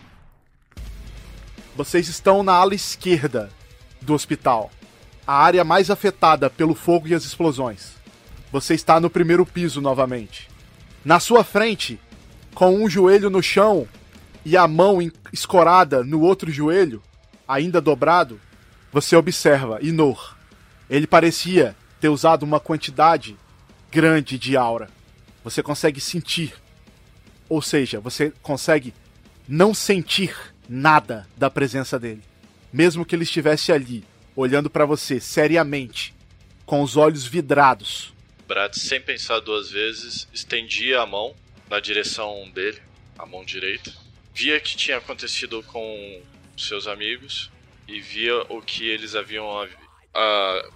Vocês 1.74 2.08
estão 2.08 2.42
na 2.42 2.52
ala 2.52 2.74
esquerda 2.74 3.50
do 4.02 4.12
hospital, 4.12 4.70
a 5.26 5.34
área 5.34 5.64
mais 5.64 5.90
afetada 5.90 6.50
pelo 6.50 6.74
fogo 6.74 7.08
e 7.08 7.14
as 7.14 7.24
explosões. 7.24 7.92
Você 8.52 8.74
está 8.74 9.00
no 9.00 9.08
primeiro 9.08 9.46
piso 9.46 9.80
novamente. 9.80 10.49
Na 11.04 11.18
sua 11.18 11.42
frente, 11.42 11.98
com 12.54 12.74
um 12.74 12.88
joelho 12.88 13.30
no 13.30 13.42
chão 13.42 13.88
e 14.44 14.56
a 14.56 14.68
mão 14.68 14.98
escorada 15.32 16.04
no 16.04 16.20
outro 16.20 16.50
joelho, 16.50 17.02
ainda 17.48 17.80
dobrado, 17.80 18.40
você 18.92 19.16
observa 19.16 19.78
Inor. 19.80 20.36
Ele 20.88 21.06
parecia 21.06 21.74
ter 22.00 22.08
usado 22.08 22.42
uma 22.42 22.60
quantidade 22.60 23.36
grande 23.90 24.38
de 24.38 24.56
aura. 24.56 24.88
Você 25.42 25.62
consegue 25.62 26.00
sentir. 26.00 26.54
Ou 27.48 27.62
seja, 27.62 27.98
você 27.98 28.32
consegue 28.42 28.92
não 29.48 29.72
sentir 29.72 30.36
nada 30.68 31.26
da 31.36 31.50
presença 31.50 31.98
dele. 31.98 32.22
Mesmo 32.72 33.04
que 33.04 33.16
ele 33.16 33.24
estivesse 33.24 33.72
ali, 33.72 34.04
olhando 34.36 34.70
para 34.70 34.84
você 34.84 35.18
seriamente, 35.18 36.14
com 36.64 36.82
os 36.82 36.96
olhos 36.96 37.26
vidrados. 37.26 38.12
Brad, 38.50 38.74
sem 38.74 39.00
pensar 39.00 39.38
duas 39.38 39.70
vezes, 39.70 40.26
estendia 40.34 41.00
a 41.00 41.06
mão 41.06 41.36
na 41.68 41.78
direção 41.78 42.50
dele, 42.50 42.82
a 43.16 43.24
mão 43.24 43.44
direita. 43.44 43.92
Via 44.34 44.58
que 44.58 44.76
tinha 44.76 44.96
acontecido 44.96 45.62
com 45.68 46.20
seus 46.58 46.88
amigos 46.88 47.48
e 47.86 48.00
via 48.00 48.42
o 48.48 48.60
que 48.60 48.88
eles 48.88 49.14
haviam 49.14 49.46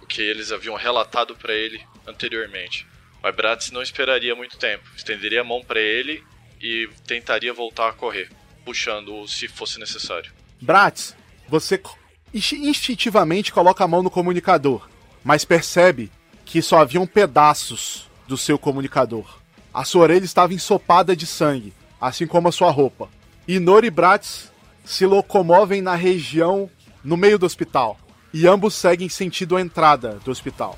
o 0.01 0.05
que 0.07 0.21
eles 0.21 0.53
haviam 0.53 0.75
relatado 0.75 1.35
para 1.35 1.53
ele 1.53 1.85
anteriormente. 2.07 2.87
Mas 3.21 3.35
Bratz 3.35 3.71
não 3.71 3.81
esperaria 3.81 4.33
muito 4.33 4.57
tempo. 4.57 4.89
Estenderia 4.95 5.41
a 5.41 5.43
mão 5.43 5.61
para 5.61 5.81
ele 5.81 6.23
e 6.61 6.89
tentaria 7.05 7.53
voltar 7.53 7.89
a 7.89 7.93
correr, 7.93 8.29
puxando-o 8.63 9.27
se 9.27 9.49
fosse 9.49 9.77
necessário. 9.81 10.31
Bratz, 10.61 11.13
você 11.45 11.81
instintivamente 12.33 13.51
coloca 13.51 13.83
a 13.83 13.87
mão 13.87 14.01
no 14.01 14.09
comunicador, 14.09 14.87
mas 15.25 15.43
percebe 15.43 16.09
que 16.45 16.61
só 16.61 16.79
haviam 16.79 17.07
pedaços 17.07 18.09
do 18.27 18.37
seu 18.37 18.57
comunicador. 18.57 19.25
A 19.73 19.83
sua 19.83 20.03
orelha 20.03 20.23
estava 20.23 20.53
ensopada 20.53 21.15
de 21.15 21.25
sangue, 21.25 21.73
assim 21.99 22.25
como 22.25 22.47
a 22.47 22.51
sua 22.51 22.71
roupa. 22.71 23.09
E 23.47 23.59
Nori 23.59 23.87
e 23.87 23.91
Bratz 23.91 24.51
se 24.85 25.05
locomovem 25.05 25.81
na 25.81 25.95
região 25.95 26.69
no 27.03 27.17
meio 27.17 27.37
do 27.37 27.45
hospital, 27.45 27.99
e 28.33 28.47
ambos 28.47 28.73
seguem 28.73 29.09
sentido 29.09 29.55
a 29.55 29.61
entrada 29.61 30.19
do 30.23 30.31
hospital. 30.31 30.77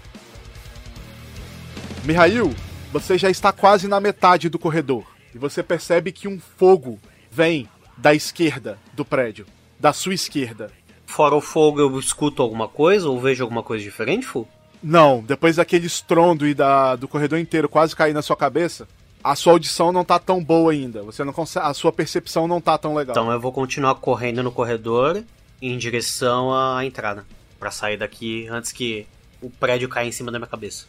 Mihail, 2.03 2.53
você 2.91 3.17
já 3.17 3.29
está 3.29 3.51
quase 3.51 3.87
na 3.87 3.99
metade 3.99 4.49
do 4.49 4.57
corredor 4.57 5.05
e 5.35 5.37
você 5.37 5.61
percebe 5.61 6.11
que 6.11 6.27
um 6.27 6.39
fogo 6.39 6.99
vem 7.29 7.69
da 7.97 8.13
esquerda 8.13 8.79
do 8.93 9.03
prédio, 9.05 9.45
da 9.79 9.93
sua 9.93 10.13
esquerda. 10.13 10.71
Fora 11.05 11.35
o 11.35 11.41
fogo, 11.41 11.79
eu 11.79 11.99
escuto 11.99 12.41
alguma 12.41 12.67
coisa 12.67 13.09
ou 13.09 13.19
vejo 13.19 13.43
alguma 13.43 13.61
coisa 13.61 13.83
diferente, 13.83 14.25
Fu? 14.25 14.47
Não, 14.81 15.21
depois 15.21 15.55
daquele 15.55 15.87
estrondo 15.87 16.47
e 16.47 16.53
da, 16.53 16.95
do 16.95 17.07
corredor 17.07 17.39
inteiro 17.39 17.67
quase 17.67 17.95
cair 17.95 18.13
na 18.13 18.21
sua 18.21 18.35
cabeça, 18.35 18.87
a 19.23 19.35
sua 19.35 19.53
audição 19.53 19.91
não 19.91 20.05
tá 20.05 20.19
tão 20.19 20.43
boa 20.43 20.71
ainda. 20.71 21.03
Você 21.03 21.23
não 21.23 21.33
consegue, 21.33 21.65
a 21.65 21.73
sua 21.73 21.91
percepção 21.91 22.47
não 22.47 22.61
tá 22.61 22.77
tão 22.77 22.93
legal. 22.93 23.13
Então 23.13 23.31
eu 23.31 23.39
vou 23.39 23.51
continuar 23.51 23.95
correndo 23.95 24.43
no 24.43 24.51
corredor 24.51 25.23
em 25.61 25.77
direção 25.77 26.53
à 26.53 26.85
entrada, 26.85 27.25
para 27.59 27.71
sair 27.71 27.97
daqui 27.97 28.47
antes 28.47 28.71
que 28.71 29.07
o 29.41 29.49
prédio 29.49 29.89
caia 29.89 30.07
em 30.07 30.11
cima 30.11 30.31
da 30.31 30.37
minha 30.37 30.47
cabeça. 30.47 30.85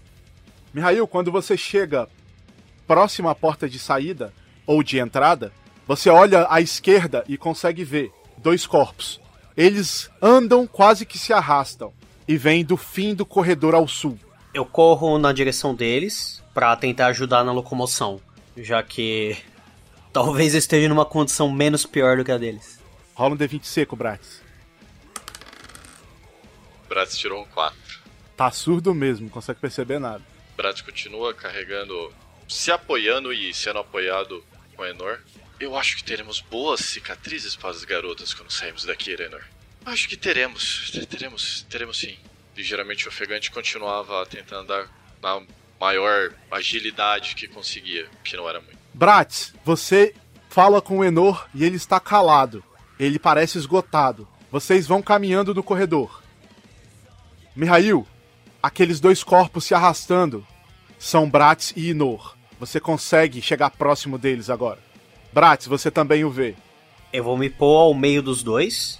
Mihail, 0.73 1.07
quando 1.09 1.33
você 1.33 1.57
chega 1.57 2.07
próximo 2.87 3.29
à 3.29 3.35
porta 3.35 3.69
de 3.69 3.79
saída 3.79 4.33
ou 4.67 4.83
de 4.83 4.99
entrada, 4.99 5.51
você 5.87 6.11
olha 6.11 6.47
à 6.51 6.61
esquerda 6.61 7.25
e 7.27 7.39
consegue 7.39 7.83
ver 7.83 8.13
dois 8.37 8.67
corpos. 8.67 9.21
Eles 9.57 10.11
andam 10.21 10.67
quase 10.67 11.07
que 11.07 11.19
se 11.19 11.33
arrastam 11.33 11.93
e 12.29 12.37
vêm 12.37 12.63
do 12.63 12.77
fim 12.77 13.15
do 13.15 13.25
corredor 13.25 13.75
ao 13.75 13.89
sul. 13.89 14.19
Eu 14.53 14.67
corro 14.67 15.19
na 15.19 15.33
direção 15.33 15.75
deles 15.75 16.43
para 16.53 16.77
tentar 16.77 17.07
ajudar 17.07 17.43
na 17.43 17.53
locomoção, 17.53 18.21
já 18.55 18.83
que 18.83 19.37
talvez 20.13 20.53
eu 20.53 20.59
esteja 20.59 20.89
numa 20.89 21.07
condição 21.07 21.51
menos 21.51 21.87
pior 21.87 22.19
do 22.19 22.25
que 22.25 22.31
a 22.31 22.37
deles. 22.37 22.79
Rola 23.15 23.35
um 23.35 23.39
D20 23.39 23.65
seco, 23.65 23.97
Bratis. 23.97 24.43
Bratis 26.89 27.17
tirou 27.17 27.43
um 27.43 27.47
4. 27.47 27.77
Tá 28.37 28.51
surdo 28.51 28.95
mesmo, 28.95 29.29
consegue 29.31 29.59
perceber 29.59 29.99
nada. 29.99 30.23
Brad 30.57 30.81
continua 30.83 31.35
carregando, 31.35 32.13
se 32.49 32.71
apoiando 32.71 33.33
e 33.33 33.53
sendo 33.55 33.79
apoiado 33.79 34.45
com 34.77 34.85
Enor. 34.85 35.19
Eu 35.59 35.77
acho 35.77 35.97
que 35.97 36.05
teremos 36.05 36.41
boas 36.41 36.81
cicatrizes 36.81 37.57
para 37.57 37.71
as 37.71 37.85
garotas 37.85 38.33
quando 38.33 38.51
sairmos 38.53 38.85
daqui, 38.85 39.13
Enor. 39.13 39.43
Acho 39.85 40.09
que 40.09 40.17
teremos, 40.17 40.91
teremos, 41.09 41.67
teremos 41.69 41.99
sim. 41.99 42.17
Ligeiramente 42.57 43.09
ofegante 43.09 43.51
continuava 43.51 44.27
tentando 44.27 44.63
andar 44.63 44.89
na 45.23 45.41
maior 45.81 46.33
agilidade 46.51 47.35
que 47.35 47.47
conseguia, 47.47 48.09
que 48.25 48.37
não 48.37 48.49
era 48.49 48.61
muito. 48.61 48.79
Bratz, 48.93 49.55
você 49.65 50.15
fala 50.49 50.83
com 50.83 50.99
o 50.99 51.05
Enor 51.05 51.49
e 51.55 51.65
ele 51.65 51.77
está 51.77 52.01
calado. 52.01 52.65
Ele 52.99 53.19
parece 53.19 53.59
esgotado. 53.59 54.27
Vocês 54.51 54.87
vão 54.87 55.01
caminhando 55.01 55.55
no 55.55 55.63
corredor. 55.63 56.23
Mihail, 57.55 58.07
aqueles 58.63 58.99
dois 58.99 59.23
corpos 59.23 59.65
se 59.65 59.75
arrastando 59.75 60.47
são 60.99 61.31
Bratz 61.31 61.73
e 61.77 61.91
Inor. 61.91 62.37
Você 62.59 62.81
consegue 62.81 63.41
chegar 63.41 63.71
próximo 63.71 64.19
deles 64.19 64.51
agora. 64.51 64.81
Bratz, 65.33 65.67
você 65.67 65.91
também 65.91 66.25
o 66.25 66.31
vê. 66.31 66.57
Eu 67.13 67.23
vou 67.23 67.39
me 67.39 67.49
pôr 67.49 67.77
ao 67.77 67.95
meio 67.95 68.21
dos 68.21 68.43
dois 68.43 68.99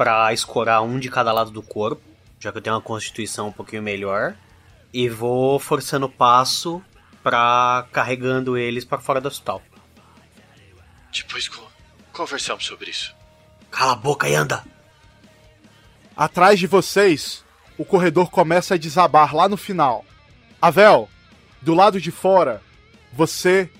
para 0.00 0.32
escorar 0.32 0.82
um 0.82 0.98
de 0.98 1.10
cada 1.10 1.30
lado 1.30 1.50
do 1.50 1.60
corpo, 1.60 2.00
já 2.38 2.50
que 2.50 2.56
eu 2.56 2.62
tenho 2.62 2.74
uma 2.74 2.80
constituição 2.80 3.48
um 3.48 3.52
pouquinho 3.52 3.82
melhor, 3.82 4.34
e 4.94 5.10
vou 5.10 5.58
forçando 5.58 6.06
o 6.06 6.10
passo 6.10 6.82
pra 7.22 7.86
carregando 7.92 8.56
eles 8.56 8.82
para 8.82 8.98
fora 8.98 9.20
do 9.20 9.28
hospital. 9.28 9.60
Depois 11.12 11.48
co 11.48 11.70
conversamos 12.14 12.64
sobre 12.64 12.88
isso. 12.88 13.14
Cala 13.70 13.92
a 13.92 13.94
boca 13.94 14.26
e 14.26 14.34
anda! 14.34 14.64
Atrás 16.16 16.58
de 16.58 16.66
vocês, 16.66 17.44
o 17.76 17.84
corredor 17.84 18.30
começa 18.30 18.76
a 18.76 18.78
desabar 18.78 19.36
lá 19.36 19.50
no 19.50 19.58
final. 19.58 20.06
Avel, 20.62 21.10
do 21.60 21.74
lado 21.74 22.00
de 22.00 22.10
fora, 22.10 22.62
você 23.12 23.70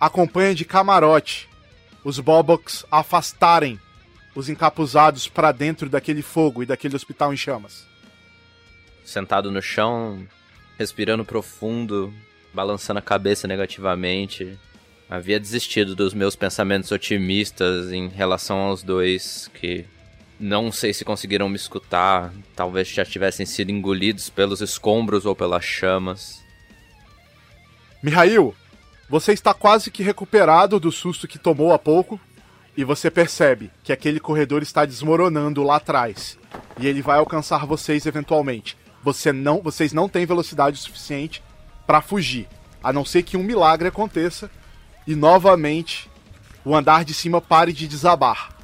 acompanha 0.00 0.54
de 0.54 0.64
camarote 0.64 1.48
os 2.04 2.20
Bobox 2.20 2.86
afastarem 2.92 3.80
os 4.34 4.48
encapuzados 4.48 5.28
para 5.28 5.52
dentro 5.52 5.88
daquele 5.88 6.22
fogo 6.22 6.62
e 6.62 6.66
daquele 6.66 6.96
hospital 6.96 7.32
em 7.32 7.36
chamas. 7.36 7.86
Sentado 9.04 9.50
no 9.50 9.62
chão, 9.62 10.26
respirando 10.78 11.24
profundo, 11.24 12.12
balançando 12.52 12.98
a 12.98 13.02
cabeça 13.02 13.46
negativamente. 13.46 14.58
Havia 15.08 15.38
desistido 15.38 15.94
dos 15.94 16.14
meus 16.14 16.34
pensamentos 16.34 16.90
otimistas 16.90 17.92
em 17.92 18.08
relação 18.08 18.58
aos 18.58 18.82
dois 18.82 19.50
que 19.54 19.84
não 20.40 20.72
sei 20.72 20.92
se 20.92 21.04
conseguiram 21.04 21.48
me 21.48 21.56
escutar, 21.56 22.32
talvez 22.56 22.88
já 22.88 23.04
tivessem 23.04 23.46
sido 23.46 23.70
engolidos 23.70 24.28
pelos 24.28 24.60
escombros 24.60 25.24
ou 25.26 25.36
pelas 25.36 25.64
chamas. 25.64 26.42
Mihail, 28.02 28.54
você 29.08 29.32
está 29.32 29.54
quase 29.54 29.90
que 29.90 30.02
recuperado 30.02 30.80
do 30.80 30.90
susto 30.90 31.28
que 31.28 31.38
tomou 31.38 31.72
há 31.72 31.78
pouco 31.78 32.20
e 32.76 32.82
você 32.82 33.10
percebe 33.10 33.70
que 33.82 33.92
aquele 33.92 34.18
corredor 34.18 34.62
está 34.62 34.84
desmoronando 34.84 35.62
lá 35.62 35.76
atrás 35.76 36.38
e 36.78 36.86
ele 36.86 37.02
vai 37.02 37.18
alcançar 37.18 37.66
vocês 37.66 38.04
eventualmente. 38.06 38.76
Você 39.02 39.32
não, 39.32 39.60
vocês 39.60 39.92
não 39.92 40.08
têm 40.08 40.26
velocidade 40.26 40.78
suficiente 40.78 41.42
para 41.86 42.00
fugir, 42.00 42.48
a 42.82 42.92
não 42.92 43.04
ser 43.04 43.22
que 43.22 43.36
um 43.36 43.42
milagre 43.42 43.88
aconteça 43.88 44.50
e 45.06 45.14
novamente 45.14 46.10
o 46.64 46.74
andar 46.74 47.04
de 47.04 47.14
cima 47.14 47.40
pare 47.40 47.72
de 47.72 47.86
desabar. 47.86 48.56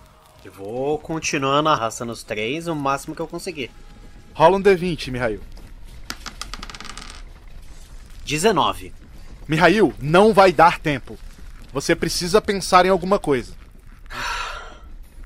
Eu 0.44 0.52
vou 0.52 0.98
continuando 0.98 1.68
arrastando 1.68 2.12
os 2.12 2.24
três 2.24 2.66
o 2.66 2.74
máximo 2.74 3.14
que 3.14 3.20
eu 3.20 3.28
conseguir. 3.28 3.70
Rola 4.32 4.56
um 4.56 4.62
D20, 4.62 5.10
Mihail. 5.10 5.40
19. 8.24 8.94
Mihail, 9.46 9.92
não 10.00 10.32
vai 10.32 10.52
dar 10.52 10.78
tempo. 10.78 11.18
Você 11.72 11.94
precisa 11.94 12.40
pensar 12.40 12.86
em 12.86 12.88
alguma 12.88 13.18
coisa. 13.18 13.59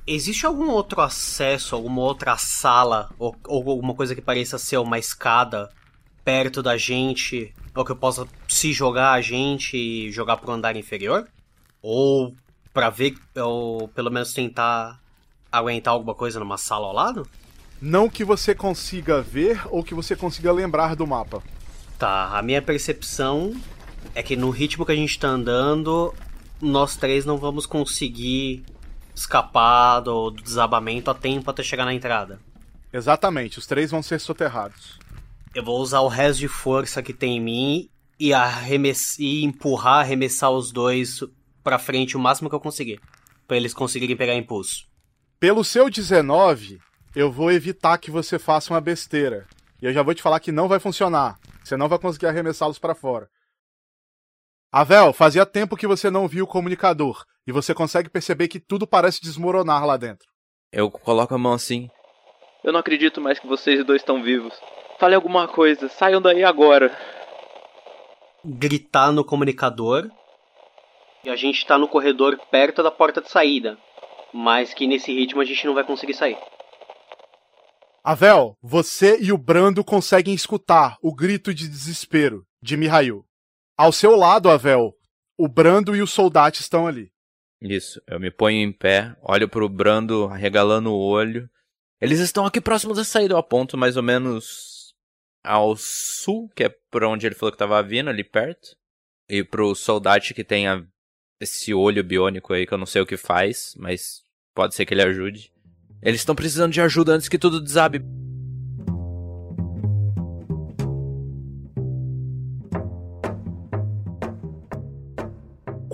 Existe 0.07 0.45
algum 0.45 0.69
outro 0.69 1.01
acesso, 1.01 1.75
alguma 1.75 2.01
outra 2.01 2.37
sala, 2.37 3.09
ou, 3.17 3.35
ou 3.47 3.69
alguma 3.71 3.95
coisa 3.95 4.13
que 4.13 4.21
pareça 4.21 4.57
ser 4.59 4.77
uma 4.77 4.99
escada 4.99 5.71
perto 6.23 6.61
da 6.61 6.77
gente, 6.77 7.53
ou 7.73 7.83
que 7.83 7.91
eu 7.91 7.95
possa 7.95 8.27
se 8.47 8.71
jogar 8.71 9.13
a 9.13 9.21
gente 9.21 9.75
e 9.77 10.11
jogar 10.11 10.37
pro 10.37 10.51
andar 10.51 10.75
inferior? 10.75 11.27
Ou 11.81 12.33
para 12.73 12.89
ver, 12.89 13.15
ou 13.37 13.87
pelo 13.89 14.11
menos 14.11 14.33
tentar 14.33 14.99
aguentar 15.51 15.93
alguma 15.93 16.13
coisa 16.13 16.39
numa 16.39 16.57
sala 16.57 16.87
ao 16.87 16.93
lado? 16.93 17.27
Não 17.81 18.09
que 18.09 18.23
você 18.23 18.53
consiga 18.53 19.21
ver 19.21 19.61
ou 19.69 19.83
que 19.83 19.93
você 19.93 20.15
consiga 20.15 20.51
lembrar 20.51 20.95
do 20.95 21.07
mapa. 21.07 21.41
Tá, 21.97 22.37
a 22.37 22.41
minha 22.41 22.61
percepção 22.61 23.55
é 24.13 24.21
que 24.21 24.35
no 24.35 24.49
ritmo 24.49 24.85
que 24.85 24.91
a 24.91 24.95
gente 24.95 25.17
tá 25.17 25.27
andando, 25.27 26.13
nós 26.61 26.95
três 26.95 27.25
não 27.25 27.37
vamos 27.37 27.65
conseguir 27.65 28.63
escapar 29.15 30.01
do, 30.01 30.29
do 30.29 30.43
desabamento 30.43 31.09
a 31.09 31.13
tempo 31.13 31.49
até 31.49 31.63
chegar 31.63 31.85
na 31.85 31.93
entrada. 31.93 32.39
Exatamente, 32.91 33.57
os 33.57 33.65
três 33.65 33.91
vão 33.91 34.03
ser 34.03 34.19
soterrados. 34.19 34.99
Eu 35.53 35.63
vou 35.63 35.79
usar 35.79 36.01
o 36.01 36.07
resto 36.07 36.39
de 36.39 36.47
força 36.47 37.01
que 37.01 37.13
tem 37.13 37.37
em 37.37 37.41
mim 37.41 37.89
e, 38.19 38.33
arremess... 38.33 39.17
e 39.19 39.43
empurrar, 39.43 40.01
arremessar 40.01 40.51
os 40.51 40.71
dois 40.71 41.21
pra 41.63 41.79
frente 41.79 42.15
o 42.15 42.19
máximo 42.19 42.49
que 42.49 42.55
eu 42.55 42.59
conseguir. 42.59 42.99
para 43.47 43.57
eles 43.57 43.73
conseguirem 43.73 44.15
pegar 44.15 44.35
impulso. 44.35 44.87
Pelo 45.39 45.63
seu 45.63 45.89
19, 45.89 46.79
eu 47.15 47.31
vou 47.31 47.51
evitar 47.51 47.97
que 47.97 48.11
você 48.11 48.39
faça 48.39 48.73
uma 48.73 48.81
besteira. 48.81 49.47
E 49.81 49.85
eu 49.85 49.93
já 49.93 50.01
vou 50.01 50.13
te 50.13 50.21
falar 50.21 50.39
que 50.39 50.51
não 50.51 50.67
vai 50.67 50.79
funcionar. 50.79 51.37
Você 51.63 51.77
não 51.77 51.87
vai 51.87 51.99
conseguir 51.99 52.27
arremessá-los 52.27 52.79
para 52.79 52.95
fora. 52.95 53.29
Avel, 54.71 55.13
fazia 55.13 55.45
tempo 55.45 55.77
que 55.77 55.87
você 55.87 56.09
não 56.09 56.27
viu 56.27 56.45
o 56.45 56.47
comunicador. 56.47 57.25
E 57.47 57.51
você 57.51 57.73
consegue 57.73 58.09
perceber 58.09 58.47
que 58.47 58.59
tudo 58.59 58.87
parece 58.87 59.21
desmoronar 59.21 59.85
lá 59.85 59.97
dentro. 59.97 60.27
Eu 60.71 60.89
coloco 60.89 61.33
a 61.33 61.37
mão 61.37 61.53
assim. 61.53 61.89
Eu 62.63 62.73
não 62.73 62.79
acredito 62.79 63.21
mais 63.21 63.39
que 63.39 63.47
vocês 63.47 63.85
dois 63.85 64.01
estão 64.01 64.23
vivos. 64.23 64.53
Fale 64.99 65.13
alguma 65.13 65.47
coisa, 65.47 65.87
saiam 65.87 66.21
daí 66.21 66.43
agora. 66.43 66.97
Gritar 68.43 69.11
no 69.11 69.23
comunicador. 69.23 70.09
E 71.23 71.29
a 71.29 71.35
gente 71.35 71.65
tá 71.65 71.77
no 71.77 71.87
corredor 71.87 72.39
perto 72.49 72.81
da 72.81 72.91
porta 72.91 73.21
de 73.21 73.29
saída. 73.29 73.77
Mas 74.33 74.73
que 74.73 74.87
nesse 74.87 75.13
ritmo 75.13 75.41
a 75.41 75.45
gente 75.45 75.65
não 75.65 75.73
vai 75.73 75.83
conseguir 75.83 76.13
sair. 76.13 76.37
Avel, 78.03 78.55
você 78.61 79.19
e 79.19 79.31
o 79.31 79.37
Brando 79.37 79.83
conseguem 79.83 80.33
escutar 80.33 80.97
o 81.01 81.13
grito 81.13 81.53
de 81.53 81.67
desespero 81.67 82.43
de 82.61 82.77
Mihail. 82.77 83.25
Ao 83.77 83.91
seu 83.91 84.15
lado, 84.15 84.49
Avel, 84.49 84.93
o 85.37 85.47
Brando 85.47 85.95
e 85.95 86.01
o 86.01 86.07
soldado 86.07 86.55
estão 86.55 86.87
ali. 86.87 87.09
Isso, 87.67 87.99
eu 88.05 88.19
me 88.19 88.29
ponho 88.29 88.61
em 88.61 88.71
pé, 88.71 89.15
olho 89.23 89.49
pro 89.49 89.67
Brando 89.67 90.25
arregalando 90.25 90.91
o 90.91 90.99
olho. 90.99 91.49
Eles 91.99 92.19
estão 92.19 92.45
aqui 92.45 92.61
próximos 92.61 92.97
da 92.97 93.03
saída, 93.03 93.33
eu 93.33 93.39
aponto 93.39 93.75
mais 93.75 93.97
ou 93.97 94.03
menos 94.03 94.93
ao 95.43 95.75
sul, 95.75 96.47
que 96.55 96.65
é 96.65 96.69
por 96.91 97.03
onde 97.03 97.25
ele 97.25 97.33
falou 97.33 97.51
que 97.51 97.57
tava 97.57 97.81
vindo, 97.81 98.09
ali 98.09 98.23
perto. 98.23 98.75
E 99.27 99.43
pro 99.43 99.73
soldado 99.73 100.23
que 100.25 100.43
tem 100.43 100.67
a, 100.67 100.85
esse 101.41 101.73
olho 101.73 102.03
biônico 102.03 102.53
aí, 102.53 102.67
que 102.67 102.73
eu 102.73 102.77
não 102.77 102.85
sei 102.85 103.01
o 103.01 103.05
que 103.05 103.17
faz, 103.17 103.73
mas 103.77 104.21
pode 104.53 104.75
ser 104.75 104.85
que 104.85 104.93
ele 104.93 105.01
ajude. 105.01 105.51
Eles 106.03 106.21
estão 106.21 106.35
precisando 106.35 106.71
de 106.71 106.81
ajuda 106.81 107.13
antes 107.13 107.27
que 107.27 107.39
tudo 107.39 107.59
desabe. 107.59 107.99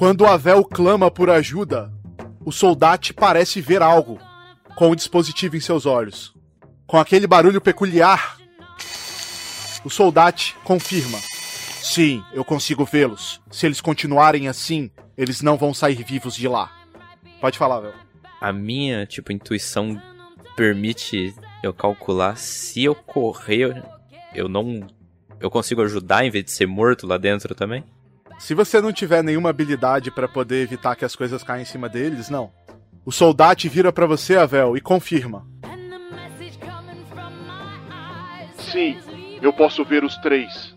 Quando 0.02 0.26
Avel 0.26 0.66
clama 0.66 1.12
por 1.12 1.30
ajuda, 1.30 1.93
o 2.43 2.52
soldado 2.52 3.14
parece 3.14 3.62
ver 3.62 3.84
algo 3.84 4.18
com 4.76 4.89
o 4.89 4.95
dispositivo 4.95 5.56
em 5.56 5.60
seus 5.60 5.86
olhos. 5.86 6.34
Com 6.88 6.97
aquele 6.97 7.28
barulho 7.28 7.62
peculiar, 7.62 8.36
o 9.86 9.91
soldado 9.91 10.41
confirma: 10.64 11.20
Sim, 11.20 12.24
eu 12.34 12.43
consigo 12.43 12.84
vê-los. 12.84 13.39
Se 13.52 13.68
eles 13.68 13.80
continuarem 13.80 14.47
assim, 14.47 14.89
eles 15.16 15.43
não 15.43 15.56
vão 15.56 15.72
sair 15.72 16.04
vivos 16.04 16.34
de 16.34 16.47
lá. 16.47 16.72
Pode 17.39 17.60
falar, 17.60 17.76
Avel. 17.76 17.93
A 18.41 18.52
minha, 18.52 19.06
tipo, 19.06 19.32
intuição 19.32 20.02
permite 20.56 21.32
eu 21.62 21.76
calcular 21.76 22.38
se 22.38 22.84
eu 22.84 22.95
correr, 22.95 23.84
eu 24.34 24.49
não. 24.49 24.82
Eu 25.39 25.52
consigo 25.52 25.84
ajudar 25.84 26.26
em 26.26 26.32
vez 26.32 26.45
de 26.45 26.49
ser 26.49 26.66
morto 26.66 27.06
lá 27.06 27.20
dentro 27.20 27.54
também? 27.54 27.86
Se 28.42 28.56
você 28.56 28.82
não 28.82 28.92
tiver 28.92 29.24
nenhuma 29.24 29.52
habilidade 29.52 30.10
para 30.10 30.28
poder 30.28 30.64
evitar 30.64 30.96
que 30.96 31.06
as 31.06 31.16
coisas 31.16 31.44
caem 31.44 31.62
em 31.62 31.66
cima 31.66 31.88
deles, 31.88 32.28
não. 32.28 32.52
O 33.06 33.12
soldado 33.12 33.70
vira 33.70 33.94
para 33.94 34.08
você, 34.08 34.36
Avel, 34.36 34.76
e 34.76 34.82
confirma. 34.82 35.46
Sim, 38.58 38.98
eu 39.44 39.54
posso 39.54 39.86
ver 39.86 40.04
os 40.04 40.18
três. 40.18 40.76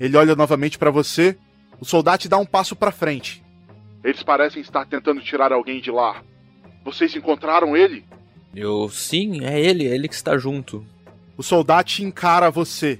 Ele 0.00 0.16
olha 0.16 0.34
novamente 0.34 0.78
para 0.78 0.90
você. 0.90 1.36
O 1.78 1.84
soldado 1.84 2.30
dá 2.30 2.38
um 2.38 2.46
passo 2.46 2.74
para 2.74 2.90
frente. 2.90 3.44
Eles 4.02 4.22
parecem 4.22 4.62
estar 4.62 4.86
tentando 4.86 5.20
tirar 5.20 5.52
alguém 5.52 5.82
de 5.82 5.90
lá. 5.90 6.22
Vocês 6.82 7.14
encontraram 7.14 7.76
ele? 7.76 8.06
Eu. 8.56 8.88
Sim, 8.88 9.44
é 9.44 9.60
ele, 9.60 9.86
é 9.86 9.94
ele 9.94 10.08
que 10.08 10.14
está 10.14 10.38
junto. 10.38 10.82
O 11.36 11.42
soldado 11.42 11.90
encara 12.00 12.50
você, 12.50 12.98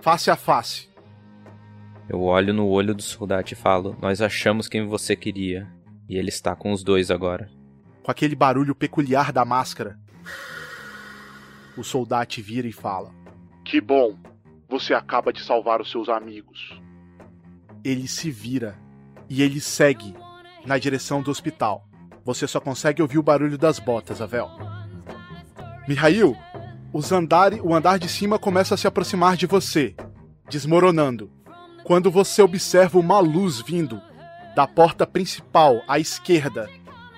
face 0.00 0.30
a 0.30 0.36
face. 0.36 0.87
Eu 2.08 2.22
olho 2.22 2.54
no 2.54 2.66
olho 2.66 2.94
do 2.94 3.02
soldado 3.02 3.52
e 3.52 3.54
falo: 3.54 3.96
Nós 4.00 4.22
achamos 4.22 4.66
quem 4.66 4.86
você 4.86 5.14
queria. 5.14 5.68
E 6.08 6.16
ele 6.16 6.30
está 6.30 6.56
com 6.56 6.72
os 6.72 6.82
dois 6.82 7.10
agora. 7.10 7.50
Com 8.02 8.10
aquele 8.10 8.34
barulho 8.34 8.74
peculiar 8.74 9.30
da 9.30 9.44
máscara. 9.44 9.98
O 11.76 11.84
soldado 11.84 12.34
vira 12.38 12.66
e 12.66 12.72
fala: 12.72 13.12
Que 13.64 13.80
bom. 13.80 14.16
Você 14.70 14.94
acaba 14.94 15.32
de 15.32 15.42
salvar 15.42 15.80
os 15.80 15.90
seus 15.90 16.08
amigos. 16.08 16.80
Ele 17.84 18.08
se 18.08 18.30
vira 18.30 18.76
e 19.28 19.42
ele 19.42 19.60
segue 19.60 20.14
na 20.64 20.78
direção 20.78 21.22
do 21.22 21.30
hospital. 21.30 21.86
Você 22.24 22.46
só 22.46 22.60
consegue 22.60 23.00
ouvir 23.00 23.18
o 23.18 23.22
barulho 23.22 23.56
das 23.56 23.78
botas, 23.78 24.20
Avel. 24.20 24.50
Mihail, 25.86 26.36
os 26.92 27.12
andar, 27.12 27.54
o 27.54 27.74
andar 27.74 27.98
de 27.98 28.08
cima 28.08 28.38
começa 28.38 28.74
a 28.74 28.78
se 28.78 28.86
aproximar 28.86 29.36
de 29.36 29.46
você, 29.46 29.94
desmoronando. 30.50 31.37
Quando 31.88 32.10
você 32.10 32.42
observa 32.42 32.98
uma 32.98 33.18
luz 33.18 33.62
vindo 33.62 33.98
da 34.54 34.66
porta 34.66 35.06
principal 35.06 35.80
à 35.88 35.98
esquerda, 35.98 36.68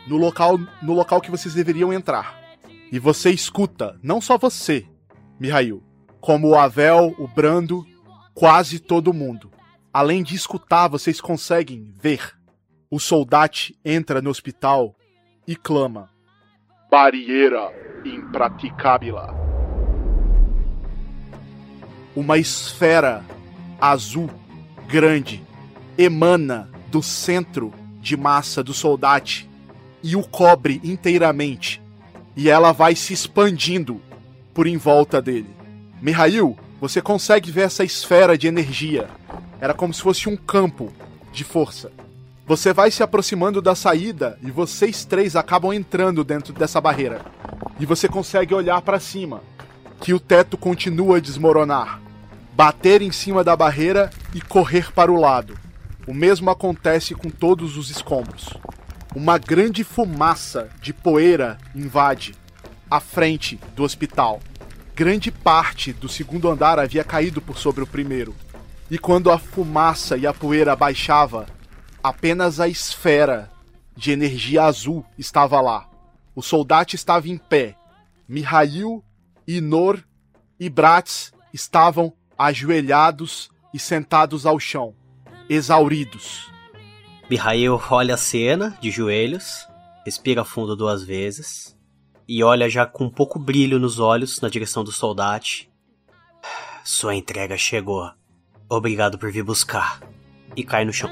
no 0.06 0.16
local, 0.16 0.60
no 0.80 0.92
local 0.92 1.20
que 1.20 1.28
vocês 1.28 1.54
deveriam 1.54 1.92
entrar. 1.92 2.38
E 2.92 2.96
você 2.96 3.30
escuta, 3.30 3.98
não 4.00 4.20
só 4.20 4.38
você, 4.38 4.86
Mihail, 5.40 5.82
como 6.20 6.50
o 6.50 6.54
Avel, 6.54 7.16
o 7.18 7.26
Brando, 7.26 7.84
quase 8.32 8.78
todo 8.78 9.12
mundo. 9.12 9.50
Além 9.92 10.22
de 10.22 10.36
escutar, 10.36 10.86
vocês 10.86 11.20
conseguem 11.20 11.92
ver. 12.00 12.32
O 12.88 13.00
soldado 13.00 13.74
entra 13.84 14.22
no 14.22 14.30
hospital 14.30 14.94
e 15.48 15.56
clama: 15.56 16.10
Barreira 16.88 17.72
impraticável. 18.04 19.16
Uma 22.14 22.38
esfera 22.38 23.24
azul 23.80 24.30
grande 24.90 25.40
emana 25.96 26.68
do 26.88 27.00
centro 27.00 27.72
de 28.00 28.16
massa 28.16 28.60
do 28.60 28.74
soldado 28.74 29.30
e 30.02 30.16
o 30.16 30.22
cobre 30.22 30.80
inteiramente. 30.82 31.80
E 32.36 32.50
ela 32.50 32.72
vai 32.72 32.96
se 32.96 33.12
expandindo 33.12 34.00
por 34.52 34.66
em 34.66 34.76
volta 34.76 35.22
dele. 35.22 35.50
Mihail, 36.02 36.58
você 36.80 37.00
consegue 37.00 37.52
ver 37.52 37.62
essa 37.62 37.84
esfera 37.84 38.36
de 38.36 38.48
energia. 38.48 39.08
Era 39.60 39.74
como 39.74 39.94
se 39.94 40.02
fosse 40.02 40.28
um 40.28 40.36
campo 40.36 40.92
de 41.32 41.44
força. 41.44 41.92
Você 42.44 42.72
vai 42.72 42.90
se 42.90 43.02
aproximando 43.02 43.62
da 43.62 43.76
saída 43.76 44.36
e 44.42 44.50
vocês 44.50 45.04
três 45.04 45.36
acabam 45.36 45.72
entrando 45.72 46.24
dentro 46.24 46.52
dessa 46.52 46.80
barreira. 46.80 47.24
E 47.78 47.86
você 47.86 48.08
consegue 48.08 48.54
olhar 48.54 48.82
para 48.82 48.98
cima, 48.98 49.40
que 50.00 50.12
o 50.12 50.18
teto 50.18 50.56
continua 50.56 51.18
a 51.18 51.20
desmoronar. 51.20 52.00
Bater 52.60 53.00
em 53.00 53.10
cima 53.10 53.42
da 53.42 53.56
barreira 53.56 54.10
e 54.34 54.40
correr 54.42 54.92
para 54.92 55.10
o 55.10 55.18
lado. 55.18 55.58
O 56.06 56.12
mesmo 56.12 56.50
acontece 56.50 57.14
com 57.14 57.30
todos 57.30 57.74
os 57.78 57.88
escombros. 57.88 58.50
Uma 59.16 59.38
grande 59.38 59.82
fumaça 59.82 60.68
de 60.78 60.92
poeira 60.92 61.56
invade 61.74 62.34
a 62.90 63.00
frente 63.00 63.58
do 63.74 63.82
hospital. 63.82 64.40
Grande 64.94 65.30
parte 65.30 65.90
do 65.90 66.06
segundo 66.06 66.50
andar 66.50 66.78
havia 66.78 67.02
caído 67.02 67.40
por 67.40 67.56
sobre 67.56 67.82
o 67.82 67.86
primeiro. 67.86 68.36
E 68.90 68.98
quando 68.98 69.30
a 69.30 69.38
fumaça 69.38 70.18
e 70.18 70.26
a 70.26 70.34
poeira 70.34 70.76
baixava, 70.76 71.46
apenas 72.02 72.60
a 72.60 72.68
esfera 72.68 73.50
de 73.96 74.12
energia 74.12 74.64
azul 74.64 75.02
estava 75.16 75.62
lá. 75.62 75.88
O 76.34 76.42
soldado 76.42 76.94
estava 76.94 77.26
em 77.26 77.38
pé. 77.38 77.74
Mihail, 78.28 79.02
Inor 79.48 80.04
e 80.58 80.68
Bratz 80.68 81.32
estavam 81.54 82.12
ajoelhados 82.40 83.50
e 83.74 83.78
sentados 83.78 84.46
ao 84.46 84.58
chão 84.58 84.94
exauridos. 85.46 86.50
Mihail 87.28 87.78
olha 87.90 88.14
a 88.14 88.16
cena 88.16 88.78
de 88.80 88.90
joelhos, 88.90 89.68
respira 90.06 90.42
fundo 90.42 90.74
duas 90.74 91.04
vezes 91.04 91.76
e 92.26 92.42
olha 92.42 92.70
já 92.70 92.86
com 92.86 93.04
um 93.04 93.10
pouco 93.10 93.38
brilho 93.38 93.78
nos 93.78 93.98
olhos 93.98 94.40
na 94.40 94.48
direção 94.48 94.82
do 94.82 94.90
soldado. 94.90 95.44
Sua 96.82 97.14
entrega 97.14 97.58
chegou. 97.58 98.10
Obrigado 98.70 99.18
por 99.18 99.30
vir 99.30 99.42
buscar. 99.42 100.00
E 100.56 100.64
cai 100.64 100.84
no 100.86 100.94
chão. 100.94 101.10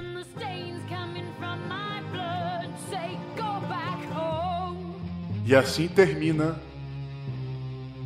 E 5.45 5.55
assim 5.55 5.89
termina 5.89 6.59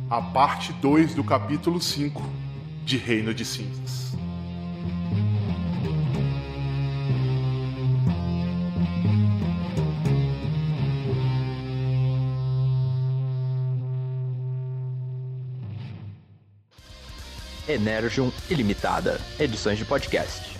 a 0.09 0.21
parte 0.21 0.73
2 0.73 1.15
do 1.15 1.23
capítulo 1.23 1.79
5 1.79 2.42
de 2.85 2.97
Reino 2.97 3.33
de 3.33 3.45
Cinzas. 3.45 4.11
Energium 17.67 18.31
Ilimitada, 18.49 19.19
edições 19.39 19.77
de 19.77 19.85
podcast. 19.85 20.52